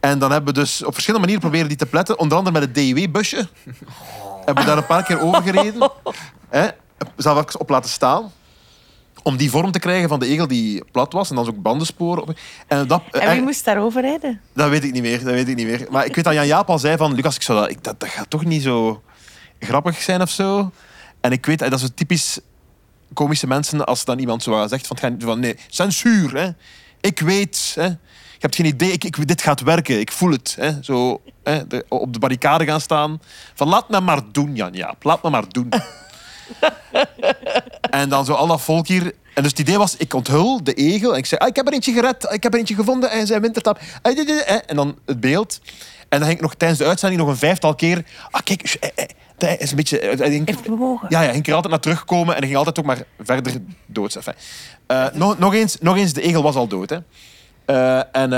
En 0.00 0.18
dan 0.18 0.30
hebben 0.32 0.54
we 0.54 0.60
dus 0.60 0.84
op 0.84 0.92
verschillende 0.92 1.26
manieren 1.26 1.48
proberen 1.48 1.68
die 1.68 1.86
te 1.86 1.90
pletten. 1.90 2.18
Onder 2.18 2.38
andere 2.38 2.58
met 2.58 2.68
het 2.68 2.74
DIW-busje. 2.74 3.48
hebben 4.44 4.64
we 4.64 4.70
daar 4.70 4.76
een 4.76 4.86
paar 4.86 5.02
keer 5.04 5.20
over 5.20 5.42
gereden. 5.42 5.90
Hè? 6.48 6.68
Zelf 7.16 7.46
even 7.46 7.60
op 7.60 7.68
laten 7.68 7.90
staan. 7.90 8.32
Om 9.22 9.36
die 9.36 9.50
vorm 9.50 9.70
te 9.70 9.78
krijgen 9.78 10.08
van 10.08 10.20
de 10.20 10.26
egel 10.26 10.46
die 10.46 10.84
plat 10.92 11.12
was. 11.12 11.30
En 11.30 11.36
dan 11.36 11.46
ook 11.48 11.62
bandensporen. 11.62 12.22
op. 12.22 12.34
En 12.66 12.86
dat, 12.86 13.02
en 13.10 13.30
wie 13.32 13.42
moest 13.42 13.64
daarover 13.64 14.00
rijden? 14.02 14.40
dat 14.54 14.68
weet 14.70 14.84
ik 14.84 14.92
niet 14.92 15.02
meer. 15.02 15.24
Dat 15.24 15.32
weet 15.34 15.48
ik 15.48 15.56
niet 15.56 15.66
meer. 15.66 15.86
Maar 15.90 16.04
ik 16.06 16.14
weet 16.14 16.24
dat 16.24 16.34
Jan 16.34 16.46
Jaap 16.46 16.68
al 16.70 16.78
zei 16.78 16.96
van... 16.96 17.14
Lucas, 17.14 17.34
ik 17.36 17.42
zou 17.42 17.60
dat, 17.60 17.70
ik, 17.70 17.84
dat, 17.84 18.00
dat 18.00 18.08
gaat 18.08 18.30
toch 18.30 18.44
niet 18.44 18.62
zo 18.62 19.02
grappig 19.60 20.02
zijn 20.02 20.22
of 20.22 20.30
zo. 20.30 20.70
En 21.20 21.32
ik 21.32 21.46
weet, 21.46 21.58
dat 21.58 21.72
is 21.72 21.80
zo 21.80 21.86
typisch 21.94 22.38
komische 23.14 23.46
mensen 23.46 23.86
als 23.86 24.04
dan 24.04 24.18
iemand 24.18 24.42
zo 24.42 24.66
zegt 24.66 24.86
van, 24.86 24.96
het 25.00 25.04
gaat- 25.04 25.22
van 25.22 25.40
nee, 25.40 25.56
censuur. 25.68 26.36
Hè. 26.36 26.48
Ik 27.00 27.20
weet, 27.20 27.72
hè. 27.74 27.84
je 27.84 27.96
hebt 28.38 28.54
geen 28.54 28.66
idee, 28.66 28.92
ik, 28.92 29.04
ik, 29.04 29.28
dit 29.28 29.42
gaat 29.42 29.60
werken, 29.60 30.00
ik 30.00 30.12
voel 30.12 30.30
het. 30.30 30.56
Hè. 30.60 30.82
Zo, 30.82 31.20
hè, 31.44 31.66
de- 31.66 31.84
op 31.88 32.12
de 32.12 32.18
barricade 32.18 32.64
gaan 32.64 32.80
staan. 32.80 33.20
Van 33.54 33.68
laat 33.68 33.88
me 33.88 34.00
maar 34.00 34.20
doen, 34.32 34.54
Jan 34.56 34.72
Jaap, 34.72 35.02
laat 35.04 35.22
me 35.22 35.30
maar 35.30 35.48
doen. 35.48 35.68
en 38.00 38.08
dan 38.08 38.24
zo 38.24 38.32
al 38.32 38.46
dat 38.46 38.60
volk 38.60 38.86
hier. 38.86 39.12
En 39.34 39.42
dus 39.42 39.50
het 39.50 39.60
idee 39.60 39.78
was, 39.78 39.96
ik 39.96 40.14
onthul 40.14 40.64
de 40.64 40.74
egel. 40.74 41.12
En 41.12 41.18
ik 41.18 41.26
zei, 41.26 41.40
ah, 41.40 41.48
ik 41.48 41.56
heb 41.56 41.66
er 41.66 41.72
eentje 41.72 41.92
gered. 41.92 42.26
Ik 42.30 42.42
heb 42.42 42.52
er 42.52 42.58
eentje 42.58 42.74
gevonden. 42.74 43.10
En 43.10 43.26
zijn 43.26 43.40
wintertap. 43.40 43.80
Ah. 44.02 44.18
En 44.66 44.76
dan 44.76 44.98
het 45.06 45.20
beeld. 45.20 45.60
En 46.12 46.18
dan 46.18 46.28
ging 46.28 46.32
ik 46.32 46.40
nog 46.40 46.54
tijdens 46.54 46.80
de 46.80 46.86
uitzending 46.86 47.20
nog 47.20 47.30
een 47.30 47.36
vijftal 47.36 47.74
keer... 47.74 48.04
Ah, 48.30 48.40
kijk, 48.44 48.62
eh, 48.62 49.04
eh, 49.38 49.60
is 49.60 49.70
een 49.70 49.76
beetje... 49.76 49.98
eh, 49.98 50.18
hij 50.18 50.44
bewogen. 50.66 51.06
ja, 51.08 51.22
ja, 51.22 51.32
ging 51.32 51.46
er 51.46 51.54
altijd 51.54 51.72
naar 51.72 51.82
terugkomen. 51.82 52.34
En 52.34 52.38
hij 52.38 52.46
ging 52.46 52.56
altijd 52.56 52.78
ook 52.78 52.84
maar 52.84 53.02
verder 53.18 53.52
dood. 53.86 54.14
Enfin, 54.14 54.34
nog, 55.12 55.38
nog, 55.38 55.54
eens, 55.54 55.76
nog 55.80 55.96
eens, 55.96 56.12
de 56.12 56.22
egel 56.22 56.42
was 56.42 56.54
al 56.54 56.66
dood. 56.66 56.90
Hè. 56.90 56.98
En 58.00 58.30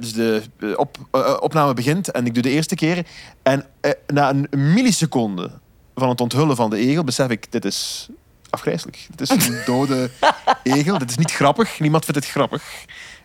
dus 0.00 0.12
de 0.12 0.42
op, 0.76 0.96
opname 1.40 1.74
begint 1.74 2.10
en 2.10 2.26
ik 2.26 2.34
doe 2.34 2.42
de 2.42 2.50
eerste 2.50 2.74
keer. 2.74 3.06
En 3.42 3.64
na 4.06 4.30
een 4.30 4.48
milliseconde 4.50 5.50
van 5.98 6.08
het 6.08 6.20
onthullen 6.20 6.56
van 6.56 6.70
de 6.70 6.76
egel 6.76 7.04
besef 7.04 7.28
ik, 7.28 7.52
dit 7.52 7.64
is 7.64 8.08
afgrijselijk. 8.50 9.06
Dit 9.16 9.30
is 9.30 9.46
een 9.46 9.58
dode 9.66 10.10
egel. 10.62 10.98
Dit 10.98 11.10
is 11.10 11.16
niet 11.16 11.30
grappig. 11.32 11.80
Niemand 11.80 12.04
vindt 12.04 12.20
het 12.20 12.30
grappig. 12.30 12.62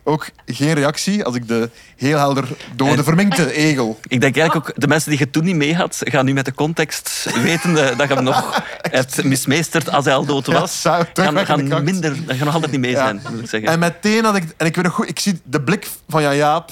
ook 0.03 0.29
geen 0.45 0.73
reactie 0.73 1.23
als 1.23 1.35
ik 1.35 1.47
de 1.47 1.69
heel 1.95 2.17
helder 2.17 2.47
dode 2.75 3.03
verminkte 3.03 3.53
egel. 3.53 3.99
Ik 4.07 4.21
denk 4.21 4.37
eigenlijk 4.37 4.69
ook, 4.69 4.81
de 4.81 4.87
mensen 4.87 5.09
die 5.09 5.19
je 5.19 5.29
toen 5.29 5.43
niet 5.43 5.55
mee 5.55 5.75
had, 5.75 6.01
gaan 6.03 6.25
nu 6.25 6.33
met 6.33 6.45
de 6.45 6.53
context 6.53 7.29
weten 7.43 7.73
dat 7.73 8.07
je 8.07 8.13
hem 8.13 8.23
nog 8.23 8.63
hebt 8.81 9.23
mismeesterd 9.23 9.89
als 9.89 10.05
hij 10.05 10.13
al 10.15 10.25
dood 10.25 10.45
Ja, 10.45 10.59
was. 10.59 10.81
zou- 10.81 11.05
gaan, 11.13 11.45
gaan 11.45 11.83
minder, 11.83 12.25
dat 12.25 12.35
gaan 12.35 12.45
nog 12.45 12.53
altijd 12.53 12.71
niet 12.71 12.81
mee 12.81 12.95
zijn, 12.95 13.21
moet 13.31 13.39
ik 13.39 13.49
zeggen. 13.49 13.69
En 13.69 13.79
meteen 13.79 14.23
had 14.25 14.35
ik... 14.35 14.43
En 14.57 14.65
ik 14.65 14.75
weet 14.75 14.85
nog 14.85 14.93
goed, 14.93 15.09
ik 15.09 15.19
zie 15.19 15.41
de 15.43 15.61
blik 15.61 15.87
van 16.09 16.21
Jan 16.21 16.35
Jaap 16.35 16.71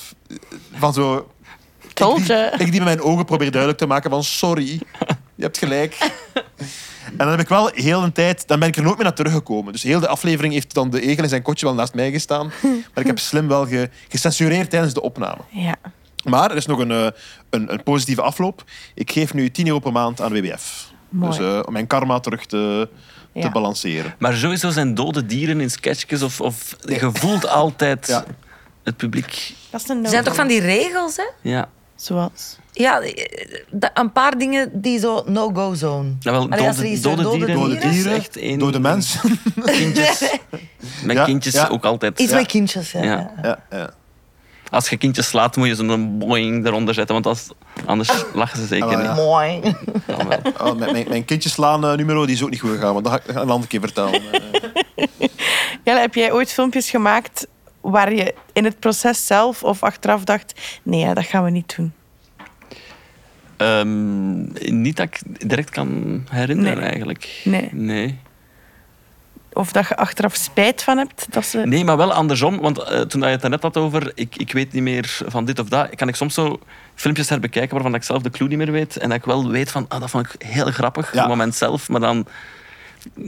van 0.77 0.93
zo... 0.93 1.31
Ik, 1.87 1.97
die, 2.25 2.35
ik 2.35 2.71
die 2.71 2.71
met 2.71 2.83
mijn 2.83 3.01
ogen 3.01 3.25
probeer 3.25 3.51
duidelijk 3.51 3.79
te 3.81 3.87
maken 3.87 4.09
van 4.09 4.23
sorry, 4.23 4.81
je 5.41 5.47
hebt 5.47 5.57
gelijk. 5.57 5.97
En 7.05 7.17
dan 7.17 7.29
heb 7.29 7.39
ik 7.39 7.47
wel 7.47 7.69
heel 7.73 8.03
een 8.03 8.11
tijd... 8.11 8.47
Dan 8.47 8.59
ben 8.59 8.67
ik 8.67 8.75
er 8.75 8.83
nooit 8.83 8.95
meer 8.95 9.03
naar 9.05 9.13
teruggekomen. 9.13 9.71
Dus 9.73 9.83
heel 9.83 9.99
de 9.99 10.07
aflevering 10.07 10.53
heeft 10.53 10.73
dan 10.73 10.89
de 10.89 11.01
egel 11.01 11.23
in 11.23 11.29
zijn 11.29 11.41
kotje 11.41 11.65
wel 11.65 11.75
naast 11.75 11.93
mij 11.93 12.11
gestaan. 12.11 12.51
Maar 12.61 12.99
ik 13.03 13.05
heb 13.05 13.19
slim 13.19 13.47
wel 13.47 13.67
ge, 13.67 13.89
gecensureerd 14.09 14.69
tijdens 14.69 14.93
de 14.93 15.01
opname. 15.01 15.41
Ja. 15.49 15.75
Maar 16.23 16.51
er 16.51 16.57
is 16.57 16.65
nog 16.65 16.79
een, 16.79 16.91
eh, 16.91 17.07
een, 17.49 17.73
een 17.73 17.83
positieve 17.83 18.21
afloop. 18.21 18.63
Ik 18.93 19.11
geef 19.11 19.33
nu 19.33 19.51
10 19.51 19.67
euro 19.67 19.79
per 19.79 19.91
maand 19.91 20.21
aan 20.21 20.31
WWF. 20.33 20.91
Mooi. 21.09 21.37
Dus 21.37 21.39
eh, 21.47 21.59
om 21.65 21.73
mijn 21.73 21.87
karma 21.87 22.19
terug 22.19 22.45
te, 22.45 22.89
Ja. 23.33 23.41
te 23.41 23.49
balanceren. 23.49 24.15
Maar 24.19 24.33
sowieso 24.33 24.69
zijn 24.69 24.93
dode 24.93 25.25
dieren 25.25 25.61
in 25.61 25.69
sketchjes 25.71 26.21
of, 26.21 26.41
of 26.41 26.75
je 26.85 27.09
voelt 27.13 27.47
altijd 27.47 28.07
Ja. 28.07 28.23
het 28.83 28.97
publiek. 28.97 29.53
Dat 29.69 29.81
is 29.81 29.87
een 29.89 29.95
Er 29.95 30.01
no 30.01 30.09
zijn 30.09 30.23
toch 30.23 30.35
van 30.35 30.47
die 30.47 30.59
regels, 30.61 31.15
hè? 31.15 31.49
Ja. 31.49 31.69
Zoals? 32.01 32.57
Ja, 32.71 32.99
eh, 33.01 33.25
een 33.93 34.11
paar 34.11 34.37
dingen 34.37 34.81
die 34.81 34.99
zo 34.99 35.23
no-go 35.25 35.73
zone. 35.73 36.09
Ja, 36.19 36.31
wel, 36.31 36.49
Allee, 36.49 36.65
dode, 36.71 36.89
iets, 36.91 37.01
dode, 37.01 37.21
dode 37.23 37.37
dieren, 37.37 37.55
Dode 37.55 37.69
dieren? 37.71 37.91
dieren, 37.91 38.13
echt 38.13 38.37
één- 38.37 38.59
dode 38.59 38.79
mensen. 38.79 39.39
Kindjes. 39.65 40.21
Met 41.03 41.15
Ja, 41.15 41.23
kindjes 41.25 41.53
ja. 41.53 41.67
ook 41.67 41.85
altijd. 41.85 42.19
Iets 42.19 42.31
Ja. 42.31 42.37
met 42.37 42.45
kindjes, 42.47 42.91
ja. 42.91 43.03
Ja. 43.03 43.31
Ja, 43.41 43.59
ja. 43.71 43.89
Als 44.69 44.89
je 44.89 44.97
kindjes 44.97 45.27
slaat, 45.27 45.55
moet 45.55 45.67
je 45.67 45.75
zo'n 45.75 46.17
boing 46.17 46.65
eronder 46.65 46.93
zetten, 46.93 47.13
want 47.13 47.25
als, 47.25 47.47
anders 47.85 48.09
lachen 48.33 48.59
ze 48.59 48.65
zeker 48.67 48.87
Ah, 48.87 48.97
niet. 48.97 49.05
ja. 49.05 49.13
Mooi. 49.13 49.61
Oh, 50.61 50.75
mijn, 50.75 51.05
mijn, 51.09 51.25
kindjes 51.25 51.51
slaan 51.53 51.85
eh, 51.85 51.93
numero 51.97 52.25
die 52.25 52.35
is 52.35 52.43
ook 52.43 52.49
niet 52.49 52.59
goed 52.59 52.69
gegaan. 52.71 52.93
Maar 52.93 53.03
dat 53.03 53.11
ga 53.11 53.17
ik 53.17 53.27
een 53.27 53.49
andere 53.49 53.67
keer 53.67 53.79
vertellen. 53.79 54.13
Eh, 54.13 55.27
Jelle, 55.83 55.99
heb 55.99 56.15
jij 56.15 56.31
ooit 56.31 56.51
filmpjes 56.51 56.89
gemaakt 56.89 57.47
waar 57.81 58.13
je 58.13 58.33
in 58.53 58.63
het 58.63 58.79
proces 58.79 59.25
zelf 59.25 59.63
of 59.63 59.83
achteraf 59.83 60.23
dacht... 60.23 60.79
Nee, 60.83 61.13
dat 61.13 61.25
gaan 61.25 61.43
we 61.43 61.49
niet 61.49 61.75
doen. 61.75 61.93
Ehm, 63.57 64.41
niet 64.81 64.95
dat 64.97 65.05
ik 65.07 65.47
direct 65.47 65.69
kan 65.69 66.21
herinneren, 66.29 66.77
Nee. 66.77 66.87
eigenlijk. 66.89 67.41
Nee. 67.43 67.69
nee. 67.71 68.19
Of 69.53 69.71
dat 69.71 69.87
je 69.87 69.95
achteraf 69.97 70.35
spijt 70.35 70.83
van 70.83 70.97
hebt. 70.97 71.25
Dat 71.29 71.45
ze... 71.45 71.57
Nee, 71.57 71.83
maar 71.83 71.97
wel 71.97 72.13
andersom. 72.13 72.59
Want 72.59 72.79
eh, 72.83 73.01
toen 73.01 73.21
je 73.21 73.27
het 73.27 73.41
net 73.49 73.61
had 73.61 73.77
over, 73.77 74.11
ik, 74.15 74.35
ik 74.35 74.51
weet 74.53 74.71
niet 74.73 74.81
meer 74.83 75.19
van 75.25 75.45
dit 75.45 75.59
of 75.59 75.67
dat, 75.67 75.95
kan 75.95 76.07
ik 76.07 76.15
soms 76.15 76.33
zo 76.33 76.59
filmpjes 76.95 77.29
herbekijken 77.29 77.73
waarvan 77.73 77.95
ik 77.95 78.03
zelf 78.03 78.21
de 78.21 78.29
clue 78.29 78.47
niet 78.47 78.57
meer 78.57 78.71
weet. 78.71 78.97
En 78.97 79.09
dat 79.09 79.17
ik 79.17 79.25
wel 79.25 79.49
weet 79.49 79.71
van, 79.71 79.85
ah, 79.87 79.99
dat 79.99 80.09
vond 80.09 80.25
ik 80.33 80.45
heel 80.47 80.65
grappig 80.71 81.07
op 81.07 81.13
Ja. 81.13 81.19
het 81.19 81.29
moment 81.29 81.55
zelf. 81.55 81.89
Maar 81.89 81.99
dan 81.99 82.25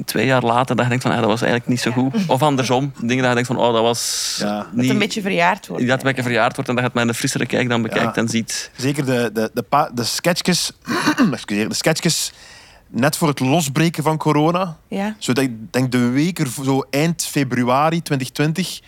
twee 0.06 0.26
jaar 0.26 0.42
later 0.44 0.76
dat 0.76 0.84
je 0.84 0.90
denkt 0.90 1.04
van, 1.04 1.14
ah, 1.14 1.20
dat 1.20 1.30
was 1.30 1.42
eigenlijk 1.42 1.70
niet 1.72 1.80
zo 1.82 1.92
goed. 1.92 2.14
Of 2.28 2.42
andersom, 2.42 2.92
dingen 3.02 3.18
dat 3.18 3.28
je 3.28 3.34
denkt 3.34 3.48
van, 3.48 3.58
oh, 3.58 3.74
dat 3.74 3.82
was 3.82 4.36
Ja. 4.40 4.58
Dat 4.58 4.72
niet... 4.74 4.82
het 4.82 4.90
een 4.90 5.00
beetje 5.00 5.22
verjaard 5.22 5.68
wordt. 5.68 5.84
dat 5.84 5.92
het 5.92 6.02
een 6.02 6.08
beetje 6.08 6.24
verjaard 6.30 6.56
wordt 6.56 6.70
en 6.70 6.76
dat 6.76 6.84
je 6.84 6.90
het 6.90 7.00
met 7.00 7.08
een 7.10 7.20
frissere 7.20 7.46
kijk 7.46 7.70
dan 7.70 7.82
bekijkt 7.82 8.16
Ja. 8.16 8.22
en 8.22 8.30
ziet. 8.30 8.72
zeker 8.78 9.06
de, 9.06 9.30
de, 9.34 9.52
de, 9.54 9.62
pa- 9.62 9.90
de 9.94 10.04
sketchjes... 10.04 10.72
excuseer, 11.32 11.70
de 11.70 11.76
sketchjes 11.76 12.32
net 12.88 13.18
voor 13.18 13.28
het 13.28 13.40
losbreken 13.40 14.04
van 14.04 14.18
corona. 14.18 14.78
Ja. 14.88 15.16
Zo 15.20 15.34
denk, 15.34 15.52
denk 15.72 15.92
de 15.92 16.10
week, 16.10 16.40
er, 16.40 16.48
zo 16.64 16.84
eind 16.90 17.26
februari 17.26 18.02
2020... 18.02 18.80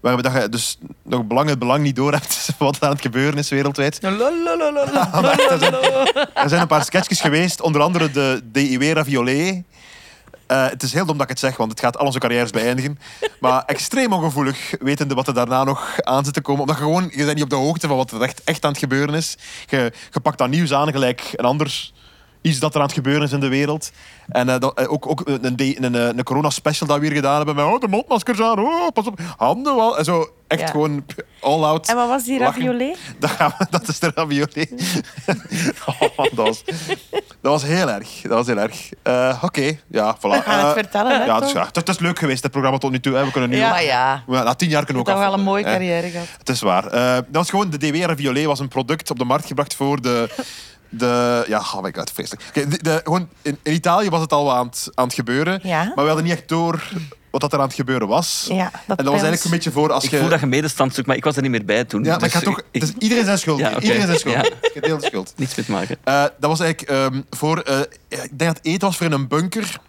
Waarbij 0.00 0.30
dat 0.32 0.42
je 0.42 0.48
dus 0.48 0.78
nog 1.02 1.24
belang 1.26 1.48
het 1.48 1.58
belang 1.58 1.82
niet 1.82 1.96
door 1.96 2.12
hebt 2.12 2.48
wat 2.58 2.76
er 2.76 2.82
aan 2.82 2.90
het 2.90 3.00
gebeuren 3.00 3.38
is 3.38 3.48
wereldwijd. 3.48 4.00
Maar 4.02 5.38
er, 5.50 5.58
zijn, 5.58 5.74
er 6.34 6.48
zijn 6.48 6.60
een 6.60 6.66
paar 6.66 6.84
sketchjes 6.84 7.20
geweest, 7.20 7.60
onder 7.60 7.80
andere 7.80 8.10
de 8.10 8.40
DIW 8.52 8.82
Raviolé. 8.92 9.64
Eh, 10.46 10.68
het 10.68 10.82
is 10.82 10.92
heel 10.92 11.06
dom 11.06 11.14
dat 11.14 11.22
ik 11.22 11.28
het 11.28 11.38
zeg, 11.38 11.56
want 11.56 11.70
het 11.70 11.80
gaat 11.80 11.98
al 11.98 12.06
onze 12.06 12.18
carrières 12.18 12.50
beëindigen. 12.50 12.98
Maar 13.40 13.62
extreem 13.74 14.12
ongevoelig, 14.12 14.74
wetende 14.78 15.14
wat 15.14 15.28
er 15.28 15.34
daarna 15.34 15.64
nog 15.64 16.00
aan 16.00 16.24
zit 16.24 16.34
te 16.34 16.40
komen. 16.40 16.60
Omdat 16.60 16.76
je 16.76 16.82
gewoon, 16.82 17.10
je 17.10 17.24
bent 17.24 17.34
niet 17.34 17.44
op 17.44 17.50
de 17.50 17.56
hoogte 17.56 17.88
van 17.88 17.96
wat 17.96 18.10
er 18.10 18.22
echt, 18.22 18.44
echt 18.44 18.64
aan 18.64 18.70
het 18.70 18.80
gebeuren 18.80 19.14
is. 19.14 19.36
Je, 19.66 19.92
je 20.12 20.20
pakt 20.20 20.38
dat 20.38 20.48
nieuws 20.48 20.72
aan, 20.72 20.90
gelijk 20.90 21.32
een 21.32 21.44
ander 21.44 21.90
iets 22.46 22.58
dat 22.58 22.74
er 22.74 22.80
aan 22.80 22.86
het 22.86 22.94
gebeuren 22.94 23.22
is 23.22 23.32
in 23.32 23.40
de 23.40 23.48
wereld. 23.48 23.90
En 24.28 24.48
eh, 24.48 24.58
dat, 24.58 24.78
eh, 24.78 24.92
ook, 24.92 25.06
ook 25.06 25.22
een, 25.24 25.44
een, 25.44 25.84
een, 25.84 25.94
een 26.18 26.24
corona-special 26.24 26.88
dat 26.88 26.98
we 26.98 27.06
hier 27.06 27.14
gedaan 27.14 27.36
hebben. 27.36 27.54
Met 27.54 27.64
oh, 27.64 27.80
de 27.80 27.88
mondmaskers 27.88 28.40
aan, 28.40 28.58
oh, 28.58 28.88
pas 28.94 29.06
op, 29.06 29.20
handen 29.36 29.76
wel. 29.76 29.98
En 29.98 30.04
zo, 30.04 30.30
echt 30.48 30.60
Ja. 30.60 30.66
gewoon 30.66 31.04
all 31.40 31.62
out. 31.62 31.88
En 31.88 31.96
wat 31.96 32.08
was 32.08 32.24
die 32.24 32.38
raviolé? 32.38 32.94
Dat, 33.18 33.32
dat 33.70 33.88
is 33.88 33.98
de 33.98 34.12
ravioli. 34.14 34.68
oh, 35.86 36.00
dat, 36.16 36.46
was, 36.46 36.64
dat 37.40 37.52
was 37.52 37.62
heel 37.62 37.90
erg. 37.90 38.20
Dat 38.22 38.32
was 38.32 38.46
heel 38.46 38.58
erg. 38.58 38.90
Eh, 39.02 39.42
Oké, 39.42 39.78
ja, 39.90 40.16
voilà. 40.16 40.20
We 40.20 40.42
gaan 40.42 40.64
het 40.64 40.74
vertellen, 40.74 41.18
hè, 41.18 41.24
ja, 41.24 41.34
het 41.34 41.44
is, 41.44 41.52
toch? 41.52 41.60
ja, 41.60 41.66
het, 41.66 41.76
het 41.76 41.88
is 41.88 41.98
leuk 41.98 42.18
geweest, 42.18 42.42
het 42.42 42.52
programma 42.52 42.78
tot 42.78 42.90
nu 42.90 43.00
toe. 43.00 43.14
Hè. 43.14 43.24
We 43.24 43.30
kunnen 43.30 43.50
nu 43.50 43.56
Ja. 43.56 43.78
ja, 43.78 44.22
na 44.26 44.54
tien 44.54 44.68
jaar 44.68 44.84
kunnen 44.84 45.04
we 45.04 45.10
ook 45.10 45.18
wel 45.18 45.32
een 45.32 45.42
mooie 45.42 45.64
carrière 45.64 46.08
gehad. 46.08 46.26
Het 46.38 46.48
is 46.48 46.60
waar. 46.60 46.90
Dat 46.90 47.24
was 47.30 47.50
gewoon, 47.50 47.70
de 47.70 47.78
DW 47.78 47.94
Raviolé 47.96 48.44
was 48.44 48.60
een 48.60 48.68
product 48.68 49.10
op 49.10 49.18
de 49.18 49.24
markt 49.24 49.46
gebracht 49.46 49.74
voor 49.74 50.00
de... 50.00 50.28
de 50.88 51.44
ja, 51.48 51.58
oh 51.58 51.82
my 51.82 51.92
god, 51.96 52.10
vreselijk. 52.10 52.42
Oké, 52.48 52.68
de, 52.68 52.82
de- 52.82 53.00
gewoon, 53.04 53.28
in, 53.42 53.58
in 53.62 53.72
Italië 53.72 54.08
was 54.08 54.20
het 54.20 54.32
al 54.32 54.54
aan 54.54 54.66
het, 54.66 54.88
aan 54.94 55.04
het 55.04 55.14
gebeuren. 55.14 55.60
Ja. 55.62 55.84
Maar 55.84 55.94
we 55.94 56.06
hadden 56.06 56.24
niet 56.24 56.32
echt 56.32 56.48
door 56.48 56.82
wat 57.30 57.40
dat 57.40 57.52
er 57.52 57.58
aan 57.58 57.66
het 57.66 57.74
gebeuren 57.74 58.08
was. 58.08 58.46
Ja, 58.48 58.70
dat 58.86 58.98
en 58.98 59.04
dat 59.04 59.04
was 59.04 59.06
eigenlijk 59.22 59.44
een 59.44 59.50
beetje 59.50 59.70
voor 59.70 59.92
als 59.92 60.04
Ik 60.04 60.10
je... 60.10 60.18
voel 60.18 60.28
dat 60.28 60.40
je 60.40 60.46
medestand 60.46 60.94
zoekt, 60.94 61.06
maar 61.06 61.16
ik 61.16 61.24
was 61.24 61.36
er 61.36 61.42
niet 61.42 61.50
meer 61.50 61.64
bij 61.64 61.84
toen. 61.84 62.02
Ja, 62.04 62.10
maar 62.10 62.18
Dus 62.18 62.28
ik 62.28 62.34
ga 62.34 62.40
toch... 62.40 62.58
ik- 62.58 62.64
het 62.72 62.82
is 62.82 62.92
iedereen 62.98 63.24
zijn 63.24 63.38
schuld. 63.38 63.58
Ja, 63.58 63.70
oké. 63.70 63.80
Iedereen 63.80 64.06
zijn 64.06 64.18
schuld. 64.18 64.34
Ja. 64.36 64.42
Ik 64.42 64.70
heb 64.74 64.84
heel 64.84 64.98
de 64.98 65.06
schuld. 65.06 65.32
Niets 65.36 65.54
mee 65.54 65.64
te 65.66 65.72
maken. 65.72 65.96
Eh, 66.04 66.22
dat 66.22 66.50
was 66.50 66.60
eigenlijk 66.60 66.90
ehm, 66.90 67.20
voor... 67.30 67.58
eh, 67.58 67.80
ik 68.08 68.18
denk 68.18 68.38
dat 68.38 68.56
het 68.56 68.60
eten 68.66 68.86
was 68.88 68.96
voor 68.96 69.06
in 69.06 69.12
een 69.12 69.28
bunker. 69.28 69.80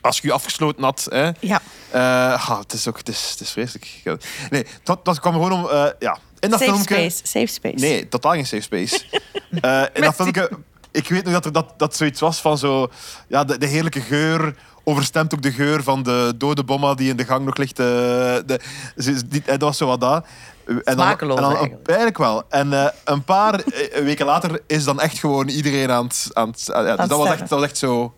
Als 0.00 0.18
je 0.20 0.26
je 0.26 0.32
afgesloten 0.32 0.82
had. 0.82 1.06
Hè. 1.10 1.30
Ja. 1.40 1.60
Eh, 1.90 2.58
het 2.58 2.72
is 2.72 2.88
ook... 2.88 2.98
Het 2.98 3.08
is, 3.08 3.28
het 3.30 3.40
is 3.40 3.50
vreselijk. 3.50 4.02
Nee, 4.50 4.66
dat, 4.82 5.04
dat 5.04 5.20
kwam 5.20 5.32
gewoon 5.32 5.52
om... 5.52 5.68
eh, 5.68 5.86
ja, 5.98 6.18
in 6.44 6.50
dat 6.50 6.58
Safe 6.60 6.70
filmpje... 6.72 6.94
space. 7.10 7.20
Safe 7.26 7.46
space. 7.46 7.74
Nee, 7.74 8.08
totaal 8.08 8.32
geen 8.32 8.46
safe 8.46 8.62
space. 8.62 9.04
In 9.94 10.02
dat 10.02 10.14
filmpje... 10.14 10.50
Ik 10.92 11.08
weet 11.08 11.24
nog 11.24 11.32
dat 11.32 11.44
er 11.44 11.52
dat, 11.52 11.74
dat 11.76 11.96
zoiets 11.96 12.20
was 12.20 12.40
van 12.40 12.58
zo... 12.58 12.88
Ja, 13.28 13.44
de, 13.44 13.58
de 13.58 13.66
heerlijke 13.66 14.00
geur 14.00 14.54
overstemt 14.84 15.34
ook 15.34 15.42
de 15.42 15.52
geur 15.52 15.82
van 15.82 16.02
de 16.02 16.32
dode 16.36 16.64
bomma 16.64 16.94
die 16.94 17.10
in 17.10 17.16
de 17.16 17.24
gang 17.24 17.44
nog 17.44 17.56
ligt. 17.56 17.76
de, 17.76 18.60
ze- 18.96 19.28
die, 19.28 19.40
eh, 19.44 19.50
dat 19.50 19.60
was 19.60 19.76
zo 19.76 19.86
wat 19.86 20.00
dat. 20.00 20.26
En 20.66 20.74
dan- 20.96 21.08
en 21.18 21.26
dan, 21.28 21.38
eigenlijk. 21.38 21.86
Eigenlijk 21.86 22.18
wel. 22.18 22.42
En 22.48 22.92
een 23.04 23.24
paar 23.24 23.60
weken 24.02 24.26
later 24.26 24.60
is 24.66 24.84
dan 24.84 25.00
echt 25.00 25.18
gewoon 25.18 25.48
iedereen 25.48 25.90
aan 25.90 26.04
het... 26.06 26.30
Aan 26.32 26.48
het 26.48 26.62
ja, 26.66 26.96
dus 26.96 27.08
dat, 27.08 27.18
was 27.18 27.26
echt, 27.26 27.34
sterven. 27.34 27.48
dat 27.48 27.58
was 27.58 27.62
echt 27.68 27.78
zo... 27.78 28.14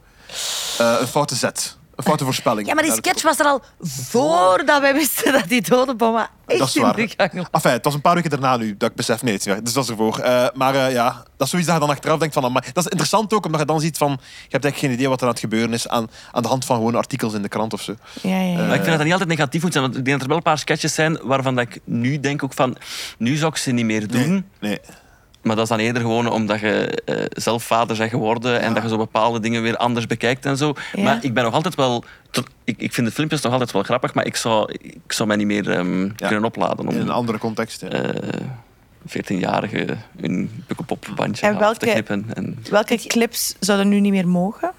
een 1.00 1.06
foute 1.06 1.34
zet. 1.34 1.76
Een 1.96 2.04
foute 2.04 2.24
voorspelling. 2.24 2.66
Ja, 2.68 2.74
maar 2.74 2.82
die 2.82 2.92
sketch 2.92 3.22
was 3.22 3.38
er 3.38 3.46
al 3.46 3.62
voordat 3.80 4.80
wij 4.80 4.94
wisten 4.94 5.32
dat 5.32 5.48
die 5.48 5.62
dode 5.62 5.94
bomma 5.94 6.30
echt 6.46 6.58
Dat 6.58 6.68
is 6.68 6.76
in 6.76 6.82
waar. 6.82 6.96
de 6.96 7.08
gang 7.16 7.32
was. 7.32 7.46
Enfin, 7.50 7.70
het 7.72 7.84
was 7.84 7.94
een 7.94 8.00
paar 8.00 8.14
weken 8.14 8.30
daarna 8.30 8.56
nu 8.56 8.76
dat 8.76 8.90
ik 8.90 8.96
besef, 8.96 9.22
nee, 9.22 9.32
het 9.34 9.46
is 9.46 9.54
dus 9.62 9.72
dat 9.72 9.84
is 9.84 9.90
ervoor. 9.90 10.18
Eh, 10.18 10.46
maar 10.54 10.74
eh, 10.74 10.92
ja, 10.92 11.12
dat 11.36 11.46
is 11.46 11.48
zoiets 11.50 11.68
dat 11.68 11.76
je 11.80 11.86
dan 11.86 11.94
achteraf 11.94 12.18
denkt 12.18 12.34
van... 12.34 12.52
Maar 12.52 12.62
dat 12.72 12.84
is 12.84 12.90
interessant 12.90 13.32
ook, 13.34 13.44
omdat 13.44 13.60
je 13.60 13.66
dan 13.66 13.80
ziet 13.80 13.96
van... 13.98 14.10
Je 14.10 14.16
hebt 14.48 14.64
eigenlijk 14.64 14.76
geen 14.78 14.92
idee 14.92 15.08
wat 15.08 15.18
er 15.20 15.26
aan 15.26 15.32
het 15.32 15.40
gebeuren 15.40 15.72
is 15.72 15.88
aan, 15.88 16.10
aan 16.32 16.42
de 16.42 16.48
hand 16.48 16.64
van 16.64 16.76
gewoon 16.76 16.94
artikels 16.94 17.34
in 17.34 17.42
de 17.42 17.48
krant 17.48 17.72
of 17.72 17.82
zo. 17.82 17.94
Ja, 18.22 18.30
ja, 18.30 18.36
ja. 18.40 18.54
Maar 18.54 18.64
ik 18.64 18.70
vind 18.70 18.84
dat 18.86 18.94
dat 18.94 19.02
niet 19.04 19.12
altijd 19.12 19.30
negatief 19.30 19.62
moet 19.62 19.72
zijn. 19.72 19.84
Want 19.84 19.96
ik 19.96 20.04
denk 20.04 20.16
dat 20.16 20.22
er 20.22 20.28
wel 20.28 20.36
een 20.36 20.42
paar 20.52 20.58
sketches 20.58 20.94
zijn 20.94 21.18
waarvan 21.22 21.54
dat 21.54 21.64
ik 21.68 21.80
nu 21.84 22.20
denk 22.20 22.42
ook 22.42 22.52
van... 22.54 22.76
Nu 23.18 23.36
zou 23.36 23.50
ik 23.50 23.56
ze 23.58 23.70
niet 23.70 23.84
meer 23.84 24.08
doen. 24.08 24.46
Nee. 24.60 24.80
Maar 25.46 25.56
dat 25.56 25.64
is 25.64 25.70
dan 25.70 25.78
eerder 25.78 26.02
gewoon 26.02 26.30
omdat 26.30 26.60
je 26.60 27.02
eh, 27.04 27.24
zelf 27.28 27.62
vader 27.64 27.96
bent 27.96 28.10
geworden 28.10 28.60
en 28.60 28.74
dat 28.74 28.82
je 28.82 28.88
zo 28.88 28.96
bepaalde 28.96 29.40
dingen 29.40 29.62
weer 29.62 29.76
anders 29.76 30.06
bekijkt 30.06 30.44
en 30.46 30.56
zo. 30.56 30.72
Ja. 30.92 31.02
Maar 31.02 31.18
ik 31.20 31.34
ben 31.34 31.44
nog 31.44 31.54
altijd 31.54 31.74
wel... 31.74 32.04
Ik, 32.64 32.74
ik 32.78 32.92
vind 32.92 33.06
de 33.06 33.12
filmpjes 33.12 33.40
nog 33.40 33.52
altijd 33.52 33.72
wel 33.72 33.82
grappig, 33.82 34.14
maar 34.14 34.26
ik 34.26 34.36
zou, 34.36 34.72
ik 34.80 35.12
zou 35.12 35.28
mij 35.28 35.36
niet 35.36 35.46
meer 35.46 35.70
ehm, 35.70 36.08
kunnen 36.16 36.44
opladen 36.44 36.88
In 36.88 36.96
een 36.96 37.02
om 37.02 37.08
andere 37.08 37.38
context. 37.38 37.80
Ja. 37.80 37.88
eh 37.88 38.40
14-jarige 39.08 39.96
een 40.20 40.64
pukkelpopbandje 40.66 41.46
En 41.46 41.52
af 41.54 41.58
welke- 41.60 41.78
te 41.78 41.86
knippen. 41.86 42.26
En 42.34 42.58
Welke 42.70 42.96
clips 43.06 43.54
zouden 43.60 43.88
nu 43.88 44.00
niet 44.00 44.12
meer 44.12 44.28
mogen? 44.28 44.70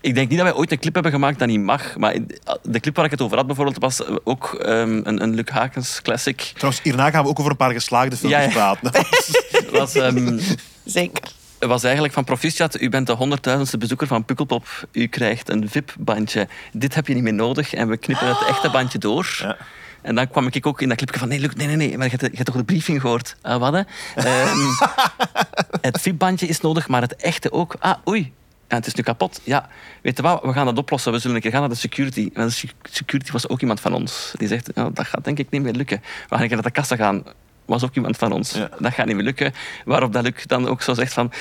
Ik 0.00 0.14
denk 0.14 0.28
niet 0.28 0.38
dat 0.38 0.46
wij 0.48 0.56
ooit 0.56 0.72
een 0.72 0.78
clip 0.78 0.94
hebben 0.94 1.12
gemaakt 1.12 1.38
dat 1.38 1.48
niet 1.48 1.60
mag. 1.60 1.96
Maar 1.96 2.16
de 2.62 2.80
clip 2.80 2.96
waar 2.96 3.04
ik 3.04 3.10
het 3.10 3.20
over 3.20 3.36
had 3.36 3.46
bijvoorbeeld 3.46 3.78
was 3.78 4.02
ook 4.24 4.54
ehm, 4.54 5.00
een, 5.04 5.22
een 5.22 5.34
Luc 5.34 5.48
Hakens 5.48 6.02
classic. 6.02 6.40
Trouwens, 6.54 6.82
hierna 6.82 7.10
gaan 7.10 7.22
we 7.22 7.28
ook 7.28 7.38
over 7.38 7.50
een 7.50 7.56
paar 7.56 7.72
geslaagde 7.72 8.28
Ja, 8.28 8.40
ja. 8.40 8.48
praten. 8.48 8.92
was, 9.72 9.94
ehm, 9.94 10.38
Zeker. 10.84 11.32
Het 11.58 11.68
was 11.68 11.82
eigenlijk 11.82 12.14
van 12.14 12.24
proficiat, 12.24 12.80
u 12.80 12.88
bent 12.88 13.06
de 13.06 13.12
honderdduizendste 13.12 13.78
bezoeker 13.78 14.06
van 14.06 14.24
Pukkelpop. 14.24 14.88
U 14.92 15.06
krijgt 15.06 15.48
een 15.48 15.68
VIP-bandje. 15.68 16.48
Dit 16.72 16.94
heb 16.94 17.06
je 17.06 17.14
niet 17.14 17.22
meer 17.22 17.34
nodig 17.34 17.74
en 17.74 17.88
we 17.88 17.96
knippen 17.96 18.28
het 18.28 18.44
echte 18.48 18.70
bandje 18.70 18.98
door. 18.98 19.38
Ja. 19.40 19.56
En 20.02 20.14
dan 20.14 20.28
kwam 20.28 20.46
ik 20.50 20.66
ook 20.66 20.80
in 20.80 20.88
dat 20.88 20.96
clipje 20.96 21.18
van, 21.18 21.28
nee, 21.28 21.40
Luc, 21.40 21.50
nee, 21.54 21.66
nee, 21.66 21.76
nee, 21.76 21.96
maar 21.96 22.06
je 22.06 22.10
hebt, 22.10 22.22
je 22.22 22.36
hebt 22.36 22.46
toch 22.46 22.56
de 22.56 22.64
briefing 22.64 23.00
gehoord? 23.00 23.36
Ah, 23.42 23.60
wat, 23.60 23.72
hè? 23.72 23.80
Ehm, 24.30 24.58
het 25.80 26.00
VIP-bandje 26.00 26.46
is 26.46 26.60
nodig, 26.60 26.88
maar 26.88 27.00
het 27.00 27.16
echte 27.16 27.52
ook. 27.52 27.76
Ah, 27.78 27.94
oei. 28.08 28.32
Ja, 28.70 28.76
het 28.76 28.86
is 28.86 28.94
nu 28.94 29.02
kapot. 29.02 29.40
Ja, 29.44 29.68
weet 30.02 30.16
je 30.16 30.22
wat, 30.22 30.42
we 30.42 30.52
gaan 30.52 30.66
dat 30.66 30.78
oplossen. 30.78 31.12
We 31.12 31.18
zullen 31.18 31.36
een 31.36 31.42
keer 31.42 31.50
gaan 31.50 31.60
naar 31.60 31.68
de 31.68 31.74
security. 31.74 32.30
En 32.34 32.46
de 32.46 32.52
sec- 32.52 32.74
security 32.82 33.32
was 33.32 33.48
ook 33.48 33.60
iemand 33.60 33.80
van 33.80 33.92
ons. 33.94 34.32
Die 34.36 34.48
zegt, 34.48 34.70
ja, 34.74 34.90
dat 34.90 35.06
gaat 35.06 35.24
denk 35.24 35.38
ik 35.38 35.50
niet 35.50 35.62
meer 35.62 35.72
lukken. 35.72 36.00
We 36.00 36.06
gaan 36.28 36.40
een 36.40 36.46
keer 36.46 36.56
naar 36.56 36.64
de 36.64 36.70
kassa 36.70 36.96
gaan. 36.96 37.22
Was 37.64 37.84
ook 37.84 37.94
iemand 37.94 38.16
van 38.16 38.32
ons. 38.32 38.52
Ja. 38.52 38.68
Dat 38.78 38.92
gaat 38.92 39.06
niet 39.06 39.14
meer 39.14 39.24
lukken. 39.24 39.52
Waarop 39.84 40.12
dat 40.12 40.22
Luc 40.22 40.44
dan 40.46 40.68
ook 40.68 40.82
zo 40.82 40.94
zegt 40.94 41.12
van... 41.12 41.32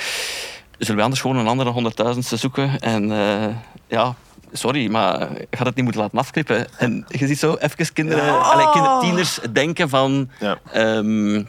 Zullen 0.77 0.95
we 0.95 1.01
anders 1.03 1.21
gewoon 1.21 1.37
een 1.37 1.47
andere 1.47 1.69
honderdduizendste 1.69 2.37
zoeken? 2.37 2.79
En 2.79 3.11
eh, 3.11 3.55
ja... 3.87 4.15
Sorry, 4.51 4.91
maar 4.91 5.19
je 5.19 5.47
gaat 5.51 5.65
het 5.65 5.75
niet 5.75 5.83
moeten 5.83 6.01
laten 6.01 6.17
afknippen. 6.19 6.67
En 6.77 7.05
je 7.07 7.27
ziet 7.27 7.39
zo 7.39 7.55
even 7.55 7.93
kinderen, 7.93 8.41
allee, 8.41 8.69
kinder, 8.69 8.99
tieners 8.99 9.39
denken 9.51 9.89
van... 9.89 10.29
Ja. 10.39 10.59
Ehm, 10.71 11.43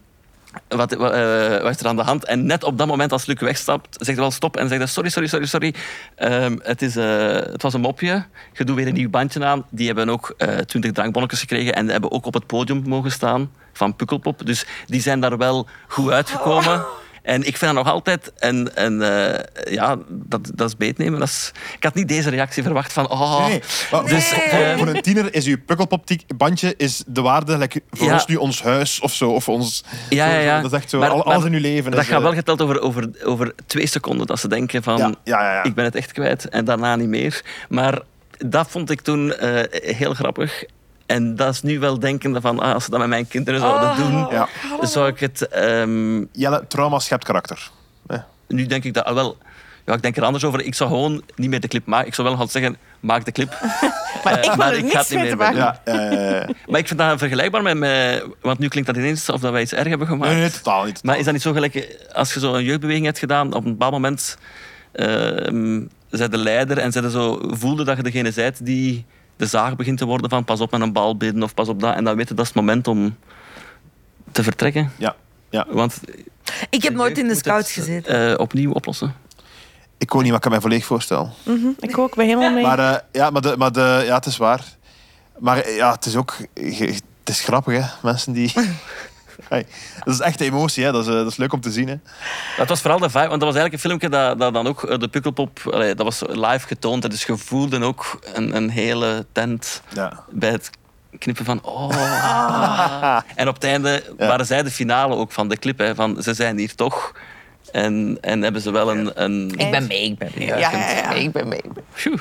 wat, 0.69 0.95
wat, 0.95 1.13
eh, 1.13 1.63
wat 1.63 1.75
is 1.75 1.81
er 1.81 1.87
aan 1.87 1.97
de 1.97 2.03
hand? 2.03 2.25
En 2.25 2.47
net 2.47 2.65
op 2.65 2.79
dat 2.79 2.87
moment, 2.87 3.13
als 3.13 3.27
Luc 3.27 3.41
wegstapt, 3.41 3.87
zegt 3.91 4.07
hij 4.07 4.17
wel 4.17 4.31
stop 4.31 4.57
en 4.57 4.69
zegt 4.69 4.81
hij, 4.81 4.91
sorry, 4.91 5.09
sorry, 5.09 5.29
sorry, 5.29 5.47
sorry. 5.47 5.75
Ehm, 6.15 6.57
het, 6.63 6.83
is, 6.83 6.97
eh, 6.97 7.35
het 7.35 7.63
was 7.63 7.75
een 7.75 7.81
mopje. 7.81 8.25
Je 8.53 8.65
doet 8.65 8.77
weer 8.77 8.87
een 8.87 8.95
nieuw 8.95 9.11
bandje 9.11 9.45
aan. 9.45 9.65
Die 9.71 9.87
hebben 9.87 10.09
ook 10.09 10.35
eh, 10.37 10.57
twintig 10.57 10.93
drankbonnetjes 10.93 11.41
gekregen 11.41 11.75
en 11.75 11.89
hebben 11.89 12.11
ook 12.11 12.27
op 12.27 12.35
het 12.35 12.47
podium 12.47 12.83
mogen 12.87 13.13
staan 13.13 13.51
van 13.73 13.97
Pukkelpop. 13.97 14.47
Dus 14.47 14.67
die 14.87 15.01
zijn 15.01 15.21
daar 15.21 15.37
wel 15.39 15.67
goed 15.89 16.11
uitgekomen. 16.11 16.85
En 17.23 17.39
ik 17.47 17.57
vind 17.57 17.75
dat 17.75 17.85
nog 17.85 17.93
altijd, 17.95 18.33
en, 18.39 18.77
en 18.77 19.03
eh, 19.03 19.73
ja, 19.73 19.97
dat, 20.09 20.51
dat 20.55 20.69
is 20.69 20.77
beetnemen. 20.77 21.19
Dat 21.19 21.29
is, 21.29 21.53
ik 21.77 21.83
had 21.85 21.95
niet 21.95 22.09
deze 22.09 22.31
reactie 22.31 22.63
verwacht 22.63 22.93
van, 22.93 23.11
oh, 23.11 23.47
Nee, 23.47 23.61
maar 23.91 24.05
Dus, 24.05 24.25
voor, 24.29 24.43
ehm, 24.43 24.79
voor 24.79 24.87
een 24.89 25.03
tiener 25.03 25.35
is 25.35 25.47
uw 25.47 25.57
pukkelpop-bandje 25.67 26.75
is 26.77 27.03
de 27.07 27.21
waarde 27.23 27.59
like, 27.59 27.83
voor 27.91 28.07
Ja. 28.07 28.13
ons 28.13 28.27
nu 28.27 28.35
ons 28.37 28.63
huis 28.63 29.01
of 29.01 29.13
zo. 29.15 29.31
Of 29.31 29.49
ons, 29.49 29.85
Ja, 30.09 30.27
ja, 30.31 30.39
ja. 30.39 30.61
Dat 30.61 30.73
is 30.73 30.79
echt 30.79 30.91
zo, 30.91 30.99
Maar- 30.99 31.09
al- 31.11 31.25
alles 31.25 31.39
maar 31.39 31.47
in 31.47 31.53
uw 31.55 31.61
leven. 31.61 31.91
dat 31.91 32.01
is, 32.01 32.07
gaat 32.07 32.17
eh, 32.17 32.23
wel 32.23 32.35
geteld 32.35 32.63
over, 32.63 32.81
over, 32.81 33.09
over 33.25 33.55
twee 33.67 33.87
seconden. 33.87 34.27
Dat 34.27 34.41
ze 34.41 34.49
denken 34.49 34.83
van, 34.83 34.97
Ja, 34.99 35.15
ja, 35.25 35.43
ja, 35.43 35.53
ja. 35.55 35.63
ik 35.63 35.75
ben 35.75 35.85
het 35.85 35.95
echt 35.95 36.13
kwijt. 36.13 36.49
En 36.49 36.65
daarna 36.65 36.97
niet 36.97 37.09
meer. 37.09 37.43
Maar 37.69 37.99
dat 38.47 38.71
vond 38.71 38.91
ik 38.91 39.01
toen 39.01 39.33
eh, 39.35 39.97
heel 39.97 40.15
grappig. 40.15 40.65
En 41.11 41.37
dat 41.37 41.53
is 41.55 41.63
nu 41.63 41.79
wel 41.79 41.99
denken 41.99 42.43
van, 42.43 42.59
ah, 42.61 42.73
als 42.75 42.85
ze 42.85 42.91
dat 42.91 42.99
met 42.99 43.09
mijn 43.09 43.29
kinderen 43.29 43.61
zouden 43.61 43.97
doen, 43.97 44.27
Ja. 44.31 44.49
zou 44.81 45.09
ik 45.09 45.21
het... 45.21 45.49
ehm, 45.49 46.25
Jelle, 46.33 46.65
trauma 46.69 46.99
schept 46.99 47.25
karakter. 47.25 47.71
Eh, 48.07 48.19
nu 48.49 48.67
denk 48.67 48.85
ik 48.85 48.95
dat 48.95 49.05
ah, 49.05 49.15
wel... 49.15 49.37
Ja, 49.87 49.95
ik 49.95 50.03
denk 50.03 50.17
er 50.17 50.25
anders 50.25 50.45
over. 50.45 50.61
Ik 50.61 50.75
zou 50.75 50.91
gewoon 50.91 51.23
niet 51.37 51.51
meer 51.51 51.61
de 51.61 51.69
clip 51.69 51.87
maken. 51.87 52.07
Ik 52.07 52.15
zou 52.15 52.29
wel 52.29 52.37
gaan 52.37 52.49
zeggen, 52.49 52.77
maak 53.01 53.25
de 53.25 53.33
clip. 53.33 53.59
Maar 54.25 54.33
Eh, 54.33 54.39
ik 54.39 54.45
wil 54.45 54.57
maar 54.57 54.73
er 54.73 54.79
ik 54.79 54.91
ga 54.91 54.99
niks 54.99 55.09
het 55.09 55.11
niet 55.11 55.19
mee 55.21 55.31
te 55.31 55.37
meer 55.37 55.55
maken. 55.55 55.81
Ja. 55.85 56.47
Maar 56.71 56.79
ik 56.81 56.87
vind 56.87 56.99
dat 56.99 57.19
vergelijkbaar 57.19 57.63
met... 57.63 57.77
met 57.79 58.25
want 58.41 58.59
nu 58.59 58.69
klinkt 58.69 58.89
dat 58.89 58.99
ineens 58.99 59.29
of 59.29 59.41
dat 59.41 59.53
wij 59.53 59.63
iets 59.63 59.73
erg 59.73 59.89
hebben 59.89 60.07
gemaakt. 60.07 60.33
Nee, 60.33 60.41
nee, 60.41 60.51
totaal 60.51 60.85
niet. 60.85 61.03
Maar 61.03 61.19
is 61.19 61.25
dat 61.25 61.33
niet 61.33 61.43
zo 61.43 61.53
gelijk 61.53 61.75
eh, 61.75 62.15
als 62.15 62.35
je 62.35 62.41
zo 62.41 62.55
een 62.55 62.65
jeugdbeweging 62.65 63.05
hebt 63.07 63.19
gedaan, 63.19 63.53
op 63.55 63.65
een 63.65 63.71
bepaald 63.71 63.93
moment 63.93 64.39
uh, 64.95 65.81
zij 66.11 66.29
de 66.29 66.37
leider 66.39 66.79
en 66.79 66.93
zij 66.93 67.09
zo 67.09 67.41
voelde 67.43 67.85
dat 67.85 67.97
je 67.97 68.03
degene 68.03 68.33
bent 68.33 68.67
die 68.67 69.05
de 69.41 69.47
zaag 69.47 69.77
begint 69.77 69.99
te 69.99 70.05
worden 70.07 70.31
van 70.31 70.45
pas 70.45 70.61
op 70.61 70.71
met 70.71 70.81
een 70.81 70.93
bal 70.93 71.17
bidden 71.17 71.43
of 71.43 71.55
pas 71.55 71.69
op 71.69 71.81
dat. 71.81 71.95
En 71.95 72.05
dan 72.05 72.17
weet 72.17 72.29
je, 72.29 72.35
dat 72.35 72.45
is 72.47 72.51
het 72.53 72.61
moment 72.61 72.89
om 72.89 73.17
te 74.33 74.43
vertrekken. 74.43 74.93
Ja, 74.99 75.15
ja. 75.51 75.67
Want 75.69 76.01
Ik 76.71 76.83
heb 76.83 76.95
nooit 76.95 77.19
in 77.19 77.29
de 77.29 77.35
scouts 77.35 77.75
het, 77.75 77.85
gezeten. 77.85 78.31
eh, 78.33 78.39
opnieuw 78.39 78.73
oplossen. 78.73 79.15
Ik 79.99 80.07
kon 80.07 80.19
niet, 80.19 80.27
maar 80.27 80.37
ik 80.37 80.43
kan 80.43 80.51
mij 80.51 80.61
volledig 80.61 80.85
voorstellen. 80.87 81.33
Mhm, 81.43 81.67
ik 81.81 81.99
ook, 81.99 82.15
ben 82.17 82.27
helemaal 82.27 82.51
mee. 82.53 82.63
Maar, 82.63 82.79
eh, 82.79 82.97
ja, 83.13 83.31
maar, 83.31 83.43
de, 83.43 83.55
maar 83.59 83.73
de, 83.73 84.03
ja, 84.07 84.15
het 84.15 84.27
is 84.27 84.37
waar. 84.37 84.65
Maar 85.39 85.59
eh, 85.59 85.77
ja, 85.77 85.93
het 85.93 86.07
is 86.07 86.17
ook... 86.17 86.37
Het 86.55 87.39
is 87.39 87.41
grappig, 87.41 87.75
hè. 87.79 87.89
Mensen 88.03 88.33
die... 88.33 88.53
Hey, 89.49 89.67
dat 90.05 90.15
is 90.15 90.21
echt 90.21 90.41
emotie, 90.41 90.85
hè. 90.85 90.93
Dat 90.93 91.03
is, 91.03 91.09
eh, 91.09 91.15
dat 91.15 91.27
is 91.27 91.37
leuk 91.37 91.53
om 91.53 91.61
te 91.61 91.71
zien, 91.71 91.89
hè. 91.89 91.95
Dat 92.57 92.69
was 92.69 92.81
vooral 92.81 92.99
de 92.99 93.11
vibe, 93.11 93.29
want 93.29 93.41
dat 93.41 93.53
was 93.53 93.55
eigenlijk 93.55 93.73
een 93.75 93.91
filmpje 93.91 94.09
dat, 94.09 94.39
dat 94.39 94.55
dan 94.55 94.67
ook 94.67 94.83
eh, 94.85 94.99
de 94.99 95.09
Pukkelpop, 95.09 95.61
allee, 95.73 95.95
dat 95.95 96.07
was 96.07 96.23
live 96.29 96.67
getoond. 96.67 97.11
Dus 97.11 97.25
je 97.25 97.37
voelde 97.37 97.83
ook 97.85 98.19
een, 98.35 98.57
een 98.57 98.71
hele 98.71 99.27
tent 99.33 99.83
Ja. 99.95 100.25
bij 100.31 100.51
het 100.51 100.71
knippen 101.19 101.45
van 101.45 101.63
oh. 101.65 103.21
En 103.37 103.49
op 103.49 103.55
het 103.55 103.65
einde 103.65 104.03
Ja. 104.19 104.27
waren 104.27 104.47
zij 104.47 104.63
de 104.63 104.71
finale 104.71 105.15
ook 105.15 105.33
van 105.33 105.49
de 105.49 105.57
clip, 105.57 105.79
hè, 105.79 105.95
van 105.95 106.23
ze 106.23 106.35
zijn 106.35 106.59
hier 106.59 106.75
toch. 106.75 107.13
En, 107.73 108.19
en 108.21 108.43
hebben 108.43 108.61
ze 108.63 108.71
wel 108.71 108.91
een... 108.91 109.23
een 109.23 109.53
ik 109.57 109.71
ben 109.71 109.87
mee, 109.87 110.03
ik 110.05 110.19
ben 110.19 110.31
mee. 110.37 110.47
ja, 110.47 110.57
ja, 110.57 110.71
ja. 110.71 111.11
Ik 111.11 111.33
ben 111.33 111.49
mee. 111.49 111.61
Phew. 111.93 112.19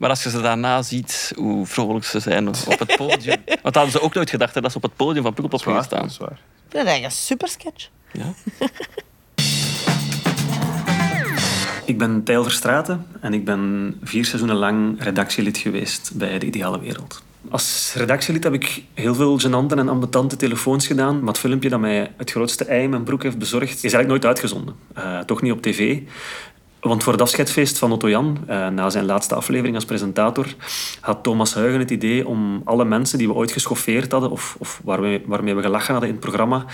Maar 0.00 0.10
als 0.10 0.22
je 0.22 0.30
ze 0.30 0.40
daarna 0.40 0.82
ziet, 0.82 1.32
hoe 1.36 1.66
vrolijk 1.66 2.04
ze 2.04 2.20
zijn 2.20 2.48
op 2.48 2.78
het 2.78 2.96
podium. 2.96 3.36
Want 3.46 3.62
dat 3.62 3.74
hadden 3.74 3.92
ze 3.92 4.00
ook 4.00 4.14
nooit 4.14 4.30
gedacht, 4.30 4.54
hè, 4.54 4.60
dat 4.60 4.70
ze 4.70 4.76
op 4.76 4.82
het 4.82 4.96
podium 4.96 5.22
van 5.22 5.32
Pukkelpop 5.34 5.60
gingen 5.60 5.78
Dat 5.78 5.86
staan. 5.86 6.04
is 6.06 6.16
waar. 6.16 6.30
Ik 6.30 6.36
vind 6.68 6.72
dat 6.72 6.86
eigenlijk 6.86 7.04
een 7.04 7.20
super 7.20 7.48
sketch. 7.48 7.88
Ja. 8.12 8.32
Ik 11.84 11.98
ben 11.98 12.22
Tijl 12.24 12.42
Verstraeten 12.42 13.06
en 13.20 13.34
ik 13.34 13.44
ben 13.44 13.94
vier 14.02 14.24
seizoenen 14.24 14.56
lang 14.56 15.02
redactielid 15.02 15.58
geweest 15.58 16.10
bij 16.14 16.38
De 16.38 16.46
Ideale 16.46 16.80
Wereld. 16.80 17.22
Als 17.48 17.92
redactielid 17.96 18.44
heb 18.44 18.52
ik 18.52 18.82
heel 18.94 19.14
veel 19.14 19.40
gênante 19.40 19.76
en 19.78 19.88
ambetante 19.88 20.36
telefoons 20.36 20.86
gedaan, 20.86 21.18
maar 21.18 21.28
het 21.28 21.38
filmpje 21.38 21.68
dat 21.68 21.80
mij 21.80 22.12
het 22.16 22.30
grootste 22.30 22.64
ei 22.64 22.82
in 22.82 22.90
mijn 22.90 23.02
broek 23.02 23.22
heeft 23.22 23.38
bezorgd, 23.38 23.70
is 23.74 23.80
eigenlijk 23.92 24.08
nooit 24.08 24.24
uitgezonden. 24.24 24.74
Eh, 24.94 25.18
toch 25.18 25.42
niet 25.42 25.52
op 25.52 25.62
tv. 25.62 25.98
Want 26.80 27.02
voor 27.02 27.12
het 27.12 27.22
afscheidsfeest 27.22 27.78
van 27.78 27.92
Otto 27.92 28.08
Jan, 28.08 28.38
eh, 28.46 28.68
na 28.68 28.90
zijn 28.90 29.04
laatste 29.04 29.34
aflevering 29.34 29.74
als 29.74 29.84
presentator, 29.84 30.46
had 31.00 31.22
Thomas 31.22 31.54
Huygen 31.54 31.78
het 31.78 31.90
idee 31.90 32.26
om 32.26 32.62
alle 32.64 32.84
mensen 32.84 33.18
die 33.18 33.28
we 33.28 33.34
ooit 33.34 33.52
geschoffeerd 33.52 34.12
hadden 34.12 34.30
of, 34.30 34.56
of 34.58 34.80
waarmee, 34.84 35.22
waarmee 35.26 35.54
we 35.54 35.62
gelachen 35.62 35.92
hadden 35.92 36.08
in 36.08 36.14
het 36.14 36.24
programma, 36.24 36.64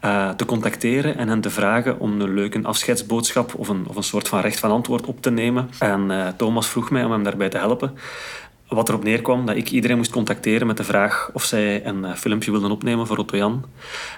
eh, 0.00 0.28
te 0.28 0.44
contacteren 0.44 1.16
en 1.16 1.28
hen 1.28 1.40
te 1.40 1.50
vragen 1.50 2.00
om 2.00 2.20
een 2.20 2.34
leuke 2.34 2.60
afscheidsboodschap 2.62 3.54
of 3.54 3.68
een, 3.68 3.84
of 3.88 3.96
een 3.96 4.02
soort 4.02 4.28
van 4.28 4.40
recht 4.40 4.58
van 4.58 4.70
antwoord 4.70 5.06
op 5.06 5.22
te 5.22 5.30
nemen. 5.30 5.70
En 5.78 6.10
eh, 6.10 6.28
Thomas 6.36 6.68
vroeg 6.68 6.90
mij 6.90 7.04
om 7.04 7.12
hem 7.12 7.22
daarbij 7.22 7.48
te 7.48 7.58
helpen. 7.58 7.98
Wat 8.68 8.88
erop 8.88 9.04
neerkwam 9.04 9.46
dat 9.46 9.56
ik 9.56 9.70
iedereen 9.70 9.96
moest 9.96 10.10
contacteren 10.10 10.66
met 10.66 10.76
de 10.76 10.84
vraag 10.84 11.30
of 11.32 11.44
zij 11.44 11.86
een 11.86 12.04
eh, 12.04 12.14
filmpje 12.14 12.50
wilden 12.50 12.70
opnemen 12.70 13.06
voor 13.06 13.16
Otto 13.16 13.36
Jan. 13.36 13.64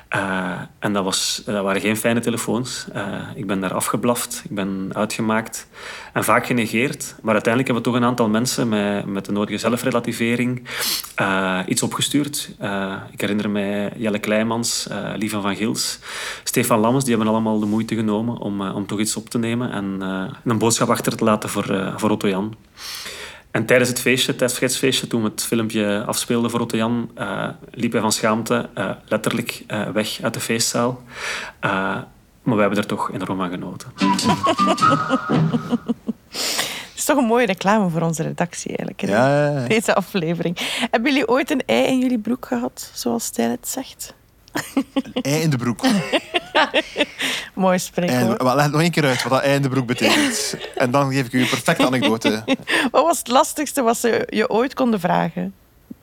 Eh, 0.09 0.61
en 0.79 0.93
dat, 0.93 1.05
was, 1.05 1.43
dat 1.45 1.65
waren 1.65 1.81
geen 1.81 1.97
fijne 1.97 2.21
telefoons. 2.21 2.87
Eh, 2.93 3.05
ik 3.35 3.47
ben 3.47 3.61
daar 3.61 3.75
afgeblaft, 3.75 4.43
ik 4.45 4.55
ben 4.55 4.91
uitgemaakt 4.93 5.69
en 6.13 6.25
vaak 6.25 6.47
genegeerd. 6.47 7.15
Maar 7.23 7.33
uiteindelijk 7.33 7.73
hebben 7.73 7.85
we 7.85 7.91
toch 7.91 8.01
een 8.01 8.09
aantal 8.09 8.29
mensen 8.29 8.69
met, 8.69 9.07
met 9.07 9.25
de 9.25 9.33
nodige 9.33 9.59
zelfrelativering 9.59 10.69
iets 11.67 11.83
opgestuurd. 11.83 12.51
Ik 13.11 13.21
herinner 13.21 13.51
mij 13.51 13.93
Jelle 13.97 14.19
Kleimans, 14.19 14.89
Lieve 15.17 15.41
van 15.41 15.57
Gils, 15.57 15.99
Stefan 16.45 16.79
Lammens. 16.79 17.05
Die 17.05 17.15
hebben 17.15 17.33
allemaal 17.33 17.61
de 17.61 17.67
moeite 17.67 17.95
genomen 17.95 18.39
om, 18.39 18.61
om 18.61 18.87
toch 18.87 18.99
iets 18.99 19.17
op 19.17 19.31
te 19.31 19.39
nemen 19.39 19.73
en 19.73 20.01
een 20.45 20.59
boodschap 20.59 20.91
achter 20.91 21.17
te 21.17 21.25
laten 21.25 21.49
voor, 21.49 21.93
voor 21.97 22.11
Otto 22.11 22.29
Jan. 22.29 22.55
En 23.59 23.67
tijdens 23.67 23.89
het 23.89 24.01
feestje, 24.01 24.33
het 24.33 24.43
afscheidsfeestje, 24.43 25.07
toen 25.07 25.23
we 25.23 25.29
het 25.29 25.45
filmpje 25.45 26.05
afspeelden 26.07 26.51
voor 26.51 26.61
Otto 26.61 26.77
Jan, 26.77 27.11
uh, 27.19 27.49
liep 27.71 27.93
hij 27.93 28.01
van 28.01 28.13
schaamte 28.13 28.69
uh, 28.75 28.91
letterlijk 29.05 29.65
uh, 29.69 29.89
weg 29.89 30.19
uit 30.23 30.35
de 30.35 30.41
feestzaal. 30.41 31.03
Uh, 31.65 31.71
maar 32.43 32.55
we 32.55 32.61
hebben 32.61 32.79
er 32.79 32.87
toch 32.87 33.13
enorm 33.13 33.39
van 33.39 33.51
genoten. 33.51 33.93
Het 36.29 36.95
is 36.97 37.05
toch 37.05 37.17
een 37.17 37.25
mooie 37.25 37.47
reclame 37.47 37.89
voor 37.89 38.01
onze 38.01 38.23
redactie 38.23 38.69
eigenlijk. 38.69 39.01
Hè? 39.01 39.09
Ja, 39.09 39.29
ja, 39.29 39.61
ja. 39.61 39.67
Deze 39.67 39.95
aflevering. 39.95 40.59
Hebben 40.91 41.13
jullie 41.13 41.29
ooit 41.29 41.51
een 41.51 41.63
ei 41.67 41.87
in 41.87 41.99
jullie 41.99 42.19
broek 42.19 42.47
gehad, 42.47 42.91
zoals 42.95 43.25
Stijn 43.25 43.51
het 43.51 43.69
zegt? 43.69 44.15
Ei 45.23 45.41
in 45.43 45.51
de 45.51 45.57
broek. 45.57 45.81
Mooi 47.55 47.75
En, 47.75 47.81
spreekwoord. 47.81 48.43
wel, 48.43 48.55
leg 48.55 48.71
nog 48.71 48.81
één 48.81 48.91
keer 48.91 49.05
uit 49.05 49.23
wat 49.23 49.33
dat 49.33 49.43
ei 49.43 49.55
in 49.55 49.63
de 49.63 49.69
broek 49.69 49.87
betekent. 49.87 50.55
En 50.77 50.91
dan 50.91 51.13
geef 51.13 51.27
ik 51.27 51.33
u 51.33 51.41
een 51.41 51.49
perfecte 51.49 51.87
anekdote. 51.87 52.45
Wat 52.91 53.03
was 53.05 53.19
het 53.19 53.29
lastigste 53.29 53.83
wat 53.83 53.99
ze 53.99 54.27
je 54.31 54.51
ooit 54.51 54.75
konden 54.75 55.01
vragen? 55.01 55.55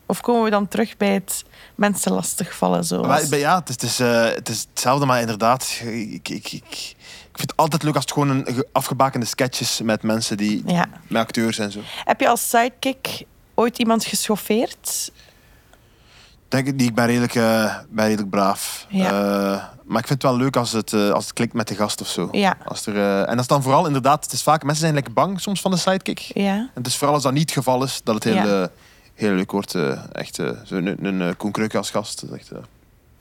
Of 0.06 0.22
komen 0.22 0.44
we 0.44 0.50
dan 0.50 0.68
terug 0.68 0.98
bij 0.98 1.14
het 1.14 1.44
mensen 1.76 2.12
lastigvallen? 2.12 2.84
Zoals... 2.84 3.08
Maar, 3.30 3.40
ja, 3.40 3.56
het 3.60 3.70
is, 3.70 3.76
het, 3.76 3.84
is, 3.84 4.00
uh, 4.00 4.24
het 4.24 4.50
is 4.50 4.66
hetzelfde, 4.70 5.06
maar 5.06 5.20
inderdaad, 5.20 5.80
ik, 5.84 6.30
ik, 6.30 6.52
ik, 6.52 6.52
ik 6.52 6.96
vind 7.34 7.50
het 7.50 7.56
altijd 7.56 7.84
leuk 7.84 7.96
als 7.96 8.04
het 8.04 8.14
gewoon 8.14 8.30
een 8.30 8.66
afgebakende 8.72 9.26
sketches 9.26 9.82
met 9.82 10.04
mensen 10.04 10.38
die, 10.38 10.62
Ja. 10.66 10.86
met 11.08 11.22
acteurs 11.22 11.58
en 11.58 11.72
zo. 11.72 11.80
Heb 12.04 12.20
je 12.20 12.28
als 12.28 12.50
sidekick 12.50 13.24
ooit 13.54 13.78
iemand 13.80 14.06
geschoffeerd? 14.06 15.12
Denk 16.48 16.68
ik 16.68 16.76
niet, 16.76 16.88
ik 16.90 16.96
ben 16.96 17.06
redelijk, 17.06 17.36
uh, 17.36 17.76
ben 17.90 18.06
redelijk 18.06 18.30
braaf. 18.30 18.86
Ja. 18.90 19.12
Uh, 19.12 19.64
maar 19.86 20.00
ik 20.02 20.08
vind 20.08 20.22
het 20.22 20.32
wel 20.32 20.38
leuk 20.38 20.56
als 20.56 20.72
het, 20.72 20.92
uh, 20.92 21.10
als 21.12 21.24
het 21.24 21.34
klikt 21.34 21.54
met 21.54 21.68
de 21.68 21.76
gast 21.76 22.02
of 22.02 22.08
zo. 22.08 22.28
Ja. 22.32 22.58
Als 22.66 22.86
er, 22.86 23.24
en 23.24 23.32
dat 23.32 23.40
is 23.40 23.48
dan 23.48 23.64
vooral 23.64 23.86
inderdaad, 23.88 24.24
het 24.24 24.34
is 24.34 24.44
vaak, 24.44 24.62
mensen 24.64 24.82
zijn 24.82 24.94
lekker 24.94 25.14
bang 25.14 25.42
soms 25.42 25.62
van 25.62 25.72
de 25.72 25.78
sidekick. 25.78 26.20
Ja. 26.20 26.54
En 26.56 26.70
het 26.74 26.88
is 26.88 26.96
vooral 26.98 27.14
als 27.16 27.24
dat 27.24 27.34
niet 27.34 27.42
het 27.42 27.52
geval 27.52 27.84
is, 27.84 28.02
dat 28.04 28.16
het 28.16 28.24
heel, 28.24 28.34
Ja. 28.34 28.70
heel 29.14 29.32
leuk 29.32 29.52
wordt. 29.52 29.76
echt, 30.12 30.36
zo 30.36 30.76
een, 30.76 31.06
een, 31.06 31.20
een 31.20 31.38
Koen 31.38 31.52
Kreuke 31.52 31.78
als 31.78 31.90
gast. 31.90 32.22
Dat 32.22 32.30
is 32.30 32.36
echt, 32.38 32.50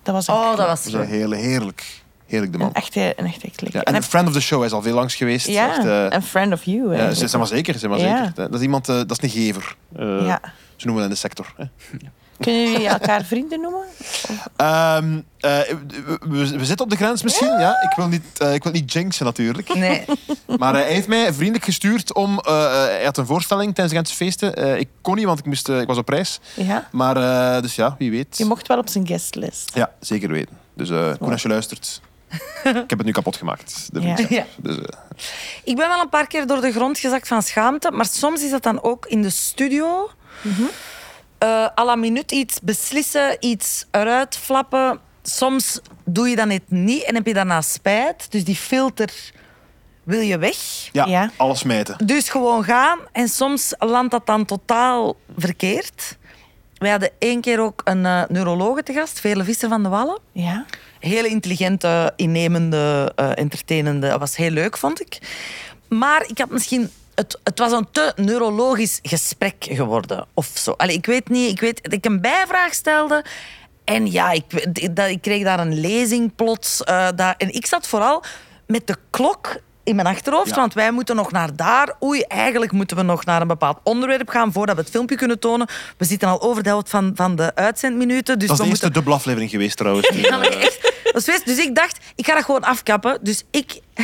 Dat 0.03 0.15
was 0.15 0.27
een, 0.29 0.35
Oh, 0.35 0.57
dat 0.57 0.67
was 0.67 0.83
dat 0.85 0.93
is 0.93 0.93
een 0.93 1.07
heel, 1.07 1.31
heerlijk, 1.31 2.03
heerlijk 2.27 2.53
de 2.53 2.59
man. 2.59 2.69
een 2.69 2.75
echte, 2.75 3.13
een 3.17 3.27
echte 3.27 3.51
klik. 3.57 3.73
Ja, 3.73 3.79
En 3.81 3.85
en 3.85 3.95
een 3.95 4.03
friend 4.03 4.27
of 4.29 4.33
the 4.33 4.41
show 4.41 4.59
hij 4.59 4.67
is 4.69 4.73
al 4.75 4.83
veel 4.83 4.95
langs 4.95 5.15
geweest. 5.15 5.47
ja, 5.47 5.69
Echt, 5.77 5.85
eh, 5.85 6.07
een 6.09 6.23
friend 6.23 6.53
of 6.53 6.63
you. 6.65 6.97
ja, 6.97 7.15
zeg 7.15 7.37
maar 7.37 7.47
zeker, 7.47 7.79
zeg 7.79 7.91
maar 7.91 7.99
Ja. 7.99 8.25
zeker. 8.25 8.35
Dat 8.35 8.55
is 8.55 8.61
iemand, 8.61 8.89
eh, 8.89 8.95
dat 8.97 9.11
is 9.11 9.23
een 9.23 9.31
gever. 9.31 9.77
Eh, 9.97 10.27
Ja. 10.27 10.41
Zo 10.77 10.87
noemen 10.87 11.03
we 11.09 11.09
dat 11.17 11.25
in 11.25 11.29
de 11.29 11.35
sector. 11.45 11.53
Hè. 11.57 11.65
Kunnen 12.41 12.71
jullie 12.73 12.89
elkaar 12.89 13.25
vrienden 13.25 13.61
noemen? 13.61 13.85
Ehm, 14.57 15.21
eh, 15.41 15.59
we, 16.21 16.65
zitten 16.65 16.81
op 16.85 16.91
de 16.91 16.97
grens 16.97 17.23
misschien. 17.23 17.59
Ja, 17.59 17.83
ik, 17.83 17.97
wil 17.97 18.09
niet, 18.09 18.23
eh, 18.39 18.55
ik 18.55 18.63
wil 18.63 18.73
niet 18.73 18.93
jinxen 18.93 19.25
natuurlijk. 19.25 19.75
Nee. 19.75 20.05
Maar 20.59 20.75
eh, 20.75 20.81
hij 20.83 20.93
heeft 20.93 21.09
mij 21.09 21.33
vriendelijk 21.33 21.65
gestuurd 21.65 22.15
om... 22.15 22.39
eh, 22.39 22.73
hij 22.73 23.05
had 23.05 23.17
een 23.17 23.27
voorstelling 23.27 23.75
tijdens 23.75 23.89
de 23.91 23.97
Gentse 23.97 24.15
feesten. 24.15 24.55
Eh, 24.55 24.79
ik 24.79 24.89
kon 25.01 25.15
niet, 25.17 25.25
want 25.25 25.39
ik, 25.39 25.45
moest, 25.45 25.69
ik 25.69 25.87
was 25.87 25.97
op 25.99 26.09
reis. 26.09 26.41
Ja. 26.55 26.89
Maar 26.93 27.17
eh, 27.17 27.63
dus 27.63 27.75
ja, 27.75 27.95
wie 27.99 28.11
weet. 28.11 28.39
Je 28.39 28.45
mocht 28.45 28.67
wel 28.69 28.79
op 28.79 28.89
zijn 28.89 29.07
guestlist. 29.07 29.71
Ja, 29.75 29.93
zeker 30.01 30.29
weten. 30.29 30.59
Dus 30.77 30.91
eh 30.91 31.13
Koen, 31.19 31.33
als 31.33 31.43
je 31.43 31.49
luistert... 31.49 32.01
ik 32.65 32.73
heb 32.91 32.99
het 32.99 33.05
nu 33.05 33.11
kapot 33.13 33.37
gemaakt, 33.37 33.89
de 33.93 34.01
Ja. 34.01 34.17
Ja. 34.29 34.45
Dus, 34.57 34.77
eh, 34.77 34.83
Ik 35.65 35.77
ben 35.77 35.89
wel 35.89 36.01
een 36.01 36.09
paar 36.09 36.27
keer 36.27 36.47
door 36.47 36.61
de 36.61 36.73
grond 36.73 36.99
gezakt 36.99 37.29
van 37.29 37.43
schaamte, 37.43 37.91
maar 37.91 38.07
soms 38.07 38.43
is 38.43 38.51
dat 38.51 38.63
dan 38.63 38.83
ook 38.83 39.07
in 39.07 39.23
de 39.23 39.31
studio. 39.31 40.11
Eh, 41.45 41.67
à 41.79 41.85
la 41.85 41.95
minuut 41.97 42.33
iets 42.33 42.59
beslissen, 42.63 43.37
iets 43.41 43.85
eruit 43.91 44.37
flappen. 44.37 44.99
Soms 45.23 45.81
doe 46.05 46.29
je 46.29 46.37
dat 46.37 46.47
net 46.47 46.63
niet 46.69 47.03
en 47.03 47.15
heb 47.15 47.27
je 47.27 47.35
daarna 47.35 47.61
spijt. 47.61 48.27
Dus 48.31 48.45
die 48.45 48.57
filter 48.57 49.11
wil 50.03 50.21
je 50.21 50.39
weg. 50.39 50.57
ja, 50.93 51.05
Ja. 51.07 51.31
alles 51.37 51.59
smijten. 51.59 52.07
Dus 52.07 52.29
gewoon 52.29 52.65
gaan. 52.65 52.99
En 53.13 53.29
soms 53.29 53.75
landt 53.79 54.11
dat 54.11 54.27
dan 54.27 54.45
totaal 54.45 55.17
verkeerd. 55.37 56.17
We 56.79 56.89
hadden 56.91 57.11
één 57.19 57.41
keer 57.41 57.61
ook 57.61 57.81
een 57.85 58.07
eh 58.07 58.23
neurologe 58.29 58.83
te 58.83 58.93
gast, 58.93 59.21
Veerle 59.21 59.45
Visser 59.45 59.69
van 59.69 59.83
de 59.83 59.89
Wallen. 59.89 60.19
Ja. 60.33 60.65
Hele 61.01 61.29
intelligente, 61.29 62.13
innemende, 62.17 63.13
eh 63.17 63.31
entertainende. 63.35 64.09
Dat 64.09 64.19
was 64.19 64.37
heel 64.37 64.51
leuk, 64.51 64.77
vond 64.79 65.01
ik. 65.01 65.19
Maar 65.89 66.25
ik 66.27 66.39
had 66.39 66.51
misschien... 66.51 66.91
Het, 67.15 67.39
het 67.45 67.59
was 67.59 67.73
een 67.73 67.89
te 67.93 68.13
neurologisch 68.17 68.99
gesprek 69.03 69.57
geworden. 69.59 70.27
Of 70.35 70.51
zo. 70.55 70.71
Allee, 70.71 70.97
ik 70.97 71.07
weet 71.07 71.29
niet. 71.29 71.51
Ik 71.51 71.61
weet 71.61 71.83
dat 71.83 71.93
ik 71.93 72.05
een 72.05 72.21
bijvraag 72.21 72.75
stelde. 72.75 73.25
En 73.85 74.11
ja, 74.13 74.31
ik, 74.31 74.45
dat, 74.97 75.09
ik 75.09 75.23
kreeg 75.23 75.43
daar 75.45 75.59
een 75.61 75.81
lezing 75.81 76.35
plots. 76.35 76.85
eh, 76.85 77.09
en 77.19 77.55
ik 77.55 77.67
zat 77.67 77.87
vooral 77.87 78.23
met 78.67 78.87
de 78.87 78.97
klok 79.11 79.57
in 79.85 79.95
mijn 79.95 80.07
achterhoofd. 80.07 80.49
Ja. 80.49 80.55
Want 80.55 80.75
wij 80.75 80.91
moeten 80.91 81.17
nog 81.17 81.33
naar 81.33 81.57
daar. 81.57 81.97
Oei, 82.03 82.21
eigenlijk 82.21 82.73
moeten 82.73 82.97
we 82.97 83.03
nog 83.03 83.25
naar 83.25 83.41
een 83.41 83.47
bepaald 83.47 83.79
onderwerp 83.83 84.29
gaan 84.29 84.53
voordat 84.53 84.77
we 84.77 84.81
het 84.81 84.91
filmpje 84.91 85.17
kunnen 85.17 85.39
tonen. 85.39 85.69
We 85.97 86.05
zitten 86.05 86.29
al 86.29 86.41
over 86.43 86.63
de 86.63 86.69
helft 86.69 86.91
van, 86.91 87.13
van 87.15 87.37
de 87.37 87.55
uitzendminuten. 87.55 88.39
Dus 88.39 88.49
Dat 88.49 88.59
is 88.59 88.65
de 88.65 88.69
eerste 88.71 88.85
moeten... 88.85 88.93
dubbele 88.93 89.17
aflevering 89.17 89.51
geweest 89.51 89.77
trouwens. 89.77 90.09
Dus, 90.09 90.21
Ja, 90.29 90.37
maar 90.37 90.47
echt. 90.49 90.93
Dus 91.45 91.59
ik 91.59 91.75
dacht, 91.75 91.99
ik 92.15 92.27
ga 92.27 92.35
dat 92.35 92.45
gewoon 92.45 92.65
afkappen. 92.65 93.19
Dus 93.23 93.45
ik, 93.51 93.81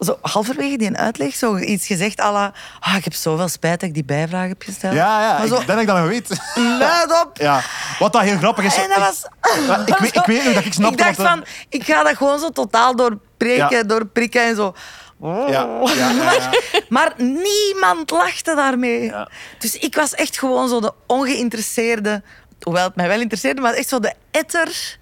zo 0.00 0.18
halverwege 0.22 0.76
die 0.76 0.96
uitleg 0.96 1.34
zo 1.34 1.56
iets 1.56 1.86
gezegd 1.86 2.20
à 2.20 2.32
la, 2.32 2.52
ah, 2.80 2.94
ik 2.96 3.04
heb 3.04 3.14
zoveel 3.14 3.48
spijt 3.48 3.80
dat 3.80 3.88
ik 3.88 3.94
die 3.94 4.04
bijvraag 4.04 4.48
heb 4.48 4.62
gesteld. 4.62 4.94
ja, 4.94 5.20
ja, 5.20 5.32
Maar 5.32 5.44
ik 5.44 5.50
denk 5.50 5.66
dat 5.66 5.78
ik 5.78 5.86
dat 5.86 5.96
nog 5.96 6.08
weet. 6.08 6.40
luid 6.78 7.24
op. 7.24 7.30
ja. 7.48 7.60
Wat 7.98 8.12
dat 8.12 8.22
heel 8.22 8.36
grappig 8.36 8.64
is... 8.64 8.76
En 8.76 8.88
dat 8.88 8.98
was... 8.98 9.22
Ja, 9.66 9.86
ik, 9.86 9.98
weet, 10.04 10.16
ik 10.16 10.26
weet 10.26 10.44
nog 10.44 10.54
dat 10.54 10.64
ik 10.64 10.72
snapte 10.72 10.98
Ik 10.98 11.04
dacht 11.04 11.16
dat... 11.16 11.26
van, 11.26 11.44
ik 11.68 11.84
ga 11.84 12.02
dat 12.02 12.16
gewoon 12.16 12.38
zo 12.38 12.50
totaal 12.50 12.96
doorbreken, 12.96 13.76
Ja. 13.76 13.82
doorprikken 13.82 14.42
en 14.42 14.56
zo. 14.56 14.74
Ja, 15.22 15.46
ja, 15.48 15.78
ja, 15.94 16.32
ja. 16.32 16.50
Maar 16.88 17.12
niemand 17.16 18.10
lachte 18.10 18.54
daarmee. 18.54 19.12
Dus 19.58 19.76
ik 19.76 19.94
was 19.94 20.14
echt 20.14 20.38
gewoon 20.38 20.68
zo 20.68 20.80
de 20.80 20.92
ongeïnteresseerde... 21.06 22.22
Hoewel 22.62 22.84
het 22.84 22.96
mij 22.96 23.08
wel 23.08 23.20
interesseerde, 23.20 23.60
maar 23.60 23.74
echt 23.74 23.88
zo 23.88 23.98
de 24.00 24.14
etter. 24.30 24.98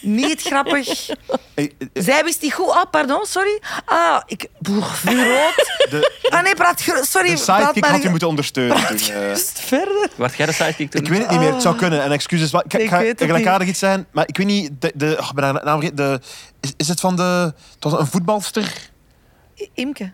Niet 0.00 0.42
grappig. 0.42 1.08
Hey, 1.54 1.72
eh, 1.78 2.02
Zij 2.02 2.24
wist 2.24 2.42
niet 2.42 2.52
goed. 2.52 2.68
Ah, 2.70 2.90
pardon, 2.90 3.26
sorry. 3.26 3.60
Ah, 3.84 4.20
ik... 4.26 4.46
Boer, 4.58 4.84
vuurrood. 4.84 5.54
De, 5.90 6.18
Ah 6.30 6.42
nee, 6.42 6.54
praat... 6.54 6.80
Sorry, 6.80 7.00
de 7.02 7.42
praat 7.42 7.58
sidekick 7.58 7.82
maar... 7.82 7.90
had 7.90 8.02
je 8.02 8.08
moeten 8.08 8.28
ondersteunen. 8.28 8.76
praat 8.76 8.88
toen, 8.88 8.98
eh. 8.98 9.04
gerust 9.04 9.60
verder. 9.60 10.08
Werd 10.16 10.36
jij 10.36 10.46
de 10.46 10.52
sidekick 10.52 10.90
toen? 10.90 11.02
Ik 11.02 11.08
weet 11.08 11.18
het 11.18 11.30
niet 11.30 11.40
meer, 11.40 11.52
het 11.52 11.62
zou 11.62 11.76
kunnen. 11.76 12.02
En 12.02 12.12
excuses, 12.12 12.52
maar 12.52 12.64
ik, 12.68 12.88
ga 12.88 13.02
gelijkaardig 13.16 13.68
iets 13.68 13.78
zijn. 13.78 14.06
Maar 14.10 14.28
ik 14.28 14.36
weet 14.36 14.46
niet, 14.46 14.70
de, 14.78 14.92
de, 14.94 15.16
oh, 15.20 15.28
ik 15.28 15.34
ben 15.34 15.44
haar 15.44 15.64
naam 15.64 15.80
vergeten. 15.80 15.96
de, 15.96 16.20
is, 16.60 16.72
is 16.76 16.88
het 16.88 17.00
van 17.00 17.16
de... 17.16 17.52
Het 17.74 17.84
was 17.84 17.92
een 17.92 18.06
voetbalster? 18.06 18.90
Imke. 19.74 20.12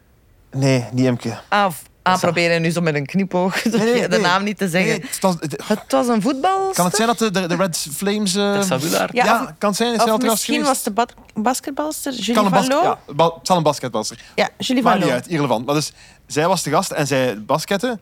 Nee, 0.51 0.85
niet 0.93 1.07
Emke. 1.07 1.39
Ah, 1.49 1.73
f- 2.07 2.13
ah 2.13 2.21
proberen 2.21 2.63
nu 2.63 2.71
zo 2.71 2.81
met 2.81 2.95
een 2.95 3.07
knipoog 3.07 3.63
de 3.63 4.19
naam 4.23 4.45
niet 4.45 4.59
te 4.59 4.69
zeggen. 4.69 4.91
Nee, 4.91 5.09
het 5.11 5.21
was, 5.21 5.35
het- 5.41 5.63
Het 5.67 5.93
was 5.93 6.09
een 6.09 6.23
voetbal. 6.23 6.71
kan 6.73 6.85
het 6.87 6.97
zijn 6.97 7.09
dat 7.09 7.19
de, 7.19 7.31
de, 7.31 7.47
de 7.47 7.57
Red 7.57 7.87
Flames... 7.97 8.35
eh, 8.35 8.63
Willaert? 8.79 9.13
Ja, 9.13 9.25
ja, 9.25 9.43
of- 9.43 9.51
kan 9.59 9.69
het 9.69 9.79
zijn. 9.79 9.95
Is 9.95 10.03
Of 10.05 10.21
misschien 10.23 10.63
was 10.65 10.83
de 10.83 10.91
ba- 10.91 11.07
basketbalster 11.35 12.13
Julie 12.13 12.35
kan 12.43 12.49
van 12.51 12.67
Loo. 12.67 12.83
ja, 12.83 12.99
het 13.25 13.33
zal 13.47 13.57
een 13.57 13.63
basketbalster. 13.63 14.19
Ja, 14.35 14.49
Julie 14.59 14.83
Maakt 14.83 14.95
van 14.97 15.05
niet 15.05 15.13
Loo. 15.15 15.21
uit, 15.23 15.29
irrelevant. 15.29 15.67
Maar 15.67 15.75
dus, 15.75 15.93
zij 16.27 16.47
was 16.49 16.63
de 16.63 16.71
gast 16.71 16.91
en 16.91 17.07
zij 17.07 17.43
basketten. 17.45 18.01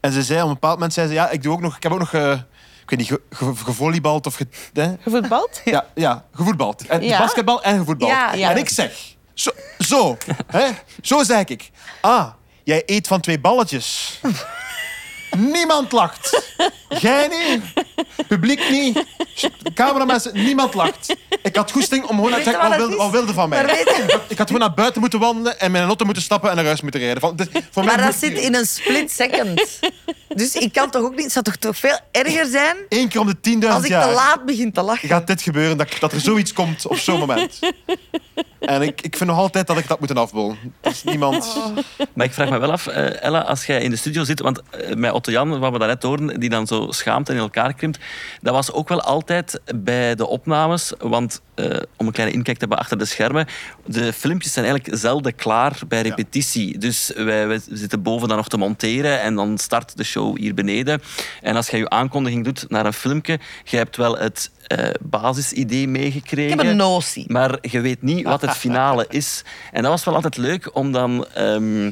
En 0.00 0.12
ze 0.12 0.22
zei 0.22 0.40
op 0.42 0.46
een 0.46 0.52
bepaald 0.52 0.74
moment, 0.74 0.92
zei 0.92 1.06
ze, 1.08 1.12
ja, 1.12 1.30
ik, 1.30 1.42
doe 1.42 1.52
ook 1.52 1.60
nog, 1.60 1.76
ik 1.76 1.82
heb 1.82 1.92
ook 1.92 1.98
nog, 1.98 2.12
eh, 2.12 2.30
ik 2.82 2.90
weet 2.90 2.98
niet, 2.98 3.08
ge, 3.08 3.20
ge- 3.30 3.56
gevolleybald 3.64 4.26
of... 4.26 4.34
Ge, 4.34 4.46
hè? 4.72 4.92
Gevoetbald? 5.00 5.60
Ja, 5.64 5.84
ja, 5.94 6.24
gevoetbald. 6.34 6.86
En 6.86 7.02
Ja. 7.02 7.18
Basketbal 7.18 7.62
en 7.62 7.78
gevoetbald. 7.78 8.10
Ja, 8.10 8.32
ja. 8.34 8.50
En 8.50 8.56
ik 8.56 8.68
zeg, 8.68 8.92
zo, 9.34 9.50
zo, 9.78 10.16
hè, 10.46 10.68
zo 11.02 11.22
zeg 11.22 11.44
ik. 11.44 11.70
Ah, 12.00 12.26
jij 12.66 12.82
eet 12.86 13.06
van 13.06 13.20
twee 13.20 13.40
balletjes. 13.40 14.20
Niemand 15.52 15.92
lacht. 15.92 16.52
Jij 16.88 17.28
niet. 17.28 17.75
Publiek 18.28 18.70
niet. 18.70 19.04
Cameramensen, 19.74 20.32
niemand 20.34 20.74
lacht. 20.74 21.16
Ik 21.42 21.56
had 21.56 21.70
goesting 21.72 22.04
om 22.04 22.16
gewoon 22.16 22.32
te 22.32 22.42
zeggen, 22.42 22.68
wat 22.68 22.76
wilde, 22.76 22.92
is? 22.92 22.98
wat 22.98 23.10
wilde 23.10 23.32
van 23.32 23.48
mij? 23.48 23.64
Maar 23.64 23.74
weet 23.74 23.84
je- 23.96 24.20
Ik 24.28 24.38
had 24.38 24.46
gewoon 24.46 24.62
naar 24.66 24.74
buiten 24.74 25.00
moeten 25.00 25.18
wandelen 25.18 25.60
en 25.60 25.70
met 25.70 25.80
een 25.80 25.86
auto 25.86 26.04
moeten 26.04 26.22
stappen 26.22 26.50
en 26.50 26.56
naar 26.56 26.64
huis 26.64 26.80
moeten 26.80 27.00
rijden. 27.00 27.20
Van, 27.20 27.36
voor 27.70 27.84
mij 27.84 27.96
Maar 27.96 27.96
dat 28.04 28.06
moet- 28.06 28.24
zit 28.24 28.38
in 28.38 28.54
een 28.54 28.66
split 28.66 29.10
second. 29.12 29.80
Dus 30.34 30.54
ik 30.54 30.72
kan 30.72 30.90
toch 30.90 31.02
ook 31.02 31.14
niet... 31.14 31.22
Het 31.22 31.32
zou 31.32 31.44
toch, 31.44 31.56
toch 31.56 31.76
veel 31.76 31.98
erger 32.10 32.46
zijn 32.46 32.76
Eén 32.88 33.08
keer 33.08 33.20
om 33.20 33.26
de 33.26 33.36
10.000 33.40 33.68
als 33.68 33.84
ik 33.84 33.90
jaar 33.90 34.08
te 34.08 34.14
laat 34.14 34.44
begin 34.44 34.72
te 34.72 34.82
lachen. 34.82 35.08
gaat 35.08 35.26
dit 35.26 35.42
gebeuren, 35.42 35.76
dat, 35.76 35.88
dat 36.00 36.12
er 36.12 36.20
zoiets 36.20 36.52
komt 36.52 36.86
op 36.86 36.96
zo'n 36.96 37.18
moment. 37.18 37.58
En 38.60 38.82
ik, 38.82 39.00
ik 39.02 39.16
vind 39.16 39.30
nog 39.30 39.38
altijd 39.38 39.66
dat 39.66 39.78
ik 39.78 39.88
dat 39.88 40.00
moet 40.00 40.14
afbollen. 40.16 40.58
Er 40.80 40.90
is 40.90 41.02
niemand... 41.04 41.56
Maar 42.14 42.26
ik 42.26 42.32
vraag 42.32 42.48
me 42.50 42.58
wel 42.58 42.72
af, 42.72 42.86
eh, 42.86 43.22
Ella, 43.22 43.40
als 43.40 43.66
jij 43.66 43.80
in 43.82 43.90
de 43.90 43.96
studio 43.96 44.24
zit, 44.24 44.40
want 44.40 44.62
eh, 44.70 44.94
met 44.94 45.12
Otto 45.12 45.32
Jan, 45.32 45.58
wat 45.58 45.72
we 45.72 45.78
daarnet 45.78 46.02
hoorden, 46.02 46.40
die 46.40 46.48
dan 46.48 46.66
zo 46.66 46.86
schaamt 46.90 47.28
en 47.28 47.34
in 47.34 47.40
elkaar 47.40 47.74
krimpt, 47.74 47.85
dat 48.40 48.54
was 48.54 48.72
ook 48.72 48.88
wel 48.88 49.00
altijd 49.00 49.60
bij 49.74 50.14
de 50.14 50.26
opnames, 50.26 50.92
want 50.98 51.40
eh, 51.54 51.76
om 51.96 52.06
een 52.06 52.12
kleine 52.12 52.34
inkijk 52.34 52.56
te 52.58 52.64
hebben 52.64 52.78
achter 52.78 52.98
de 52.98 53.04
schermen, 53.04 53.46
de 53.84 54.12
filmpjes 54.12 54.52
zijn 54.52 54.64
eigenlijk 54.64 54.98
zelden 54.98 55.34
klaar 55.34 55.78
bij 55.88 56.02
repetitie. 56.02 56.78
Dus 56.78 57.12
wij, 57.16 57.46
wij 57.46 57.60
zitten 57.70 58.02
boven 58.02 58.28
dan 58.28 58.36
nog 58.36 58.48
te 58.48 58.56
monteren 58.56 59.20
en 59.20 59.34
dan 59.34 59.58
start 59.58 59.96
de 59.96 60.04
show 60.04 60.38
hier 60.38 60.54
beneden. 60.54 61.02
En 61.42 61.56
als 61.56 61.68
jij 61.68 61.78
je 61.78 61.88
aankondiging 61.88 62.44
doet 62.44 62.64
naar 62.68 62.86
een 62.86 62.92
filmpje, 62.92 63.38
je 63.64 63.76
hebt 63.76 63.96
wel 63.96 64.18
het 64.18 64.50
eh, 64.66 64.88
basisidee 65.00 65.82
Ik 65.82 65.88
meegekregen. 65.88 66.58
heb 66.58 66.66
een 66.66 66.76
notie. 66.76 67.24
Maar 67.28 67.58
je 67.60 67.80
weet 67.80 68.02
niet 68.02 68.24
wat 68.24 68.40
het 68.40 68.56
finale 68.56 69.06
is. 69.08 69.44
En 69.72 69.82
dat 69.82 69.90
was 69.90 70.04
wel 70.04 70.14
altijd 70.14 70.36
leuk 70.36 70.74
om 70.76 70.92
dan 70.92 71.26
ehm, 71.34 71.90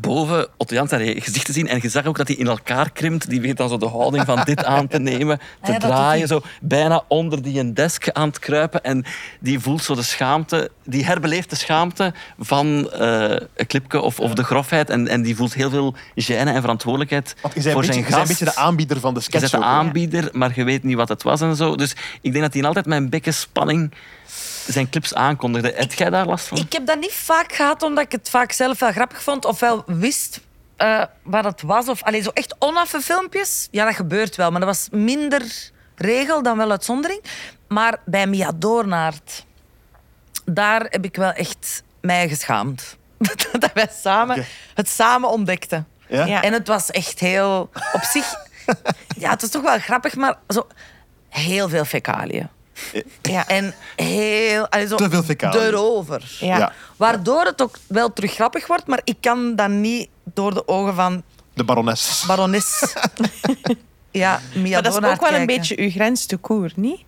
boven 0.00 0.46
Otto 0.56 0.74
Jan 0.74 0.88
zijn 0.88 1.22
gezicht 1.22 1.46
te 1.46 1.52
zien. 1.52 1.68
En 1.68 1.78
je 1.82 1.88
zag 1.88 2.04
ook 2.06 2.16
dat 2.16 2.28
hij 2.28 2.36
in 2.36 2.46
elkaar 2.46 2.90
krimpt. 2.92 3.30
Die 3.30 3.40
weet 3.40 3.56
dan 3.56 3.68
zo 3.68 3.76
de 3.76 3.86
houding 3.88 4.24
van 4.24 4.40
dit 4.44 4.64
aan 4.64 4.86
te 4.88 4.98
nemen, 4.98 5.38
te 5.62 5.72
Ja, 5.72 5.78
draaien. 5.78 6.28
Zo 6.28 6.40
bijna 6.60 7.04
onder 7.08 7.42
die 7.42 7.60
een 7.60 7.74
desk 7.74 8.08
aan 8.10 8.28
het 8.28 8.38
kruipen. 8.38 8.82
En 8.84 9.04
die 9.40 9.58
voelt 9.60 9.82
zo 9.82 9.94
de 9.94 10.02
schaamte, 10.02 10.70
die 10.84 11.04
herbeleeft 11.04 11.50
de 11.50 11.56
schaamte 11.56 12.12
van 12.38 12.90
eh, 12.90 13.30
een 13.56 13.66
clipje 13.66 14.00
of, 14.00 14.20
of 14.20 14.34
de 14.34 14.44
grofheid. 14.44 14.90
En, 14.90 15.08
en 15.08 15.22
die 15.22 15.36
voelt 15.36 15.54
heel 15.54 15.70
veel 15.70 15.94
gêne 16.14 16.28
en 16.28 16.60
verantwoordelijkheid 16.60 17.34
je 17.42 17.42
voor 17.42 17.62
zijn 17.62 17.74
beetje, 17.76 17.92
je 17.94 18.02
gast. 18.02 18.16
bent 18.16 18.20
een 18.20 18.26
beetje 18.28 18.44
de 18.44 18.56
aanbieder 18.56 19.00
van 19.00 19.14
de 19.14 19.18
Je 19.20 19.24
sketch. 19.24 19.50
bent 19.50 19.62
de 19.62 19.68
aanbieder, 19.68 20.28
maar 20.32 20.52
je 20.54 20.64
weet 20.64 20.82
niet 20.82 20.96
wat 20.96 21.08
het 21.08 21.22
was 21.22 21.40
en 21.40 21.56
zo. 21.56 21.76
Dus 21.76 21.96
ik 22.20 22.32
denk 22.32 22.44
dat 22.44 22.54
hij 22.54 22.62
altijd 22.62 22.86
met 22.86 22.98
een 22.98 23.10
bekken 23.10 23.34
spanning 23.34 23.92
zijn 24.72 24.90
clips 24.90 25.14
aankondigde. 25.14 25.72
Heb 25.76 25.92
jij 25.92 26.10
daar 26.10 26.26
last 26.26 26.46
van? 26.46 26.58
Ik 26.58 26.72
heb 26.72 26.86
dat 26.86 26.98
niet 27.00 27.12
vaak 27.12 27.52
gehad, 27.52 27.82
omdat 27.82 28.04
ik 28.04 28.12
het 28.12 28.30
vaak 28.30 28.52
zelf 28.52 28.78
wel 28.78 28.92
grappig 28.92 29.22
vond. 29.22 29.44
Of 29.44 29.60
wel 29.60 29.82
wist 29.86 30.40
eh, 30.76 31.02
wat 31.22 31.44
het 31.44 31.62
was. 31.62 31.88
Of, 31.88 32.02
allee, 32.02 32.22
zo 32.22 32.30
echt 32.30 32.56
onaffe 32.58 33.00
filmpjes. 33.00 33.68
Ja, 33.70 33.84
dat 33.84 33.94
gebeurt 33.94 34.36
wel. 34.36 34.50
Maar 34.50 34.60
dat 34.60 34.68
was 34.68 34.88
minder 34.90 35.70
regel 35.94 36.42
dan 36.42 36.56
wel 36.56 36.70
uitzondering. 36.70 37.22
Maar 37.68 37.96
bij 38.04 38.26
Mia 38.26 38.52
Doornaert, 38.56 39.46
daar 40.44 40.86
heb 40.88 41.04
ik 41.04 41.16
wel 41.16 41.32
echt 41.32 41.82
mij 42.00 42.28
geschaamd. 42.28 42.96
dat 43.58 43.70
wij 43.74 43.88
samen 43.92 44.46
het 44.74 44.88
samen 44.88 45.30
ontdekten. 45.30 45.86
Ja? 46.08 46.24
Ja. 46.24 46.42
En 46.42 46.52
het 46.52 46.68
was 46.68 46.90
echt 46.90 47.20
heel... 47.20 47.70
Op 47.92 48.02
zich... 48.02 48.34
ja, 49.22 49.30
het 49.30 49.40
was 49.40 49.50
toch 49.50 49.62
wel 49.62 49.78
grappig, 49.78 50.16
maar 50.16 50.38
zo... 50.48 50.66
Heel 51.28 51.68
veel 51.68 51.84
fecaliën. 51.84 52.48
Ja. 53.22 53.46
En 53.46 53.74
heel... 53.96 54.68
allee, 54.68 54.86
zo 54.86 54.96
Te 54.96 55.10
veel 55.10 55.22
fecaliën. 55.22 55.62
Erover. 55.62 56.36
Ja. 56.40 56.58
Ja. 56.58 56.72
Waardoor 56.96 57.44
het 57.44 57.62
ook 57.62 57.78
wel 57.86 58.12
terug 58.12 58.34
grappig 58.34 58.66
wordt, 58.66 58.86
maar 58.86 59.00
ik 59.04 59.16
kan 59.20 59.56
dat 59.56 59.68
niet 59.68 60.08
door 60.24 60.54
de 60.54 60.68
ogen 60.68 60.94
van 60.94 61.22
De 61.54 61.64
barones. 61.64 62.24
barones. 62.26 62.94
ja, 64.10 64.40
Mia 64.54 64.70
Maar 64.70 64.82
dat 64.82 64.92
is 64.92 64.98
ook 64.98 65.02
wel 65.02 65.12
een 65.12 65.18
kijken. 65.18 65.46
beetje 65.46 65.78
uw 65.78 65.90
grens 65.90 66.26
te 66.26 66.36
koer, 66.36 66.72
niet? 66.76 67.00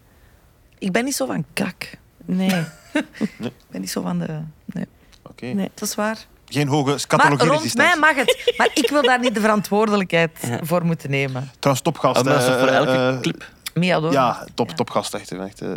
Ik 0.79 0.93
ben 0.93 1.05
niet 1.05 1.15
zo 1.15 1.27
van 1.27 1.45
kak. 1.53 1.91
Nee. 2.25 2.65
Ik 3.39 3.53
ben 3.71 3.81
niet 3.81 3.91
zo 3.91 4.03
van 4.03 4.19
de... 4.19 4.41
Nee, 4.65 4.87
Oké. 5.23 5.47
Nee. 5.47 5.71
dat 5.75 5.89
is 5.89 5.95
waar. 5.95 6.19
Geen 6.49 6.69
hoge 6.69 6.97
Maar 7.17 7.33
rond 7.33 7.75
mij 7.75 7.97
mag 7.97 8.15
het. 8.15 8.53
Maar 8.57 8.71
ik 8.75 8.91
wil 8.91 9.03
daar 9.03 9.19
niet 9.21 9.35
de 9.35 9.41
verantwoordelijkheid 9.41 10.31
voor 10.63 10.85
moeten 10.85 11.11
nemen. 11.11 11.51
Trouwens, 11.59 11.85
topgast. 11.85 12.25
Toch 12.25 12.43
voor 12.43 12.69
eh, 12.69 12.75
elke 12.77 12.91
eh, 12.91 13.21
clip. 13.21 13.45
Mia. 13.75 14.01
Ja, 14.11 14.47
top, 14.55 14.71
topgast. 14.71 15.15
Echt, 15.15 15.33
echt, 15.33 15.61
eh, 15.63 15.71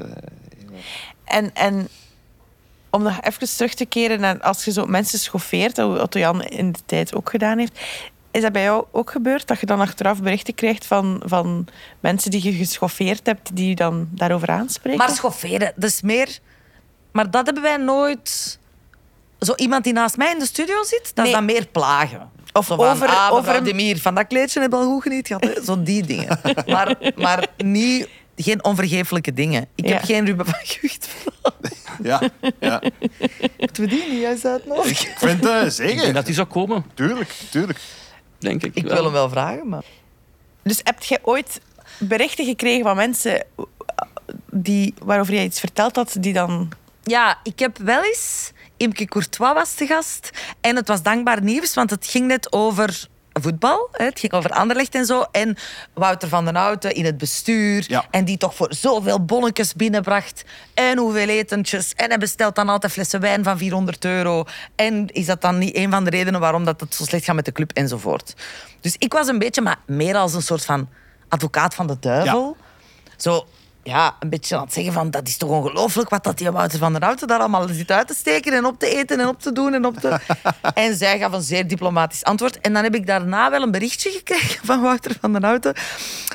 En, 1.24 1.56
en 1.56 1.88
om 2.90 3.04
nog 3.04 3.22
even 3.22 3.48
terug 3.56 3.74
te 3.74 3.86
keren 3.86 4.20
naar 4.20 4.42
als 4.42 4.66
je 4.66 4.72
zo 4.72 4.86
mensen 4.86 5.20
schoffeert, 5.20 5.76
dat 5.76 6.00
Otto 6.00 6.20
Jan 6.20 6.44
in 6.44 6.72
de 6.72 6.80
tijd 6.86 7.16
ook 7.16 7.30
gedaan 7.30 7.58
heeft. 7.58 7.80
Is 8.32 8.42
dat 8.42 8.52
bij 8.52 8.64
jou 8.64 8.86
ook 8.92 9.12
gebeurd? 9.12 9.48
Dat 9.48 9.60
je 9.60 9.66
dan 9.66 9.80
achteraf 9.80 10.22
berichten 10.22 10.56
krijgt 10.56 10.86
van, 10.86 11.22
van 11.26 11.68
mensen 12.00 12.32
die 12.32 12.44
je 12.44 12.54
geschoffeerd 12.54 13.26
hebt, 13.26 13.56
die 13.56 13.70
je 13.70 13.76
dan 13.76 14.08
daarover 14.12 14.50
aanspreken? 14.50 14.98
Maar 15.00 15.10
schofferen, 15.10 15.74
dat 15.76 15.90
is 15.90 16.02
meer... 16.02 16.40
Maar 17.12 17.32
dat 17.32 17.46
hebben 17.46 17.64
wij 17.64 17.78
nooit... 17.78 18.60
Zo 19.40 19.54
iemand 19.56 19.84
die 19.84 19.94
naast 19.94 20.18
mij 20.18 20.32
in 20.32 20.40
de 20.40 20.46
studio 20.46 20.84
zit, 20.84 21.04
dat 21.04 21.16
Nee. 21.16 21.26
is 21.26 21.32
dan 21.32 21.46
meer 21.46 21.66
plagen. 21.68 22.32
Of 22.54 22.66
Zo 22.66 22.76
van, 22.76 22.88
over- 22.90 23.08
ah, 23.08 23.32
over 23.32 23.56
een- 23.56 23.64
Demir, 23.64 23.98
van 24.00 24.16
dat 24.16 24.28
kleedje 24.28 24.60
heb 24.62 24.72
je 24.72 24.78
al 24.78 24.86
goed 24.86 25.02
geniet 25.02 25.28
gehad. 25.28 25.50
Zo 25.66 25.84
die 25.84 26.04
dingen. 26.06 26.40
maar, 26.68 26.98
maar 27.16 27.48
niet, 27.58 28.08
geen 28.36 28.64
onvergeeflijke 28.64 29.34
dingen. 29.34 29.68
Ik 29.76 29.88
Ja. 29.88 29.94
heb 29.94 30.04
geen 30.04 30.26
Ruben 30.26 30.46
van 30.46 30.60
Gucht. 30.64 31.08
ja, 32.10 32.22
ja. 32.60 32.82
Moeten 33.58 33.84
we 33.84 33.90
die 33.90 34.10
niet 34.10 34.22
juist 34.22 34.46
uitnodigen? 34.46 34.90
Ik 35.10 35.14
vind 35.18 35.42
denk 35.44 35.72
zeker. 35.72 36.14
dat 36.14 36.26
die 36.26 36.36
zou 36.36 36.48
komen, 36.48 36.86
Tuurlijk, 36.94 37.34
tuurlijk. 37.52 37.80
denk 38.40 38.64
ik. 38.64 38.76
Ik 38.76 38.84
wel. 38.84 38.94
wil 38.94 39.04
hem 39.04 39.14
wel 39.14 39.30
vragen, 39.30 39.70
maar... 39.70 39.84
Dus 40.64 40.80
heb 40.84 41.04
jij 41.04 41.20
ooit 41.22 41.60
berichten 41.98 42.46
gekregen 42.46 42.84
van 42.84 42.96
mensen 42.96 43.46
die, 44.52 44.94
waarover 45.04 45.34
jij 45.34 45.44
iets 45.44 45.60
verteld 45.60 45.96
had, 45.96 46.16
die 46.20 46.34
dan... 46.34 46.72
Ja, 47.04 47.40
ik 47.44 47.60
heb 47.60 47.78
wel 47.78 48.04
eens... 48.04 48.52
Imke 48.84 49.06
Courtois 49.06 49.54
was 49.54 49.74
te 49.74 49.86
gast. 49.86 50.30
En 50.62 50.76
het 50.76 50.88
was 50.88 51.02
dankbaar 51.02 51.44
nieuws, 51.44 51.74
want 51.74 51.90
het 51.90 52.08
ging 52.08 52.28
net 52.28 52.52
over 52.52 53.08
voetbal. 53.34 53.90
Het 53.92 54.20
ging 54.20 54.34
over 54.34 54.50
Anderlecht 54.50 54.96
en 54.96 55.06
zo. 55.06 55.26
En 55.32 55.58
Wouter 55.94 56.30
van 56.30 56.46
den 56.46 56.56
Houten 56.56 56.92
in 56.92 57.06
het 57.06 57.18
bestuur. 57.18 57.86
Ja. 57.88 58.06
En 58.12 58.26
die 58.26 58.38
toch 58.38 58.56
voor 58.56 58.74
zoveel 58.74 59.26
bonnetjes 59.26 59.74
binnenbracht. 59.74 60.44
En 60.74 60.98
hoeveel 60.98 61.28
etentjes. 61.28 61.94
En 61.94 62.10
hij 62.10 62.18
bestelt 62.18 62.56
dan 62.56 62.70
altijd 62.70 62.92
flessen 62.92 63.20
wijn 63.20 63.44
van 63.44 63.58
400 63.58 64.06
euro. 64.06 64.44
En 64.76 65.08
is 65.08 65.26
dat 65.26 65.42
dan 65.42 65.58
niet 65.58 65.76
een 65.76 65.92
van 65.92 66.04
de 66.04 66.10
redenen 66.10 66.40
waarom 66.40 66.66
dat 66.66 66.80
het 66.80 66.96
zo 66.96 67.04
slecht 67.04 67.26
gaat 67.26 67.36
met 67.36 67.46
de 67.46 67.52
club 67.52 67.72
enzovoort. 67.72 68.34
Dus 68.82 68.96
ik 68.98 69.14
was 69.14 69.28
een 69.28 69.40
beetje, 69.40 69.62
maar 69.62 69.78
meer 69.86 70.16
als 70.16 70.34
een 70.34 70.42
soort 70.42 70.66
van 70.66 70.90
advocaat 71.30 71.76
van 71.76 71.88
de 71.88 71.98
duivel. 72.00 72.58
Zo, 73.18 73.48
ja, 73.84 74.16
een 74.20 74.30
beetje 74.30 74.56
aan 74.56 74.64
het 74.64 74.74
zeggen 74.74 74.94
van... 74.94 75.12
dat 75.12 75.28
is 75.28 75.38
toch 75.38 75.50
ongelooflijk 75.50 76.10
wat 76.10 76.24
dat 76.24 76.38
die 76.38 76.52
Wouter 76.52 76.80
van 76.80 76.94
der 76.94 77.04
Houten 77.04 77.28
daar 77.28 77.40
allemaal 77.40 77.68
zit 77.68 77.92
uit 77.92 78.08
te 78.08 78.14
steken 78.14 78.54
en 78.54 78.66
op 78.66 78.80
te 78.80 78.96
eten 78.96 79.20
en 79.20 79.28
op 79.28 79.42
te 79.42 79.52
doen 79.52 79.74
en 79.74 79.86
op 79.86 79.98
te... 79.98 80.20
en 80.74 80.96
zij 80.96 81.20
gaf 81.20 81.34
een 81.34 81.42
zeer 81.42 81.68
diplomatisch 81.68 82.24
antwoord. 82.24 82.60
En 82.60 82.74
dan 82.74 82.84
heb 82.84 82.96
ik 82.96 83.08
daarna 83.08 83.50
wel 83.50 83.62
een 83.62 83.72
berichtje 83.72 84.10
gekregen 84.10 84.66
van 84.66 84.82
Wouter 84.82 85.16
van 85.22 85.32
der 85.32 85.46
Houten. 85.46 85.74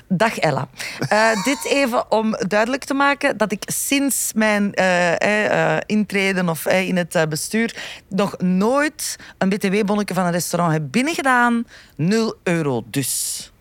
Dag 0.09 0.38
Ella. 0.38 0.68
Eh, 1.09 1.42
dit 1.44 1.64
even 1.64 2.11
om 2.11 2.36
duidelijk 2.49 2.84
te 2.84 2.94
maken 2.94 3.36
dat 3.36 3.53
ik 3.53 3.62
sinds 3.66 4.32
mijn 4.34 4.74
eh, 4.74 5.74
eh, 5.74 5.80
intreden 5.86 6.49
of 6.49 6.66
in 6.66 6.96
het 6.96 7.26
bestuur 7.28 7.76
nog 8.09 8.38
nooit 8.38 9.16
een 9.38 9.49
btw-bonnetje 9.49 10.14
van 10.14 10.24
een 10.24 10.32
restaurant 10.32 10.72
heb 10.72 10.82
binnengedaan. 10.90 11.66
Nul 11.96 12.34
euro 12.42 12.84
dus. 12.86 13.53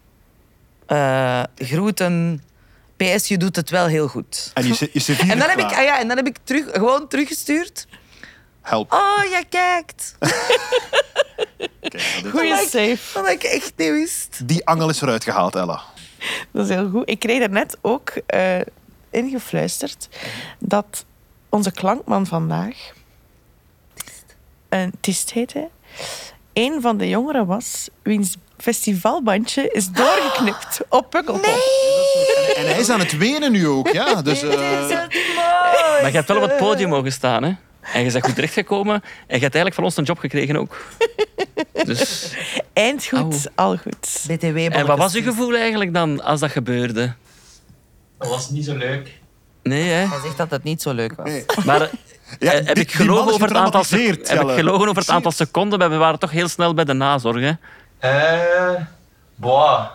Groeten. 1.55 2.41
PS, 2.97 3.27
je 3.27 3.37
doet 3.37 3.55
het 3.55 3.69
wel 3.69 3.85
heel 3.85 4.07
goed. 4.07 4.51
En 4.53 4.67
je, 4.67 4.89
je 4.93 5.15
En 5.19 5.39
dan 5.39 5.49
heb 5.49 5.59
ik, 5.59 5.65
ah 5.73 5.83
ja, 5.83 5.99
en 5.99 6.07
dan 6.07 6.17
heb 6.17 6.27
ik 6.27 6.37
terug, 6.43 6.65
gewoon 6.71 7.07
teruggestuurd. 7.07 7.87
Help. 8.61 8.93
Oh, 8.93 9.23
jij 9.29 9.45
kijkt. 9.49 10.15
Kijk, 11.79 11.91
dat 11.91 12.23
is- 12.23 12.29
Goeie 12.31 12.57
save. 12.57 12.97
Wat 13.13 13.29
ik 13.29 13.43
echt 13.43 13.73
niet 13.75 13.89
wist. 13.89 14.47
Die 14.47 14.65
angel 14.67 14.89
is 14.89 15.01
eruit 15.01 15.23
gehaald, 15.23 15.55
Ella. 15.55 15.81
Dat 16.51 16.69
is 16.69 16.75
heel 16.75 16.89
goed. 16.89 17.09
Ik 17.09 17.19
kreeg 17.19 17.41
er 17.41 17.49
net 17.49 17.77
ook 17.81 18.09
eh, 18.09 18.59
ingefluisterd 19.09 20.09
dat 20.59 21.05
onze 21.49 21.71
klankman 21.71 22.25
vandaag, 22.27 22.75
een 24.69 24.93
Tist 24.99 25.31
heet 25.31 25.53
hij, 25.53 25.69
een 26.53 26.81
van 26.81 26.97
de 26.97 27.09
jongeren 27.09 27.45
was 27.45 27.89
wiens 28.03 28.35
festivalbandje 28.57 29.69
is 29.71 29.89
doorgeknipt 29.89 30.79
op 30.89 31.09
Pukkelpop. 31.09 31.45
En 32.55 32.65
hij 32.67 32.79
is 32.79 32.89
aan 32.89 32.99
het 32.99 33.17
wenen 33.17 33.51
nu 33.51 33.67
ook, 33.67 33.87
ja. 33.87 34.21
Dus, 34.21 34.41
eh, 34.43 34.49
Maar 36.01 36.05
je 36.05 36.11
hebt 36.11 36.27
wel 36.27 36.37
op 36.37 36.49
het 36.49 36.57
podium 36.57 36.89
mogen 36.89 37.11
staan, 37.11 37.43
hè? 37.43 37.51
En 37.93 38.03
je 38.03 38.11
bent 38.11 38.25
goed 38.25 38.35
terechtgekomen. 38.35 38.93
En 38.93 39.35
je 39.35 39.41
hebt 39.41 39.55
eigenlijk 39.55 39.73
van 39.73 39.83
ons 39.83 39.97
een 39.97 40.03
job 40.03 40.19
gekregen 40.19 40.57
ook. 40.57 40.77
Dus, 41.83 42.33
Eind 42.73 43.05
goed, 43.05 43.49
Au. 43.55 43.71
al 43.71 43.77
goed. 43.77 44.23
BTW 44.27 44.57
en 44.57 44.85
wat 44.85 44.97
was 44.97 45.13
je 45.13 45.21
gevoel 45.21 45.55
eigenlijk 45.55 45.93
dan 45.93 46.23
als 46.23 46.39
dat 46.39 46.51
gebeurde? 46.51 47.13
Dat 48.17 48.29
was 48.29 48.49
niet 48.49 48.65
zo 48.65 48.75
leuk. 48.75 49.11
Nee, 49.63 49.83
hè? 49.89 50.07
Hij 50.07 50.19
zegt 50.23 50.37
dat 50.37 50.51
het 50.51 50.63
niet 50.63 50.81
zo 50.81 50.93
leuk 50.93 51.13
was. 51.15 51.29
Maar 51.65 51.89
ja, 52.39 52.51
eh, 52.51 52.65
heb 52.65 52.77
ik 52.77 52.91
gelogen 52.91 53.33
over 53.33 53.47
het 53.47 53.57
aantal, 53.57 53.83
heb 53.89 54.41
ik 54.41 54.55
gelogen 54.55 54.87
over 54.87 55.01
het 55.01 55.09
aantal 55.09 55.31
seconden? 55.31 55.79
maar 55.79 55.89
We 55.89 55.95
waren 55.95 56.19
toch 56.19 56.31
heel 56.31 56.47
snel 56.47 56.73
bij 56.73 56.85
de 56.85 56.93
nazorg, 56.93 57.39
hè? 57.41 57.51
Eh, 57.99 58.81
boah. 59.35 59.85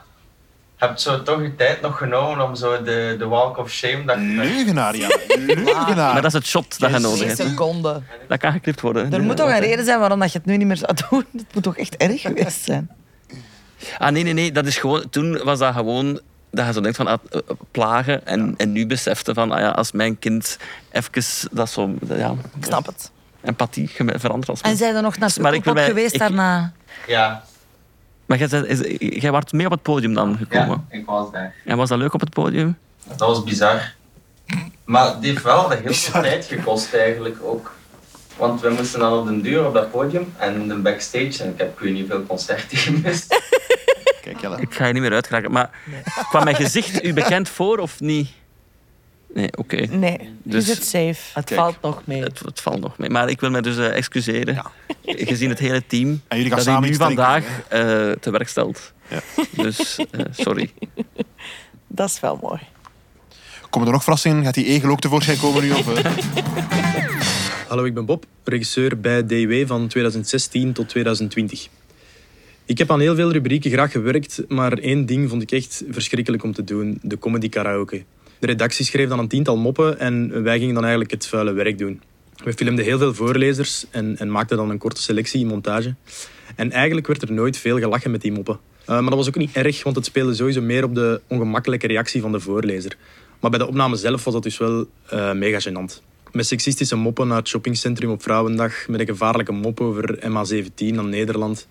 Je 0.78 0.88
hebt 0.88 1.00
zo 1.00 1.22
toch 1.22 1.42
je 1.42 1.56
tijd 1.56 1.80
nog 1.80 1.98
genomen 1.98 2.44
om 2.44 2.54
zo 2.54 2.82
de, 2.82 3.14
de 3.18 3.26
walk 3.26 3.56
of 3.58 3.70
shame... 3.70 4.04
Dat, 4.04 4.16
Leugenaar, 4.18 4.96
ja. 4.96 5.08
Leugenaar. 5.38 6.12
Maar 6.12 6.14
dat 6.22 6.24
is 6.24 6.32
het 6.32 6.46
shot 6.46 6.78
dat 6.80 6.90
je 6.90 6.98
nodig 6.98 7.24
hebt. 7.26 7.36
seconden. 7.36 8.06
Dat 8.28 8.38
kan 8.38 8.52
geknipt 8.52 8.80
worden. 8.80 9.12
Er 9.12 9.22
moet 9.22 9.36
toch 9.36 9.48
een 9.50 9.60
reden 9.60 9.84
zijn 9.84 9.98
waarom 9.98 10.18
dat 10.18 10.32
je 10.32 10.38
het 10.38 10.46
nu 10.46 10.56
niet 10.56 10.66
meer 10.66 10.76
zou 10.76 10.92
doen. 11.10 11.24
Het 11.36 11.54
moet 11.54 11.62
toch 11.62 11.76
echt 11.76 11.96
erg 11.96 12.20
geweest 12.20 12.64
zijn. 12.64 12.90
Ah, 13.98 14.10
nee, 14.12 14.22
nee, 14.22 14.32
nee. 14.32 14.52
Dat 14.52 14.66
is 14.66 14.76
gewoon, 14.78 15.08
toen 15.10 15.44
was 15.44 15.58
dat 15.58 15.74
gewoon 15.74 16.20
dat 16.50 16.66
je 16.66 16.72
zo 16.72 16.80
denkt 16.80 16.96
van 16.96 17.06
ah, 17.06 17.18
eh, 17.30 17.38
plagen. 17.70 18.26
En, 18.26 18.54
en 18.56 18.72
nu 18.72 18.86
besefte 18.86 19.34
van, 19.34 19.52
ah 19.52 19.60
ja, 19.60 19.68
als 19.70 19.92
mijn 19.92 20.18
kind 20.18 20.58
even 20.90 21.48
dat 21.50 21.70
zo... 21.70 21.94
Ja, 22.08 22.30
Ik 22.58 22.64
snap 22.64 22.86
het. 22.86 23.10
empathie 23.44 23.90
verandert 23.96 24.48
als 24.48 24.60
En 24.60 24.76
zijn 24.76 24.94
er 24.96 25.02
nog 25.02 25.18
naar 25.18 25.32
Maar 25.40 25.54
ik 25.54 25.64
mij- 25.72 25.84
geweest 25.84 26.14
ik- 26.14 26.20
daarna? 26.20 26.72
ja, 27.06 27.42
Maar 28.26 28.38
jij, 28.38 28.48
zei- 28.48 28.64
is- 28.66 29.20
jij 29.20 29.30
was 29.30 29.52
mee 29.52 29.66
op 29.66 29.72
het 29.72 29.82
podium 29.82 30.14
dan 30.14 30.36
gekomen. 30.36 30.86
ja, 30.90 30.96
ik 30.98 31.06
was 31.06 31.30
daar. 31.32 31.54
En 31.64 31.76
was 31.76 31.88
dat 31.88 31.98
leuk 31.98 32.14
op 32.14 32.20
het 32.20 32.30
podium? 32.30 32.78
Dat 33.08 33.18
was 33.20 33.44
bizar. 33.44 33.94
Maar 34.84 35.06
het 35.06 35.16
heeft 35.24 35.42
wel 35.42 35.70
heel 35.70 35.92
veel 35.92 36.20
tijd 36.22 36.44
gekost 36.44 36.94
eigenlijk 36.94 37.36
ook. 37.42 37.72
Want 38.36 38.60
we 38.60 38.70
moesten 38.70 39.00
dan 39.00 39.18
op 39.18 39.26
den 39.26 39.42
duur 39.42 39.66
op 39.66 39.74
dat 39.74 39.90
podium 39.90 40.32
en 40.36 40.68
de 40.68 40.74
backstage. 40.74 41.42
En 41.42 41.48
ik 41.52 41.58
heb 41.58 41.72
ik 41.72 41.78
weet 41.78 41.92
niet 41.92 42.06
veel 42.08 42.26
concerten 42.26 42.78
gemist. 42.86 43.40
Kijk. 44.22 44.40
Ik 44.60 44.74
ga 44.74 44.86
je 44.86 44.92
niet 44.92 45.02
meer 45.02 45.12
uitgeraken. 45.12 45.52
Maar 45.52 45.70
kwam 46.28 46.44
mijn 46.44 46.56
gezicht 46.56 47.04
u 47.04 47.12
bekend 47.12 47.48
voor 47.48 47.78
of 47.78 48.00
niet? 48.00 48.30
Nee, 49.34 49.48
oké. 49.56 49.76
Nee, 49.76 50.18
Dus- 50.42 50.66
je 50.66 50.74
zit 50.74 50.84
safe. 50.84 51.20
Het 51.34 51.44
Kijk. 51.44 51.60
valt 51.60 51.76
nog 51.82 52.02
mee. 52.04 52.22
Het, 52.22 52.38
het 52.38 52.60
valt 52.60 52.80
nog 52.80 52.98
mee. 52.98 53.10
Maar 53.10 53.28
ik 53.28 53.40
wil 53.40 53.50
me 53.50 53.62
dus 53.62 53.76
eh, 53.76 53.96
excuseren. 53.96 54.62
Gezien 55.04 55.48
het 55.48 55.58
hele 55.58 55.86
team. 55.86 56.08
En 56.28 56.36
jullie 56.36 56.46
gaan 56.46 56.56
dat 56.58 56.66
samen 56.66 56.88
u 56.88 56.90
nu 56.90 56.96
vandaag 56.96 57.44
eh, 57.68 57.80
te 58.10 58.30
werk 58.30 58.48
stelt. 58.48 58.92
Ja. 59.08 59.20
Dus, 59.62 59.96
eh, 60.10 60.24
sorry. 60.30 60.70
Dat 61.86 62.08
is 62.08 62.20
wel 62.20 62.38
mooi. 62.42 62.60
Komen 63.70 63.88
er 63.88 63.94
nog 63.94 64.02
verrassingen? 64.02 64.44
Gaat 64.44 64.54
die 64.54 64.64
egel 64.66 64.90
ook 64.90 65.00
tevoorschijn 65.00 65.38
komen 65.38 65.62
nu? 65.62 65.70
Of? 65.72 65.86
Hallo, 67.68 67.84
ik 67.84 67.94
ben 67.94 68.04
Bob, 68.04 68.24
regisseur 68.44 69.00
bij 69.00 69.26
DW 69.26 69.66
van 69.66 69.88
2016 69.88 70.72
tot 70.72 70.88
2020. 70.88 71.68
Ik 72.64 72.78
heb 72.78 72.90
aan 72.90 73.00
heel 73.00 73.14
veel 73.14 73.32
rubrieken 73.32 73.70
graag 73.70 73.92
gewerkt, 73.92 74.42
maar 74.48 74.72
één 74.72 75.06
ding 75.06 75.28
vond 75.30 75.42
ik 75.42 75.50
echt 75.50 75.84
verschrikkelijk 75.90 76.42
om 76.42 76.52
te 76.52 76.64
doen: 76.64 76.98
de 77.02 77.18
comedy 77.18 77.48
karaoke. 77.48 78.04
De 78.42 78.48
redactie 78.48 78.84
schreef 78.84 79.08
dan 79.08 79.18
een 79.18 79.28
tiental 79.28 79.56
moppen 79.56 79.98
en 79.98 80.42
wij 80.42 80.58
gingen 80.58 80.74
dan 80.74 80.82
eigenlijk 80.82 81.12
het 81.12 81.26
vuile 81.26 81.52
werk 81.52 81.78
doen. 81.78 82.00
We 82.44 82.52
filmden 82.52 82.84
heel 82.84 82.98
veel 82.98 83.14
voorlezers 83.14 83.86
en, 83.90 84.18
en 84.18 84.30
maakten 84.30 84.56
dan 84.56 84.70
een 84.70 84.78
korte 84.78 85.02
selectie, 85.02 85.46
montage. 85.46 85.94
En 86.56 86.70
eigenlijk 86.70 87.06
werd 87.06 87.22
er 87.22 87.32
nooit 87.32 87.56
veel 87.56 87.78
gelachen 87.78 88.10
met 88.10 88.20
die 88.20 88.32
moppen. 88.32 88.58
Uh, 88.82 88.86
maar 88.86 89.04
dat 89.04 89.14
was 89.14 89.28
ook 89.28 89.36
niet 89.36 89.52
erg, 89.52 89.82
want 89.82 89.96
het 89.96 90.04
speelde 90.04 90.34
sowieso 90.34 90.60
meer 90.60 90.84
op 90.84 90.94
de 90.94 91.20
ongemakkelijke 91.26 91.86
reactie 91.86 92.20
van 92.20 92.32
de 92.32 92.40
voorlezer. 92.40 92.96
Maar 93.40 93.50
bij 93.50 93.58
de 93.58 93.66
opname 93.66 93.96
zelf 93.96 94.24
was 94.24 94.34
dat 94.34 94.42
dus 94.42 94.58
wel 94.58 94.86
uh, 95.12 95.32
mega 95.32 95.70
gênant. 95.70 96.02
Met 96.32 96.46
seksistische 96.46 96.96
moppen 96.96 97.28
naar 97.28 97.38
het 97.38 97.48
shoppingcentrum 97.48 98.10
op 98.10 98.22
Vrouwendag, 98.22 98.88
met 98.88 99.00
een 99.00 99.06
gevaarlijke 99.06 99.52
mop 99.52 99.80
over 99.80 100.18
MH17 100.18 100.98
aan 100.98 101.08
Nederland, 101.08 101.68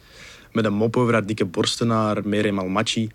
met 0.52 0.66
een 0.66 0.74
mop 0.74 0.98
over 0.98 1.14
haar 1.14 1.26
dikke 1.26 1.46
borsten 1.46 1.88
naar 1.88 2.28
Merem 2.28 2.60
Almachi. 2.60 3.10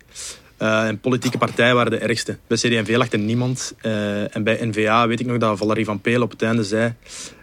Uh, 0.59 0.87
en 0.87 0.99
politieke 0.99 1.37
partijen 1.37 1.75
waren 1.75 1.91
de 1.91 1.97
ergste. 1.97 2.37
Bij 2.47 2.57
CD&V 2.57 2.95
lachte 2.95 3.17
niemand. 3.17 3.73
Uh, 3.81 4.35
en 4.35 4.43
bij 4.43 4.65
N-VA 4.65 5.07
weet 5.07 5.19
ik 5.19 5.25
nog 5.25 5.37
dat 5.37 5.57
Valerie 5.57 5.85
van 5.85 6.01
Peel 6.01 6.21
op 6.21 6.31
het 6.31 6.41
einde 6.41 6.63
zei... 6.63 6.93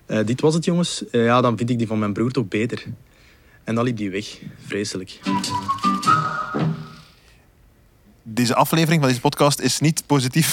Uh, 0.07 0.19
dit 0.25 0.41
was 0.41 0.55
het, 0.55 0.65
jongens. 0.65 1.05
ja, 1.11 1.41
dan 1.41 1.57
vind 1.57 1.71
ik 1.71 1.79
die 1.79 1.87
van 1.87 1.99
mijn 1.99 2.13
broer 2.13 2.31
toch 2.31 2.49
beter. 2.49 2.85
En 3.65 3.75
dan 3.75 3.85
liep 3.85 3.97
die 3.97 4.11
weg. 4.11 4.39
Vreselijk. 4.67 5.21
Deze 8.23 8.55
aflevering 8.55 9.01
van 9.01 9.09
deze 9.09 9.21
podcast 9.21 9.61
is 9.61 9.81
niet 9.81 10.03
positief 10.07 10.49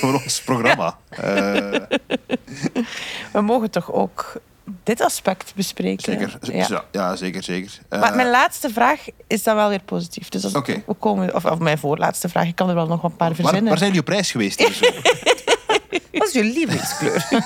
voor 0.00 0.22
ons 0.22 0.42
programma. 0.42 0.98
Uh... 1.10 1.72
We 3.32 3.40
mogen 3.40 3.70
toch 3.70 3.92
ook 3.92 4.40
dit 4.82 5.00
aspect 5.00 5.52
bespreken. 5.56 6.02
Zeker. 6.02 6.38
Ja. 6.56 6.66
Ja, 6.68 6.84
ja 6.90 7.16
zeker, 7.16 7.42
zeker. 7.42 7.78
Eh, 7.88 8.00
Maar 8.00 8.16
mijn 8.16 8.30
laatste 8.30 8.70
vraag 8.70 9.00
is 9.26 9.42
dan 9.42 9.56
wel 9.56 9.68
weer 9.68 9.82
positief. 9.82 10.28
Dus 10.28 10.44
als 10.44 10.52
we 10.52 10.80
komen, 10.98 11.34
of, 11.34 11.44
of 11.44 11.58
mijn 11.58 11.78
voorlaatste 11.78 12.28
vraag, 12.28 12.46
ik 12.46 12.56
kan 12.56 12.68
er 12.68 12.74
wel 12.74 12.86
nog 12.86 13.02
een 13.02 13.16
paar 13.16 13.28
waar, 13.28 13.36
verzinnen. 13.36 13.68
waar 13.68 13.78
zijn 13.78 13.90
jullie 13.90 14.06
op 14.06 14.12
reis 14.12 14.30
geweest? 14.30 14.60
Wat 16.12 16.28
is 16.28 16.32
je 16.32 16.44
lievelingskleur? 16.44 17.26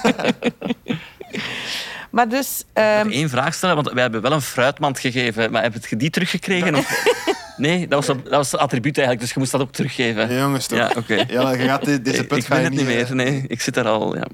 Maar 2.11 2.29
dus, 2.29 2.65
ehm, 2.73 3.09
Eén 3.11 3.29
vraag 3.29 3.55
stellen, 3.55 3.75
want 3.75 3.93
wij 3.93 4.03
hebben 4.03 4.23
wel 4.23 4.33
een 4.33 4.41
fruitmand 4.41 4.99
gegeven. 4.99 5.51
Maar 5.51 5.63
heb 5.63 5.87
je 5.87 5.97
die 5.97 6.11
teruggekregen? 6.11 6.75
Of... 6.75 7.03
Nee, 7.57 7.89
dat 7.89 8.07
was, 8.07 8.17
dat 8.17 8.31
was 8.31 8.53
het 8.53 8.61
attribuut 8.61 8.97
eigenlijk, 8.99 9.21
dus 9.27 9.35
je 9.35 9.39
moest 9.41 9.53
dat 9.53 9.61
ook 9.61 9.73
teruggeven. 9.73 10.31
Ja, 10.33 10.41
jongens, 10.41 10.67
toch? 10.67 10.79
Ja, 10.79 10.91
oké. 10.97 11.25
Ja, 11.29 11.51
je 11.53 11.59
gaat 11.65 11.85
de- 11.85 12.03
deze 12.03 12.23
Ik- 12.23 12.29
put 12.29 12.39
ik 12.39 12.45
ga 12.45 12.49
ben 12.55 12.59
je 12.59 12.65
het 12.69 12.75
niet 12.77 12.87
meer. 12.87 13.15
Nee, 13.15 13.45
ik 13.49 13.61
zit 13.61 13.75
daar 13.75 13.87
al. 13.89 14.15
Ja. 14.17 14.27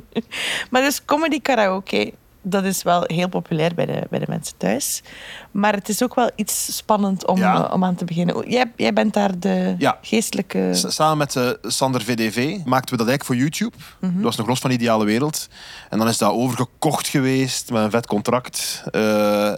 maar 0.70 0.82
dus 0.82 1.04
comedy 1.04 1.40
karaoke, 1.40 2.12
dat 2.44 2.64
is 2.64 2.82
wel 2.82 3.02
heel 3.06 3.28
populair 3.28 3.74
bij 3.74 3.86
de, 3.86 4.06
bij 4.10 4.18
de 4.18 4.24
mensen 4.28 4.56
thuis. 4.56 5.02
Maar 5.50 5.72
het 5.74 5.88
is 5.88 6.02
ook 6.02 6.14
wel 6.14 6.30
iets 6.34 6.76
spannend 6.76 7.26
om, 7.26 7.38
Ja. 7.38 7.64
eh, 7.68 7.72
om 7.74 7.84
aan 7.84 7.94
te 7.94 8.04
beginnen. 8.04 8.50
Jij, 8.50 8.72
jij 8.76 8.92
bent 8.92 9.14
daar 9.14 9.38
de 9.38 9.74
Ja. 9.78 9.98
geestelijke... 10.02 10.70
S- 10.72 10.94
Samen 10.94 11.18
met 11.18 11.36
eh, 11.36 11.48
Sander 11.62 12.02
VDV 12.02 12.56
maakten 12.64 12.96
we 12.96 13.04
dat 13.04 13.08
eigenlijk 13.08 13.24
voor 13.24 13.36
YouTube. 13.36 13.76
Mhm. 14.00 14.12
Dat 14.14 14.22
was 14.22 14.36
nog 14.36 14.46
los 14.46 14.60
van 14.60 14.70
Ideale 14.70 15.04
Wereld. 15.04 15.48
En 15.90 15.98
dan 15.98 16.08
is 16.08 16.18
dat 16.18 16.32
overgekocht 16.32 17.08
geweest 17.08 17.70
met 17.70 17.82
een 17.82 17.90
vet 17.90 18.06
contract. 18.06 18.82
eh, 18.90 19.00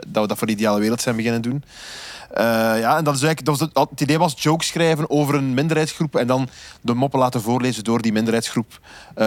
dat 0.09 0.23
we 0.23 0.27
dat 0.29 0.39
voor 0.39 0.49
Ideale 0.49 0.81
Wereld 0.81 1.01
zijn 1.03 1.17
beginnen 1.17 1.43
doen. 1.43 1.65
Ja, 2.35 2.97
en 2.97 3.05
dat 3.05 3.15
is 3.15 3.23
eigenlijk, 3.23 3.45
dat 3.45 3.59
was 3.59 3.69
het, 3.85 3.91
het 3.91 4.01
idee 4.01 4.19
was 4.19 4.35
jokes 4.43 4.67
schrijven 4.67 5.11
over 5.11 5.35
een 5.35 5.55
minderheidsgroep 5.55 6.17
en 6.17 6.27
dan 6.27 6.49
de 6.81 6.95
moppen 6.95 7.19
laten 7.19 7.43
voorlezen 7.43 7.85
door 7.85 8.03
die 8.03 8.13
minderheidsgroep 8.13 8.81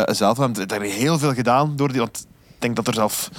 zelf. 0.05 0.38
We 0.38 0.43
hebben 0.43 0.68
daar 0.68 0.82
heel 0.82 1.20
veel 1.20 1.34
gedaan 1.34 1.76
door 1.76 1.88
die, 1.91 1.99
want 1.99 2.26
denk 2.62 2.76
dat 2.76 2.88
er 2.88 2.93
zelf 2.93 3.30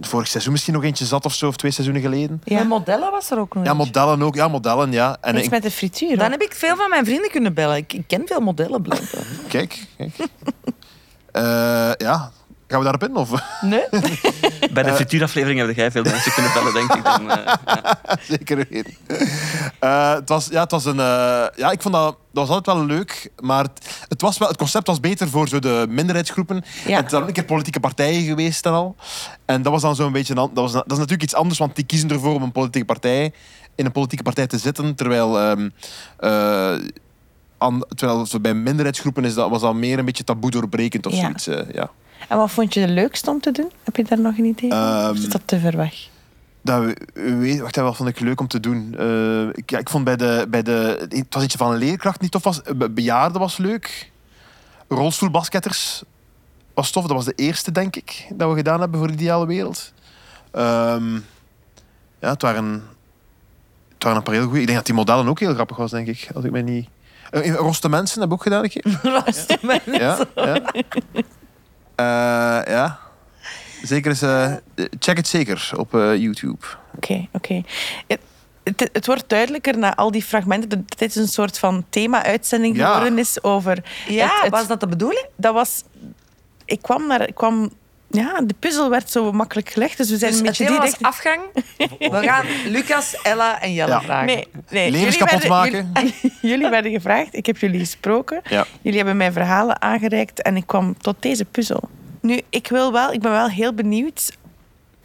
vorig 0.00 0.28
seizoen 0.28 0.52
misschien 0.52 0.74
nog 0.74 0.84
eentje 0.84 1.04
zat 1.04 1.24
of 1.24 1.34
zo, 1.34 1.46
of 1.48 1.56
twee 1.56 1.70
seizoenen 1.70 2.02
geleden. 2.02 2.40
Ja. 2.44 2.62
Modellen 2.64 3.10
was 3.10 3.30
er 3.30 3.38
ook 3.38 3.54
nog 3.54 3.64
Ja, 3.64 3.74
modellen 3.74 4.22
ook. 4.22 4.34
Ja, 4.34 4.48
modellen, 4.48 4.92
ja. 4.92 5.16
En 5.20 5.34
Iets 5.36 5.44
ik- 5.44 5.50
met 5.50 5.62
de 5.62 5.70
frituur. 5.70 6.16
Dan 6.16 6.30
heb 6.30 6.42
ik 6.42 6.54
veel 6.54 6.76
van 6.76 6.90
mijn 6.90 7.04
vrienden 7.04 7.30
kunnen 7.30 7.54
bellen. 7.54 7.76
Ik, 7.76 7.92
ik 7.92 8.04
ken 8.06 8.22
veel 8.26 8.40
modellen 8.40 8.82
blijkbaar. 8.82 9.26
Kijk, 9.48 9.86
kijk. 9.96 10.12
Eh, 11.32 11.90
ja, 11.96 12.32
gaan 12.68 12.78
we 12.78 12.84
daarop 12.84 13.04
in? 13.08 13.16
Of? 13.16 13.30
Nee? 13.60 13.84
Bij 14.72 14.82
de 14.82 14.92
frituuraflevering 14.94 15.58
hebben 15.58 15.76
jij 15.76 15.90
veel 15.90 16.02
mensen 16.02 16.32
kunnen 16.32 16.52
bellen, 16.52 16.72
denk 16.74 16.94
ik. 16.94 17.04
Dan, 17.04 17.30
eh, 17.30 17.44
ja. 17.66 18.00
Zeker 18.36 18.56
weten. 18.70 18.94
Eh, 19.78 20.12
het 20.14 20.28
was, 20.28 20.48
ja, 20.50 20.60
het 20.62 20.70
was 20.70 20.84
een, 20.84 21.00
eh, 21.00 21.46
ja, 21.56 21.70
ik 21.70 21.82
vond 21.82 21.94
dat, 21.94 22.16
dat 22.32 22.46
was 22.46 22.56
altijd 22.56 22.76
wel 22.76 22.86
leuk, 22.86 23.30
maar 23.40 23.62
het, 23.64 24.04
het, 24.08 24.20
was 24.20 24.38
wel, 24.38 24.48
het 24.48 24.56
concept 24.56 24.86
was 24.86 25.00
beter 25.00 25.28
voor 25.28 25.48
zo 25.48 25.58
de 25.58 25.86
minderheidsgroepen. 25.88 26.64
Ja. 26.86 26.96
En 26.96 27.00
het 27.02 27.10
zijn 27.10 27.22
ook 27.22 27.28
een 27.28 27.34
keer 27.34 27.44
politieke 27.44 27.80
partijen 27.80 28.22
geweest 28.22 28.66
en 28.66 28.72
al. 28.72 28.96
En 29.44 29.62
dat 29.62 29.72
was 29.72 29.82
dan 29.82 29.94
zo'n 29.96 30.12
beetje, 30.12 30.34
dat, 30.34 30.50
was, 30.54 30.72
dat 30.72 30.84
is 30.86 30.92
natuurlijk 30.96 31.22
iets 31.22 31.34
anders, 31.34 31.58
want 31.58 31.76
die 31.76 31.84
kiezen 31.86 32.10
ervoor 32.10 32.34
om 32.34 32.42
een 32.42 32.52
politieke 32.52 32.86
partij, 32.86 33.32
in 33.74 33.84
een 33.86 33.92
politieke 33.92 34.22
partij 34.24 34.46
te 34.46 34.58
zitten, 34.58 34.94
terwijl... 34.94 35.38
ehm, 35.38 35.68
eh, 36.18 36.72
an- 37.58 37.84
terwijl 37.94 38.26
bij 38.40 38.54
minderheidsgroepen 38.54 39.24
is 39.24 39.34
dat, 39.34 39.50
was 39.50 39.60
dat 39.60 39.74
meer 39.74 39.98
een 39.98 40.04
beetje 40.04 40.24
taboe 40.24 40.50
doorbrekend 40.50 41.06
of 41.06 41.12
Ja. 41.12 41.18
zoiets. 41.20 41.46
eh, 41.46 41.60
ja. 41.74 41.90
En 42.28 42.36
wat 42.36 42.50
vond 42.50 42.74
je 42.74 42.80
het 42.80 42.90
leukst 42.90 43.28
om 43.28 43.40
te 43.40 43.52
doen? 43.52 43.70
Heb 43.84 43.96
je 43.96 44.04
daar 44.04 44.20
nog 44.20 44.38
een 44.38 44.44
idee 44.44 44.70
van? 44.70 44.78
Ehm, 44.78 45.10
Of 45.10 45.16
is 45.16 45.28
dat 45.28 45.40
te 45.44 45.58
ver 45.58 45.76
weg? 45.76 46.08
Dat 46.62 46.84
we- 46.84 46.96
weet, 47.38 47.60
wacht, 47.60 47.76
wat 47.76 47.96
vond 47.96 48.08
ik 48.08 48.20
leuk 48.20 48.40
om 48.40 48.48
te 48.48 48.60
doen? 48.60 48.94
Eh, 48.98 49.48
ik, 49.52 49.70
ja, 49.70 49.78
ik 49.78 49.88
vond 49.88 50.04
bij 50.04 50.16
de, 50.16 50.46
bij 50.48 50.62
de... 50.62 51.06
Het 51.08 51.34
was 51.34 51.42
iets 51.44 51.54
van 51.54 51.72
een 51.72 51.78
leerkracht 51.78 52.20
niet 52.20 52.30
tof 52.30 52.42
was. 52.44 52.60
Be- 52.76 52.90
Bejaarden 52.90 53.40
was 53.40 53.56
leuk. 53.56 54.10
Rolstoelbasketters 54.88 56.02
was 56.74 56.90
tof. 56.90 57.02
Dat 57.06 57.16
was 57.16 57.24
de 57.24 57.32
eerste, 57.36 57.72
denk 57.72 57.96
ik, 57.96 58.26
dat 58.34 58.50
we 58.50 58.56
gedaan 58.56 58.80
hebben 58.80 58.98
voor 59.00 59.10
Ideale 59.10 59.46
Wereld. 59.46 59.92
Ehm, 60.50 61.14
ja, 62.20 62.28
het 62.30 62.42
waren, 62.42 62.72
het 63.94 64.02
waren 64.04 64.18
een 64.18 64.24
paar 64.24 64.34
heel 64.34 64.44
goede. 64.44 64.60
Ik 64.60 64.64
denk 64.66 64.76
dat 64.78 64.86
die 64.86 64.94
modellen 64.94 65.28
ook 65.28 65.40
heel 65.40 65.54
grappig 65.54 65.76
was, 65.76 65.90
denk 65.90 66.06
ik. 66.06 66.28
Als 66.34 66.44
ik 66.44 66.50
mij 66.50 66.62
niet... 66.62 66.88
Eh, 67.30 67.54
Roste 67.54 67.88
Mensen 67.88 68.20
heb 68.20 68.28
ik 68.28 68.34
ook 68.34 68.42
gedaan 68.42 68.62
een 68.64 68.68
keer. 68.70 69.00
Ja, 69.98 70.18
ja. 70.34 70.60
Eh, 71.98 72.04
ja. 72.74 72.98
Zeker 73.82 74.10
eens, 74.10 74.22
eh, 74.22 74.52
check 74.98 75.16
het 75.16 75.26
zeker 75.28 75.70
op 75.76 75.94
eh, 75.94 76.16
YouTube. 76.16 76.66
Oké, 76.96 77.26
oké. 77.32 77.62
Het, 78.06 78.20
het, 78.64 78.88
het 78.92 79.06
wordt 79.06 79.24
duidelijker 79.28 79.78
na 79.78 79.96
al 79.96 80.10
die 80.10 80.22
fragmenten 80.22 80.68
dat 80.68 80.98
dit 80.98 81.16
een 81.16 81.28
soort 81.28 81.58
van 81.58 81.84
thema-uitzending 81.90 82.76
Ja. 82.76 82.92
geworden 82.94 83.18
is 83.18 83.42
over... 83.42 83.78
Ja, 84.08 84.24
het- 84.26 84.42
het- 84.42 84.50
was 84.50 84.66
dat 84.66 84.80
de 84.80 84.86
bedoeling? 84.88 85.26
dat 85.36 85.54
was... 85.54 85.82
Ik 86.64 86.82
kwam 86.82 87.06
naar... 87.06 87.28
Ik 87.28 87.34
kwam, 87.34 87.70
ja, 88.10 88.40
de 88.40 88.54
puzzel 88.58 88.90
werd 88.90 89.10
zo 89.10 89.32
makkelijk 89.32 89.68
gelegd, 89.70 89.96
dus 89.96 90.10
we 90.10 90.16
zijn 90.16 90.30
Dus 90.30 90.40
een 90.40 90.46
beetje 90.46 90.64
thema 90.64 90.76
was 90.78 90.84
direct... 90.86 91.04
afgang. 91.06 91.40
We 92.12 92.20
gaan 92.22 92.46
Lucas, 92.66 93.16
Ella 93.22 93.60
en 93.62 93.72
Jelle 93.72 93.90
Ja. 93.90 94.00
vragen. 94.00 94.26
Nee, 94.26 94.48
nee. 94.70 94.90
Levens 94.90 95.14
jullie 95.16 95.18
kapot 95.28 95.48
werden- 95.48 95.50
maken. 95.50 95.90
Jullie, 95.94 96.32
jullie 96.40 96.68
werden 96.68 96.92
gevraagd, 96.92 97.34
ik 97.34 97.46
heb 97.46 97.58
jullie 97.58 97.78
gesproken. 97.78 98.40
Ja. 98.48 98.66
Jullie 98.82 98.98
hebben 98.98 99.16
mij 99.16 99.32
verhalen 99.32 99.82
aangereikt 99.82 100.42
en 100.42 100.56
ik 100.56 100.66
kwam 100.66 100.98
tot 100.98 101.16
deze 101.20 101.44
puzzel. 101.44 101.82
Nu, 102.20 102.40
ik, 102.50 102.68
wil 102.68 102.92
wel, 102.92 103.12
ik 103.12 103.20
ben 103.20 103.30
wel 103.30 103.48
heel 103.48 103.72
benieuwd, 103.74 104.36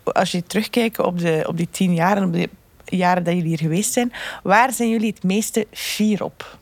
als 0.04 0.32
je 0.32 0.44
terugkijkt 0.44 1.00
op, 1.00 1.20
de, 1.20 1.44
op 1.48 1.58
die 1.58 1.68
tien 1.72 1.94
jaar 1.94 2.18
en 2.18 2.24
op 2.24 2.34
de 2.34 2.50
jaren 2.86 3.24
dat 3.24 3.34
jullie 3.34 3.50
hier 3.50 3.58
geweest 3.58 3.94
zijn, 3.94 4.14
waar 4.44 4.72
zijn 4.74 4.90
jullie 4.90 5.10
het 5.16 5.24
meeste 5.24 5.68
fier 5.72 6.24
op? 6.24 6.58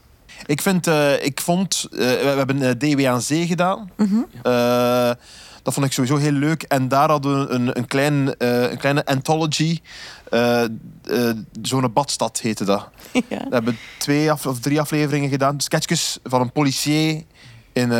Ik, 0.46 0.62
vind, 0.62 0.88
eh, 0.88 1.24
ik 1.26 1.42
vond... 1.42 1.88
eh, 1.92 1.98
we, 1.98 2.06
we 2.22 2.28
hebben 2.38 2.62
eh, 2.62 2.70
DW 2.72 3.06
aan 3.06 3.22
Zee 3.22 3.48
gedaan. 3.48 3.90
Eh, 4.44 5.12
dat 5.64 5.74
vond 5.74 5.86
ik 5.86 5.92
sowieso 5.92 6.18
heel 6.18 6.32
leuk. 6.32 6.64
En 6.64 6.88
daar 6.88 7.10
hadden 7.10 7.40
we 7.48 7.54
een, 7.54 7.78
een, 7.78 7.88
klein, 7.88 8.34
een 8.72 8.78
kleine 8.78 9.06
anthology. 9.06 9.80
Zo'n 11.62 11.94
badstad 11.94 12.40
heette 12.40 12.66
dat. 12.66 12.88
Ja. 13.28 13.38
We 13.50 13.54
hebben 13.54 13.78
twee 13.98 14.32
af, 14.32 14.46
of 14.46 14.60
drie 14.60 14.80
afleveringen 14.80 15.30
gedaan. 15.30 15.60
Sketchjes 15.62 16.20
van 16.24 16.42
een 16.42 16.52
policier 16.52 17.24
in, 17.74 17.92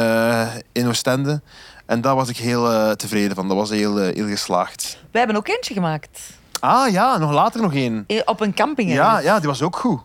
in 0.72 0.88
Oostende. 0.88 1.42
En 1.86 2.02
daar 2.02 2.16
was 2.16 2.30
ik 2.30 2.38
heel 2.38 2.96
tevreden 2.96 3.36
van. 3.36 3.48
Dat 3.48 3.58
was 3.58 3.70
heel, 3.70 3.98
heel 3.98 4.28
geslaagd. 4.28 4.98
Wij 5.12 5.22
hebben 5.22 5.38
ook 5.40 5.48
eentje 5.48 5.74
gemaakt. 5.74 6.20
Ah 6.60 6.92
ja, 6.92 7.18
nog 7.18 7.32
later 7.32 7.62
nog 7.62 7.74
één. 7.74 8.06
Op 8.26 8.40
een 8.42 8.54
camping. 8.54 8.92
Ja, 8.94 9.20
ja, 9.20 9.40
die 9.40 9.48
was 9.48 9.62
ook 9.62 9.76
goed. 9.76 10.00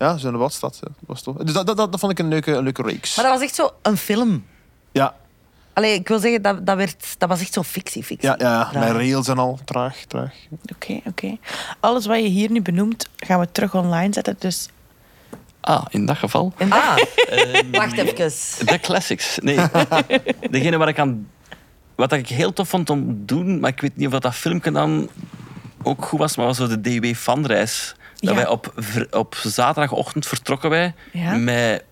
Ja, 0.00 0.16
zo'n 0.16 0.38
badstad. 0.38 0.74
ja. 0.80 0.88
Dat 0.88 0.96
was 1.06 1.22
tof. 1.22 1.36
Dus 1.36 1.52
dat, 1.52 1.66
dat, 1.66 1.76
dat 1.76 1.98
vond 2.00 2.12
ik 2.12 2.18
een 2.18 2.28
leuke, 2.28 2.52
een 2.52 2.62
leuke 2.62 2.82
reeks. 2.82 3.16
Maar 3.16 3.24
dat 3.24 3.34
was 3.34 3.42
echt 3.42 3.54
zo 3.54 3.70
een 3.82 3.96
film. 3.96 4.44
Ja, 4.92 5.14
Allee, 5.72 5.94
ik 5.94 6.08
wil 6.08 6.18
zeggen, 6.18 6.42
dat, 6.42 6.66
dat, 6.66 6.76
werd, 6.76 7.14
dat 7.18 7.28
was 7.28 7.40
echt 7.40 7.52
zo 7.52 7.62
fictie, 7.62 8.04
fictie. 8.04 8.28
ja, 8.28 8.34
ja, 8.38 8.70
met 8.80 8.90
rails 8.90 9.28
en 9.28 9.38
al. 9.38 9.58
Traag, 9.64 9.96
traag. 10.08 10.32
Oké, 10.74 11.00
oké. 11.04 11.36
Alles 11.80 12.06
wat 12.06 12.16
je 12.16 12.28
hier 12.28 12.50
nu 12.50 12.62
benoemt, 12.62 13.08
gaan 13.16 13.40
we 13.40 13.52
terug 13.52 13.74
online 13.74 14.12
zetten. 14.12 14.36
Dus 14.38 14.68
Ah, 15.60 15.84
in 15.90 16.06
dat 16.06 16.16
geval. 16.16 16.52
Ah, 16.68 16.96
wacht 17.72 17.96
even. 17.98 18.66
De 18.66 18.78
classics. 18.80 19.38
Nee. 19.42 19.56
Degene 20.50 20.76
waar 20.76 20.88
ik 20.88 20.98
aan... 20.98 21.28
Wat 21.94 22.12
ik 22.12 22.28
heel 22.28 22.52
tof 22.52 22.68
vond 22.68 22.90
om 22.90 23.06
te 23.06 23.24
doen, 23.34 23.60
maar 23.60 23.70
ik 23.70 23.80
weet 23.80 23.96
niet 23.96 24.06
of 24.06 24.12
dat, 24.12 24.22
dat 24.22 24.34
filmpje 24.34 24.70
dan 24.70 25.08
ook 25.82 26.04
goed 26.04 26.18
was, 26.18 26.36
maar 26.36 26.46
was 26.46 26.56
zo 26.56 26.66
de 26.66 26.80
DW-fanreis. 26.80 27.94
Dat 28.20 28.30
Ja. 28.30 28.34
wij 28.34 28.48
op, 28.48 28.74
op 29.10 29.34
zaterdagochtend 29.42 30.26
vertrokken 30.26 30.70
wij 30.70 30.94
Ja. 31.12 31.34
met 31.36 31.84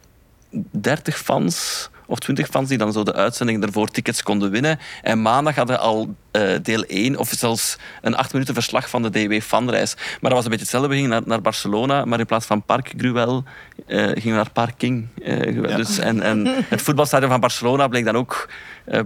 30 0.71 1.19
fans 1.19 1.89
of 2.07 2.19
20 2.19 2.47
fans 2.47 2.69
die 2.69 2.79
dan 2.79 2.93
zo 2.93 3.03
de 3.03 3.15
uitzending 3.15 3.63
ervoor 3.65 3.89
tickets 3.89 4.23
konden 4.23 4.51
winnen. 4.51 4.79
En 5.03 5.23
maandag 5.23 5.55
hadden 5.55 5.77
we 5.77 5.83
al 5.83 6.15
eh, 6.31 6.51
deel 6.63 6.85
1 6.87 7.17
of 7.17 7.33
zelfs 7.37 7.77
een 8.03 8.17
8 8.17 8.33
minuten 8.33 8.55
verslag 8.55 8.89
van 8.91 9.03
de 9.03 9.11
DW-fanreis. 9.11 9.95
Maar 9.97 10.05
dat 10.21 10.33
was 10.33 10.45
een 10.45 10.51
beetje 10.51 10.59
hetzelfde. 10.65 10.89
We 10.89 10.95
gingen 10.95 11.11
naar, 11.11 11.23
naar 11.25 11.41
Barcelona, 11.41 12.05
maar 12.05 12.19
in 12.19 12.27
plaats 12.27 12.47
van 12.47 12.63
Park 12.63 12.93
Gruel 12.97 13.45
eh, 13.87 13.99
gingen 14.05 14.23
we 14.23 14.31
naar 14.31 14.51
Parking. 14.53 15.07
eh. 15.23 15.55
Ja. 15.55 15.77
dus, 15.77 15.99
en, 15.99 16.23
en 16.23 16.47
het 16.69 16.83
voetbalstadion 16.83 17.31
van 17.31 17.41
Barcelona 17.41 17.89
bleek 17.89 18.05
dan 18.05 18.17
ook 18.17 18.49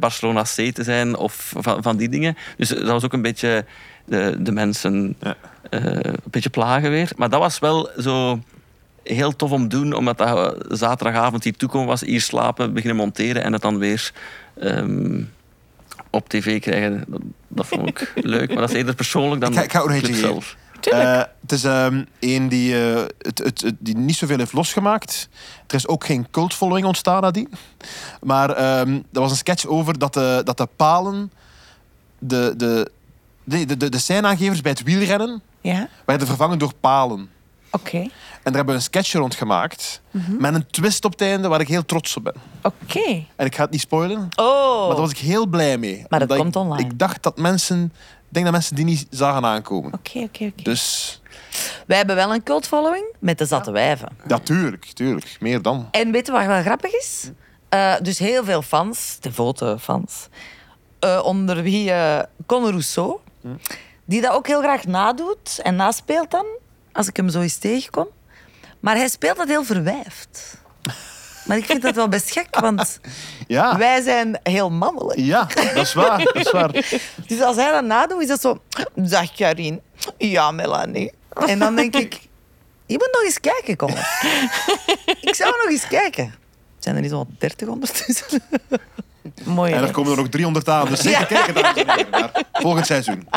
Barcelona 0.01 0.43
C 0.43 0.47
te 0.75 0.83
zijn 0.83 1.17
of 1.17 1.53
van, 1.57 1.83
van 1.83 1.97
die 1.97 2.09
dingen. 2.09 2.37
Dus 2.57 2.69
dat 2.69 2.87
was 2.87 3.05
ook 3.05 3.13
een 3.13 3.23
beetje 3.23 3.65
de, 4.05 4.37
de 4.39 4.53
mensen 4.53 5.17
Ja. 5.21 5.37
Eh, 5.73 5.83
een 6.13 6.17
beetje 6.31 6.51
plagen 6.51 6.91
weer. 6.91 7.11
Maar 7.17 7.29
dat 7.29 7.41
was 7.41 7.59
wel 7.59 7.91
zo 7.99 8.41
heel 9.03 9.37
tof 9.37 9.51
om 9.51 9.63
te 9.69 9.77
doen, 9.77 9.93
omdat 9.93 10.19
dat 10.19 10.55
eh, 10.57 10.61
zaterdagavond 10.77 11.43
die 11.43 11.53
toekomst 11.57 11.87
was, 11.89 12.01
hier 12.01 12.21
slapen, 12.21 12.73
beginnen 12.73 12.97
monteren 12.97 13.43
en 13.43 13.53
het 13.53 13.63
dan 13.63 13.79
weer 13.79 14.13
ehm, 14.61 15.21
op 16.11 16.29
tv 16.29 16.61
krijgen. 16.61 17.05
Dat, 17.09 17.21
dat 17.49 17.67
vond 17.67 17.89
ik 17.89 18.13
leuk, 18.35 18.49
maar 18.49 18.59
dat 18.61 18.71
is 18.71 18.77
eerder 18.77 18.95
persoonlijk 18.95 19.41
dan 19.41 19.51
Ik 19.59 19.73
ga- 19.73 19.83
ik 19.91 20.03
clip 20.03 20.15
zelf. 20.15 20.57
Eh, 20.91 21.23
het 21.41 21.53
is 21.53 21.65
ehm 21.65 22.03
een 22.21 22.49
die, 22.49 22.85
eh, 22.85 23.03
het, 23.19 23.39
het, 23.39 23.61
het- 23.61 23.75
die 23.79 23.97
niet 23.97 24.17
zoveel 24.17 24.39
heeft 24.39 24.53
losgemaakt. 24.53 25.29
Er 25.67 25.75
is 25.75 25.89
ook 25.89 26.05
geen 26.05 26.27
cultfollowing 26.31 26.87
ontstaan 26.87 27.21
nadien. 27.23 27.53
Maar 28.23 28.51
ehm 28.51 28.93
er 29.13 29.21
was 29.21 29.31
een 29.31 29.37
sketch 29.37 29.67
over 29.67 29.99
dat 29.99 30.15
de, 30.15 30.41
dat 30.45 30.57
de 30.57 30.69
palen... 30.77 31.33
De, 32.19 32.55
de, 32.57 32.91
de, 33.45 33.67
de, 33.67 33.77
de, 33.77 33.89
de 33.89 33.99
seinaangevers 33.99 34.61
bij 34.61 34.71
het 34.71 34.83
wielrennen 34.83 35.43
ja, 35.63 35.89
werden 36.07 36.27
vervangen 36.27 36.59
door 36.59 36.75
palen. 36.81 37.31
Oké. 37.71 37.97
En 37.99 38.09
daar 38.43 38.55
hebben 38.55 38.75
we 38.75 38.81
een 38.81 38.83
sketch 38.87 39.13
rond 39.13 39.35
gemaakt. 39.35 40.01
Mhm. 40.11 40.37
Met 40.41 40.55
een 40.55 40.67
twist 40.67 41.05
op 41.05 41.11
het 41.11 41.21
einde 41.21 41.49
waar 41.49 41.61
ik 41.61 41.69
heel 41.69 41.85
trots 41.85 42.17
op 42.17 42.25
ben. 42.25 42.35
Oké. 42.63 43.25
En 43.37 43.47
ik 43.47 43.55
ga 43.55 43.63
het 43.63 43.71
niet 43.71 43.81
spoilen. 43.81 44.29
Oh. 44.37 44.79
Maar 44.81 44.89
daar 44.89 45.01
was 45.01 45.11
ik 45.11 45.19
heel 45.19 45.47
blij 45.47 45.79
mee. 45.79 46.05
Maar 46.09 46.27
dat 46.27 46.39
komt 46.39 46.55
ik, 46.55 46.63
online. 46.63 46.83
Ik 46.89 46.99
dacht 46.99 47.23
dat 47.23 47.37
mensen... 47.39 47.93
Ik 48.05 48.39
denk 48.39 48.45
dat 48.45 48.55
mensen 48.55 48.77
die 48.77 48.85
niet 48.85 49.07
zagen 49.11 49.45
aankomen. 49.45 49.93
Oké, 49.93 50.19
oké, 50.19 50.45
oké. 50.45 50.63
Dus, 50.63 51.21
Wij 51.87 51.97
hebben 51.97 52.17
wel 52.17 52.35
een 52.35 52.43
cult 52.43 52.67
following 52.67 53.05
met 53.19 53.39
de 53.39 53.47
zatte 53.47 53.71
wijven. 53.71 54.09
ja, 54.27 54.39
tuurlijk, 54.39 54.85
tuurlijk. 54.85 55.37
Meer 55.41 55.63
dan. 55.63 55.89
En 55.91 56.13
weet 56.13 56.27
je 56.27 56.33
wat 56.33 56.47
wel 56.47 56.63
grappig 56.63 56.93
is? 56.95 57.31
Eh, 57.69 57.95
dus 58.03 58.19
heel 58.19 58.45
veel 58.45 58.63
fans, 58.63 59.17
devote 59.21 59.77
fans, 59.81 60.29
eh, 60.99 61.21
onder 61.25 61.63
wie 61.63 61.91
eh 61.93 62.23
Conor 62.47 62.71
Rousseau, 62.71 63.19
die 64.13 64.21
dat 64.21 64.33
ook 64.33 64.47
heel 64.47 64.61
graag 64.61 64.85
nadoet 64.85 65.59
en 65.63 65.77
naspeelt 65.77 66.31
dan, 66.31 66.47
als 66.93 67.09
ik 67.09 67.17
hem 67.17 67.29
zo 67.29 67.41
eens 67.41 67.57
tegenkom. 67.57 68.09
Maar 68.81 68.97
hij 68.97 69.09
speelt 69.09 69.37
dat 69.37 69.49
heel 69.49 69.65
verwijfd. 69.65 70.57
Maar 71.45 71.57
ik 71.57 71.65
vind 71.65 71.83
dat 71.83 71.95
wel 71.95 72.09
best 72.09 72.31
gek, 72.31 72.61
want 72.61 73.01
Ja, 73.47 73.77
wij 73.77 74.03
zijn 74.03 74.41
heel 74.43 74.71
mannelijk. 74.71 75.19
ja 75.19 75.45
dat 75.45 75.77
is 75.77 75.93
waar. 75.95 76.25
Dat 76.25 76.35
is 76.37 76.51
waar. 76.51 76.73
Dus 77.27 77.41
als 77.41 77.57
hij 77.57 77.71
dat 77.71 77.85
nadoet, 77.85 78.23
is 78.23 78.29
dat 78.29 78.41
zo... 78.41 78.63
Dag 78.95 79.33
Karin. 79.33 79.81
Ja, 80.19 80.51
Melanie. 80.51 81.13
En 81.47 81.59
dan 81.59 81.77
denk 81.77 81.97
ik... 81.97 82.21
Je 82.87 82.95
moet 82.99 83.11
nog 83.13 83.23
eens 83.25 83.41
kijken, 83.41 83.77
Conor. 83.77 84.09
ik 85.21 85.35
zou 85.35 85.51
nog 85.51 85.69
eens 85.71 85.87
kijken. 85.89 86.35
Zijn 86.79 86.95
er 86.95 87.01
niet 87.01 87.11
zo'n 87.11 87.37
30 87.39 87.69
ondertussen? 87.69 88.43
Mooi. 89.45 89.73
En 89.73 89.83
er 89.83 89.91
komen 89.91 90.11
er 90.11 90.17
nog 90.17 90.29
300 90.29 90.69
aan. 90.69 90.89
Dus 90.89 91.01
zeker 91.01 91.27
kijken, 91.27 91.55
dames 91.55 91.77
en 91.77 91.91
heren. 91.91 92.11
naar 92.11 92.31
Volgend 92.53 92.87
seizoen. 92.87 93.29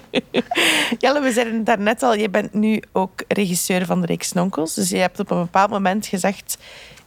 Jelle, 0.98 1.20
we 1.20 1.32
zeiden 1.32 1.54
het 1.54 1.66
daarnet 1.66 2.02
al, 2.02 2.14
je 2.14 2.30
bent 2.30 2.54
nu 2.54 2.82
ook 2.92 3.22
regisseur 3.28 3.86
van 3.86 4.00
de 4.00 4.06
reeks 4.06 4.32
Nonkels. 4.32 4.74
Dus 4.74 4.88
je 4.88 4.96
hebt 4.96 5.20
op 5.20 5.30
een 5.30 5.40
bepaald 5.40 5.70
moment 5.70 6.06
gezegd... 6.06 6.58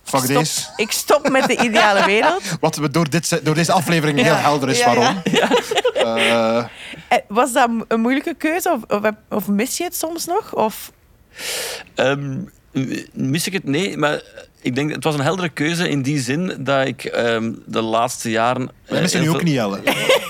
Fuck 0.03 0.19
ik 0.19 0.25
stop, 0.25 0.37
deze. 0.37 0.67
ik 0.75 0.91
stop 0.91 1.29
met 1.29 1.47
de 1.47 1.57
ideale 1.57 2.05
wereld. 2.05 2.41
Wat 2.59 2.75
we 2.75 2.89
door, 2.89 3.09
dit, 3.09 3.45
door 3.45 3.55
deze 3.55 3.71
aflevering 3.71 4.21
heel 4.21 4.35
helder 4.35 4.69
is 4.69 4.79
Ja, 4.79 4.93
waarom. 4.93 5.21
Eh, 5.93 7.17
Was 7.27 7.53
dat 7.53 7.69
een 7.87 8.01
moeilijke 8.01 8.33
keuze 8.33 8.71
of, 8.71 8.99
of, 9.01 9.11
of 9.29 9.47
mis 9.47 9.77
je 9.77 9.83
het 9.83 9.95
soms 9.95 10.25
nog? 10.25 10.55
Of... 10.55 10.91
Ehm, 11.95 12.37
mis 13.13 13.47
ik 13.47 13.53
het? 13.53 13.63
Nee, 13.63 13.97
maar 13.97 14.21
ik 14.61 14.75
denk 14.75 14.91
het 14.91 15.03
was 15.03 15.13
een 15.13 15.21
heldere 15.21 15.49
keuze 15.49 15.89
in 15.89 16.01
die 16.01 16.19
zin 16.19 16.53
dat 16.59 16.87
ik 16.87 17.03
ehm, 17.03 17.51
de 17.65 17.81
laatste 17.81 18.29
jaren. 18.29 18.69
wij 18.85 18.95
eh, 18.95 19.01
missen 19.01 19.21
nu 19.21 19.29
ook 19.29 19.43
niet, 19.43 19.53
Jelle. 19.53 19.79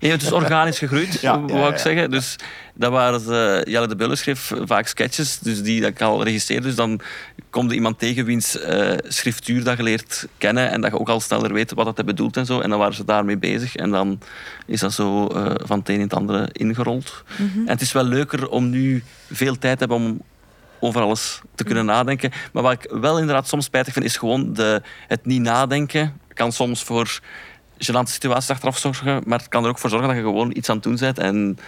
Nee, 0.00 0.10
het 0.10 0.22
is 0.22 0.32
organisch 0.32 0.78
gegroeid, 0.78 1.20
Ja, 1.20 1.40
wou 1.40 1.52
ja, 1.52 1.58
ja, 1.58 1.72
ik 1.72 1.78
zeggen. 1.78 2.10
Dus 2.10 2.36
dat 2.74 2.90
waren 2.90 3.20
ze, 3.20 3.66
Jelle 3.68 3.86
de 3.86 3.96
Bulle 3.96 4.16
schreef 4.16 4.52
vaak 4.64 4.86
sketches, 4.86 5.38
dus 5.38 5.62
die 5.62 5.80
dat 5.80 5.90
ik 5.90 6.02
al 6.02 6.24
regisseerde. 6.24 6.66
Dus 6.66 6.74
dan 6.74 7.00
komt 7.50 7.70
er 7.70 7.76
iemand 7.76 7.98
tegen 7.98 8.24
wiens 8.24 8.58
eh, 8.58 8.92
schriftuur 9.08 9.64
dat 9.64 9.76
je 9.76 9.82
leert 9.82 10.26
kennen 10.38 10.70
en 10.70 10.80
dat 10.80 10.90
je 10.90 10.98
ook 10.98 11.08
al 11.08 11.20
sneller 11.20 11.52
weet 11.52 11.72
wat 11.74 11.96
dat 11.96 12.06
bedoelt 12.06 12.36
en 12.36 12.46
zo. 12.46 12.60
En 12.60 12.70
dan 12.70 12.78
waren 12.78 12.94
ze 12.94 13.04
daarmee 13.04 13.38
bezig 13.38 13.76
en 13.76 13.90
dan 13.90 14.20
is 14.66 14.80
dat 14.80 14.92
zo 14.92 15.26
eh, 15.26 15.50
van 15.64 15.78
het 15.78 15.88
een 15.88 15.94
in 15.94 16.00
het 16.00 16.14
andere 16.14 16.48
ingerold. 16.52 17.24
En 17.38 17.68
het 17.68 17.80
is 17.80 17.92
wel 17.92 18.04
leuker 18.04 18.48
om 18.48 18.70
nu 18.70 19.02
veel 19.30 19.58
tijd 19.58 19.78
te 19.78 19.84
hebben 19.86 19.96
om 19.96 20.20
over 20.80 21.00
alles 21.00 21.40
te 21.54 21.64
kunnen 21.64 21.84
nadenken. 21.84 22.32
Maar 22.52 22.62
wat 22.62 22.72
ik 22.72 22.90
wel 22.90 23.18
inderdaad 23.18 23.48
soms 23.48 23.64
spijtig 23.64 23.92
vind, 23.92 24.04
is 24.04 24.16
gewoon 24.16 24.52
de, 24.52 24.82
het 25.08 25.26
niet 25.26 25.40
nadenken. 25.40 26.20
Kan 26.32 26.52
soms 26.52 26.82
voor 26.82 27.20
gênante 27.78 28.10
situaties 28.10 28.50
achteraf 28.50 28.78
zorgen, 28.78 29.22
maar 29.26 29.38
het 29.38 29.48
kan 29.48 29.64
er 29.64 29.68
ook 29.68 29.78
voor 29.78 29.90
zorgen 29.90 30.08
dat 30.08 30.16
je 30.16 30.22
gewoon 30.22 30.56
iets 30.56 30.68
aan 30.68 30.74
het 30.74 30.84
doen 30.84 30.96
bent 30.96 31.18
en 31.18 31.58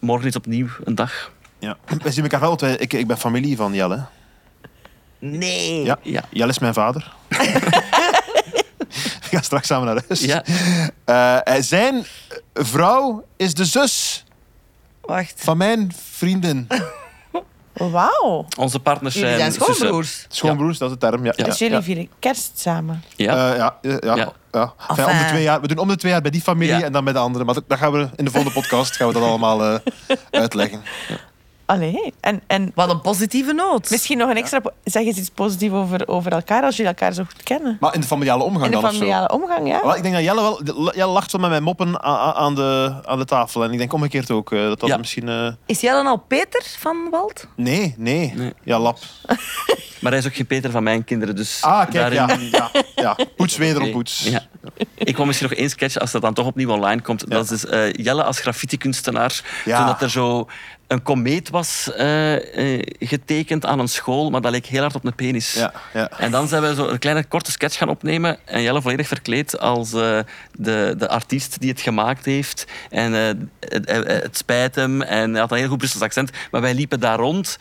morgen 0.00 0.28
is 0.28 0.36
opnieuw 0.36 0.68
een 0.84 0.94
dag. 0.94 1.30
Ja. 1.58 1.76
Wij 2.02 2.12
zien 2.12 2.22
elkaar 2.22 2.40
wel, 2.40 2.64
ik, 2.80 2.92
ik 2.92 3.06
ben 3.06 3.18
familie 3.18 3.56
van 3.56 3.74
Jelle. 3.74 4.04
Nee. 5.18 5.84
Ja. 5.84 5.98
Ja. 6.02 6.22
Jelle 6.30 6.50
is 6.50 6.58
mijn 6.58 6.74
vader. 6.74 7.12
We 8.88 9.32
gaan 9.32 9.42
straks 9.42 9.66
samen 9.66 9.86
naar 9.86 10.04
huis. 10.08 10.20
Ja. 10.20 10.44
Eh, 11.04 11.62
zijn 11.62 12.04
vrouw 12.54 13.24
is 13.36 13.54
de 13.54 13.64
zus 13.64 14.24
Wacht. 15.00 15.34
van 15.36 15.56
mijn 15.56 15.92
vriendin. 16.10 16.66
Wauw. 17.76 18.46
Onze 18.58 18.78
partners 18.80 19.14
Jullie 19.14 19.36
zijn... 19.36 19.52
zijn 19.52 19.74
schoonbroers. 19.74 20.26
Schoonbroers, 20.28 20.78
dat 20.78 20.90
is 20.90 20.96
de 20.98 21.00
term. 21.10 21.24
Ja. 21.24 21.32
Ja. 21.36 21.44
Dus 21.44 21.58
jullie 21.58 21.80
vieren 21.80 22.08
kerst 22.18 22.58
samen. 22.58 23.02
Ja. 23.16 23.50
Eh, 23.50 23.56
ja, 23.56 23.76
ja, 23.82 23.98
ja, 24.00 24.14
Ja. 24.16 24.32
ja. 24.52 24.74
Enfin, 24.88 25.04
om 25.04 25.18
de 25.18 25.24
twee 25.28 25.42
jaar, 25.42 25.60
we 25.60 25.68
doen 25.68 25.78
om 25.78 25.88
de 25.88 25.96
twee 25.96 26.12
jaar 26.12 26.20
bij 26.22 26.30
die 26.30 26.40
familie 26.42 26.76
Ja. 26.78 26.82
en 26.84 26.92
dan 26.92 27.04
bij 27.04 27.12
de 27.12 27.18
andere. 27.18 27.44
Maar 27.44 27.54
dat, 27.54 27.64
dat 27.66 27.78
gaan 27.78 27.92
we 27.92 28.08
in 28.16 28.24
de 28.24 28.30
volgende 28.30 28.60
podcast 28.60 28.96
gaan 28.96 29.06
we 29.08 29.12
dat 29.14 29.22
allemaal 29.22 29.62
eh, 29.64 29.78
uitleggen. 30.30 30.82
Allee. 31.66 32.14
En, 32.20 32.40
en 32.46 32.72
Wat 32.74 32.90
een 32.90 33.00
positieve 33.00 33.52
noot. 33.52 33.90
misschien 33.90 34.18
nog 34.18 34.30
een 34.30 34.36
extra... 34.36 34.58
po- 34.60 34.70
Zeg 34.84 35.04
eens 35.04 35.16
iets 35.18 35.30
positiefs 35.30 35.72
over, 35.74 36.08
over 36.08 36.32
elkaar 36.32 36.62
als 36.62 36.76
jullie 36.76 36.90
elkaar 36.92 37.12
zo 37.12 37.24
goed 37.24 37.42
kennen. 37.42 37.76
Maar 37.80 37.94
in 37.94 38.00
de 38.00 38.06
familiale 38.06 38.42
omgang 38.42 38.64
In 38.64 38.70
de 38.70 38.76
dan 38.76 38.84
of 38.84 38.90
zo? 38.90 38.96
familiale 38.98 39.32
omgang, 39.32 39.68
ja. 39.68 39.80
Wel, 39.82 39.96
ik 39.96 40.02
denk 40.02 40.14
dat 40.14 40.24
Jelle 40.24 40.40
wel... 40.40 40.90
Jelle 40.94 41.12
lacht 41.12 41.30
zo 41.30 41.38
met 41.38 41.50
mijn 41.50 41.62
moppen 41.62 41.94
a- 42.04 42.08
a- 42.08 42.34
aan 42.34 42.54
de, 42.54 42.94
aan 43.04 43.18
de 43.18 43.24
tafel. 43.24 43.64
En 43.64 43.72
ik 43.72 43.78
denk 43.78 43.92
omgekeerd 43.92 44.30
ook. 44.30 44.52
eh, 44.52 44.60
dat 44.62 44.80
dat 44.80 44.88
Ja. 44.88 44.96
misschien... 44.96 45.28
eh, 45.28 45.48
Is 45.66 45.80
jij 45.80 45.92
dan 45.92 46.06
al 46.06 46.16
Peter 46.16 46.62
van 46.78 47.08
Wald? 47.10 47.46
Nee, 47.56 47.94
nee, 47.98 48.32
Nee. 48.36 48.52
Ja, 48.62 48.78
lap. 48.78 48.98
Maar 50.00 50.10
hij 50.14 50.20
is 50.20 50.26
ook 50.26 50.34
geen 50.36 50.46
Peter 50.46 50.70
van 50.70 50.82
mijn 50.82 51.04
kinderen, 51.04 51.36
dus 51.36 51.62
Ah, 51.62 51.78
kijk, 51.90 51.92
daarin... 51.92 52.48
ja, 52.50 52.70
ja, 52.72 52.82
ja. 52.94 53.16
Poets 53.36 53.56
wederom 53.66 53.82
Oké. 53.82 53.92
poets. 53.96 54.24
Ja. 54.28 54.40
Ik 54.94 55.16
wil 55.16 55.26
misschien 55.26 55.48
nog 55.48 55.58
één 55.58 55.70
sketch, 55.70 55.98
als 55.98 56.10
dat 56.12 56.22
dan 56.22 56.34
toch 56.34 56.46
opnieuw 56.46 56.70
online 56.70 57.00
komt. 57.02 57.30
Dat 57.30 57.50
is 57.50 57.66
eh, 57.66 57.92
Jelle 57.92 58.22
als 58.24 58.40
graffiti-kunstenaar. 58.40 59.42
Ja. 59.64 59.76
Toen 59.76 59.86
dat 59.86 60.02
er 60.02 60.10
zo 60.10 60.46
een 60.86 61.02
komeet 61.02 61.50
was 61.50 61.92
eh, 61.92 62.74
eh, 62.74 62.82
getekend 62.98 63.66
aan 63.66 63.78
een 63.78 63.88
school, 63.88 64.30
maar 64.30 64.40
dat 64.40 64.50
leek 64.52 64.66
heel 64.66 64.80
hard 64.80 64.94
op 64.94 65.04
een 65.04 65.14
penis. 65.14 65.52
Ja, 65.54 65.72
ja. 65.92 66.10
En 66.18 66.30
dan 66.30 66.48
zijn 66.48 66.62
we 66.62 66.74
zo 66.74 66.88
een 66.88 66.98
kleine 66.98 67.24
korte 67.24 67.50
sketch 67.50 67.76
gaan 67.78 67.88
opnemen 67.88 68.38
en 68.44 68.62
Jelle 68.62 68.82
volledig 68.82 69.06
verkleed 69.08 69.58
als 69.58 69.92
eh, 69.92 70.18
de, 70.52 70.94
de 70.98 71.08
artiest 71.08 71.60
die 71.60 71.70
het 71.70 71.80
gemaakt 71.80 72.24
heeft. 72.24 72.64
En 72.90 73.12
het, 73.12 73.36
het- 73.60 73.88
het 74.06 74.36
spijt 74.36 74.74
hem 74.74 75.02
en 75.02 75.30
hij 75.30 75.40
had 75.40 75.50
een 75.50 75.56
heel 75.58 75.68
goed 75.68 75.78
Brussels 75.78 76.02
accent, 76.02 76.30
maar 76.50 76.60
wij 76.60 76.74
liepen 76.74 77.00
daar 77.00 77.18
rond 77.18 77.58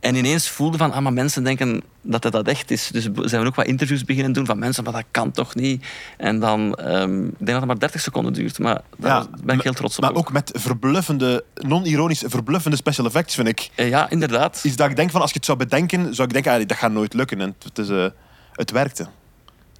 en 0.00 0.14
ineens 0.14 0.48
voelden 0.48 0.78
van, 0.78 0.92
ah, 0.92 1.02
maar 1.02 1.12
mensen 1.12 1.44
denken 1.44 1.82
dat 2.02 2.22
het 2.24 2.32
dat 2.32 2.48
echt 2.48 2.70
is. 2.70 2.88
Dus 2.88 3.08
zijn 3.14 3.42
we 3.42 3.48
ook 3.48 3.54
wat 3.54 3.66
interviews 3.66 4.04
beginnen 4.04 4.32
doen 4.32 4.46
van 4.46 4.58
mensen, 4.58 4.84
maar 4.84 4.92
dat 4.92 5.04
kan 5.10 5.30
toch 5.30 5.54
niet? 5.54 5.84
En 6.16 6.40
dan, 6.40 6.74
ehm, 6.74 7.24
ik 7.24 7.32
denk 7.36 7.46
dat 7.46 7.56
het 7.56 7.64
maar 7.66 7.78
30 7.78 8.00
seconden 8.00 8.32
duurt, 8.32 8.58
maar 8.58 8.80
daar 8.96 9.16
Ja, 9.22 9.26
ben 9.44 9.56
ik 9.56 9.62
heel 9.62 9.72
trots 9.72 9.96
op. 9.96 10.02
Maar 10.04 10.14
ook 10.14 10.32
met 10.32 10.50
verbluffende, 10.58 11.44
non-ironisch 11.54 12.24
verbluffende 12.26 12.76
special 12.76 13.06
effects, 13.06 13.34
vind 13.34 13.48
ik. 13.48 13.70
Eh, 13.74 13.88
ja, 13.88 14.10
inderdaad. 14.10 14.60
Iets 14.64 14.76
dat 14.76 14.90
ik 14.90 14.96
denk 14.96 15.10
van, 15.10 15.20
als 15.20 15.30
je 15.30 15.36
het 15.36 15.44
zou 15.46 15.58
bedenken, 15.58 16.14
zou 16.14 16.28
ik 16.28 16.32
denken, 16.34 16.52
ah, 16.52 16.66
dat 16.68 16.76
gaat 16.76 16.92
nooit 16.92 17.14
lukken. 17.14 17.40
En 17.40 17.54
het, 17.62 17.78
is, 17.78 17.88
eh, 17.88 18.06
het 18.52 18.70
werkte. 18.70 19.06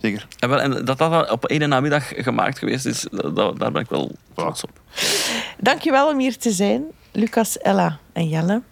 Zeker. 0.01 0.27
En, 0.39 0.49
wel, 0.49 0.61
en 0.61 0.85
dat 0.85 0.99
dat 0.99 1.31
op 1.31 1.45
één 1.47 1.69
namiddag 1.69 2.09
gemaakt 2.17 2.59
geweest 2.59 2.87
is, 2.87 3.07
dat- 3.11 3.37
dat- 3.37 3.59
daar 3.59 3.73
ben 3.73 3.83
ik 3.83 3.89
wel 3.89 4.11
trots 4.35 4.63
op. 4.65 4.71
Dankjewel 5.59 6.09
om 6.09 6.19
hier 6.19 6.37
te 6.39 6.51
zijn, 6.51 6.83
Lucas, 7.13 7.59
Ella 7.59 7.99
en 8.13 8.29
Jelle. 8.29 8.63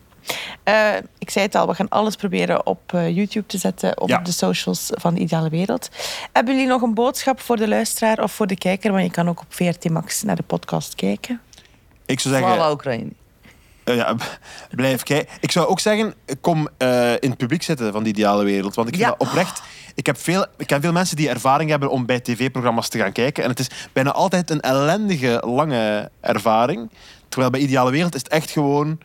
Eh, 0.62 0.94
ik 1.18 1.30
zei 1.30 1.44
het 1.44 1.54
al, 1.54 1.66
we 1.66 1.74
gaan 1.74 1.88
alles 1.88 2.16
proberen 2.16 2.66
op 2.66 2.92
eh, 2.92 3.16
YouTube 3.16 3.46
te 3.46 3.58
zetten, 3.58 4.00
op 4.00 4.08
Ja. 4.08 4.18
de 4.18 4.32
socials 4.32 4.90
van 4.90 5.14
de 5.14 5.20
Ideale 5.20 5.48
Wereld. 5.50 5.88
Hebben 6.32 6.54
jullie 6.54 6.68
nog 6.68 6.82
een 6.82 6.94
boodschap 6.94 7.40
voor 7.40 7.56
de 7.56 7.68
luisteraar 7.68 8.22
of 8.22 8.32
voor 8.32 8.46
de 8.46 8.56
kijker? 8.58 8.92
Want 8.92 9.04
je 9.04 9.10
kan 9.10 9.28
ook 9.28 9.40
op 9.40 9.46
VRT 9.48 9.88
Max 9.90 10.22
naar 10.22 10.36
de 10.36 10.42
podcast 10.42 10.94
kijken. 10.94 11.40
Ik 12.06 12.20
zou 12.20 12.34
zeggen... 12.34 12.56
Voilà, 12.56 12.70
Oekraïne. 12.70 13.10
Eh, 13.84 13.96
ja, 13.96 14.16
blijf 14.70 15.02
kijken. 15.02 15.34
Ik 15.40 15.50
zou 15.52 15.66
ook 15.66 15.80
zeggen, 15.80 16.14
kom 16.40 16.68
eh, 16.78 17.12
in 17.12 17.28
het 17.28 17.36
publiek 17.36 17.62
zitten 17.62 17.92
van 17.92 18.02
die 18.02 18.12
ideale 18.12 18.44
wereld. 18.44 18.74
Want 18.74 18.88
ik 18.88 18.94
vind 18.94 19.06
Ja. 19.06 19.14
dat 19.18 19.28
oprecht... 19.28 19.62
Ik, 19.94 20.06
heb 20.06 20.18
veel, 20.18 20.46
ik 20.56 20.66
ken 20.66 20.80
veel 20.80 20.92
mensen 20.92 21.16
die 21.16 21.28
ervaring 21.28 21.70
hebben 21.70 21.90
om 21.90 22.06
bij 22.06 22.20
tv-programma's 22.20 22.88
te 22.88 22.98
gaan 22.98 23.12
kijken. 23.12 23.42
En 23.44 23.50
het 23.50 23.58
is 23.58 23.70
bijna 23.92 24.12
altijd 24.12 24.50
een 24.50 24.60
ellendige, 24.60 25.42
lange 25.46 26.10
ervaring. 26.20 26.90
Terwijl 27.28 27.50
bij 27.50 27.60
Ideale 27.60 27.90
Wereld 27.90 28.14
is 28.14 28.22
het 28.22 28.30
echt 28.32 28.50
gewoon 28.50 28.98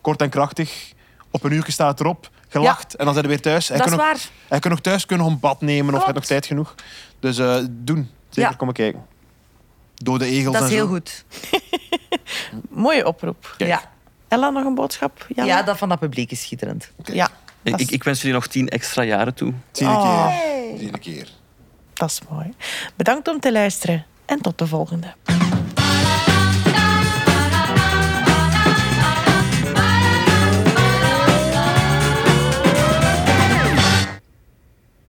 kort 0.00 0.22
en 0.22 0.28
krachtig. 0.30 0.92
Op 1.30 1.44
een 1.44 1.52
uurtje 1.52 1.72
staat 1.72 1.90
het 1.90 2.00
erop, 2.00 2.30
gelacht 2.48 2.94
en 2.96 3.04
dan 3.04 3.14
zijn 3.14 3.26
we 3.26 3.30
weer 3.32 3.40
thuis. 3.42 3.70
En 3.70 3.76
je 3.76 3.82
Dat 3.82 3.90
is 3.90 3.96
kunt 3.96 4.08
nog- 4.10 4.20
waar. 4.22 4.30
je 4.56 4.58
kunt 4.60 4.74
nog 4.74 4.82
thuis 4.82 5.06
kunnen 5.06 5.26
nog 5.26 5.34
een 5.34 5.40
bad 5.40 5.60
nemen 5.60 5.78
of 5.78 5.84
je 5.84 5.90
Klopt. 5.90 6.04
hebt 6.04 6.18
nog 6.18 6.26
tijd 6.26 6.46
genoeg. 6.46 6.74
Dus 7.20 7.38
eh, 7.38 7.56
doen. 7.70 8.10
Zeker 8.28 8.50
Ja. 8.50 8.56
komen 8.56 8.74
kijken. 8.74 9.06
Dode 9.94 10.24
egels 10.24 10.54
Dat 10.54 10.62
is 10.62 10.68
en 10.68 10.74
heel 10.74 10.86
zo. 10.86 10.92
goed. 10.92 11.24
Mooie 12.84 13.06
oproep. 13.06 13.54
Kijk. 13.56 13.70
Ja. 13.70 13.82
Ella, 14.28 14.50
nog 14.50 14.64
een 14.64 14.74
boodschap? 14.74 15.26
Ja, 15.34 15.62
dat 15.62 15.78
van 15.78 15.88
dat 15.88 15.98
publiek 15.98 16.30
is 16.30 16.40
schitterend. 16.42 16.90
ja 17.04 17.28
Ik, 17.62 17.72
ik, 17.74 17.80
is, 17.80 17.86
ik 17.90 18.04
wens 18.04 18.18
jullie 18.20 18.34
nog 18.34 18.46
tien 18.46 18.68
extra 18.68 19.02
jaren 19.02 19.34
toe. 19.34 19.52
Een 19.74 19.86
Oh. 19.88 20.26
keer. 20.76 20.92
Een 20.92 20.98
keer. 21.00 21.28
dat 21.94 22.10
is 22.10 22.20
mooi. 22.30 22.54
Bedankt 22.96 23.28
om 23.28 23.40
te 23.40 23.52
luisteren 23.52 24.06
en 24.26 24.40
tot 24.40 24.58
de 24.58 24.66
volgende. 24.66 25.14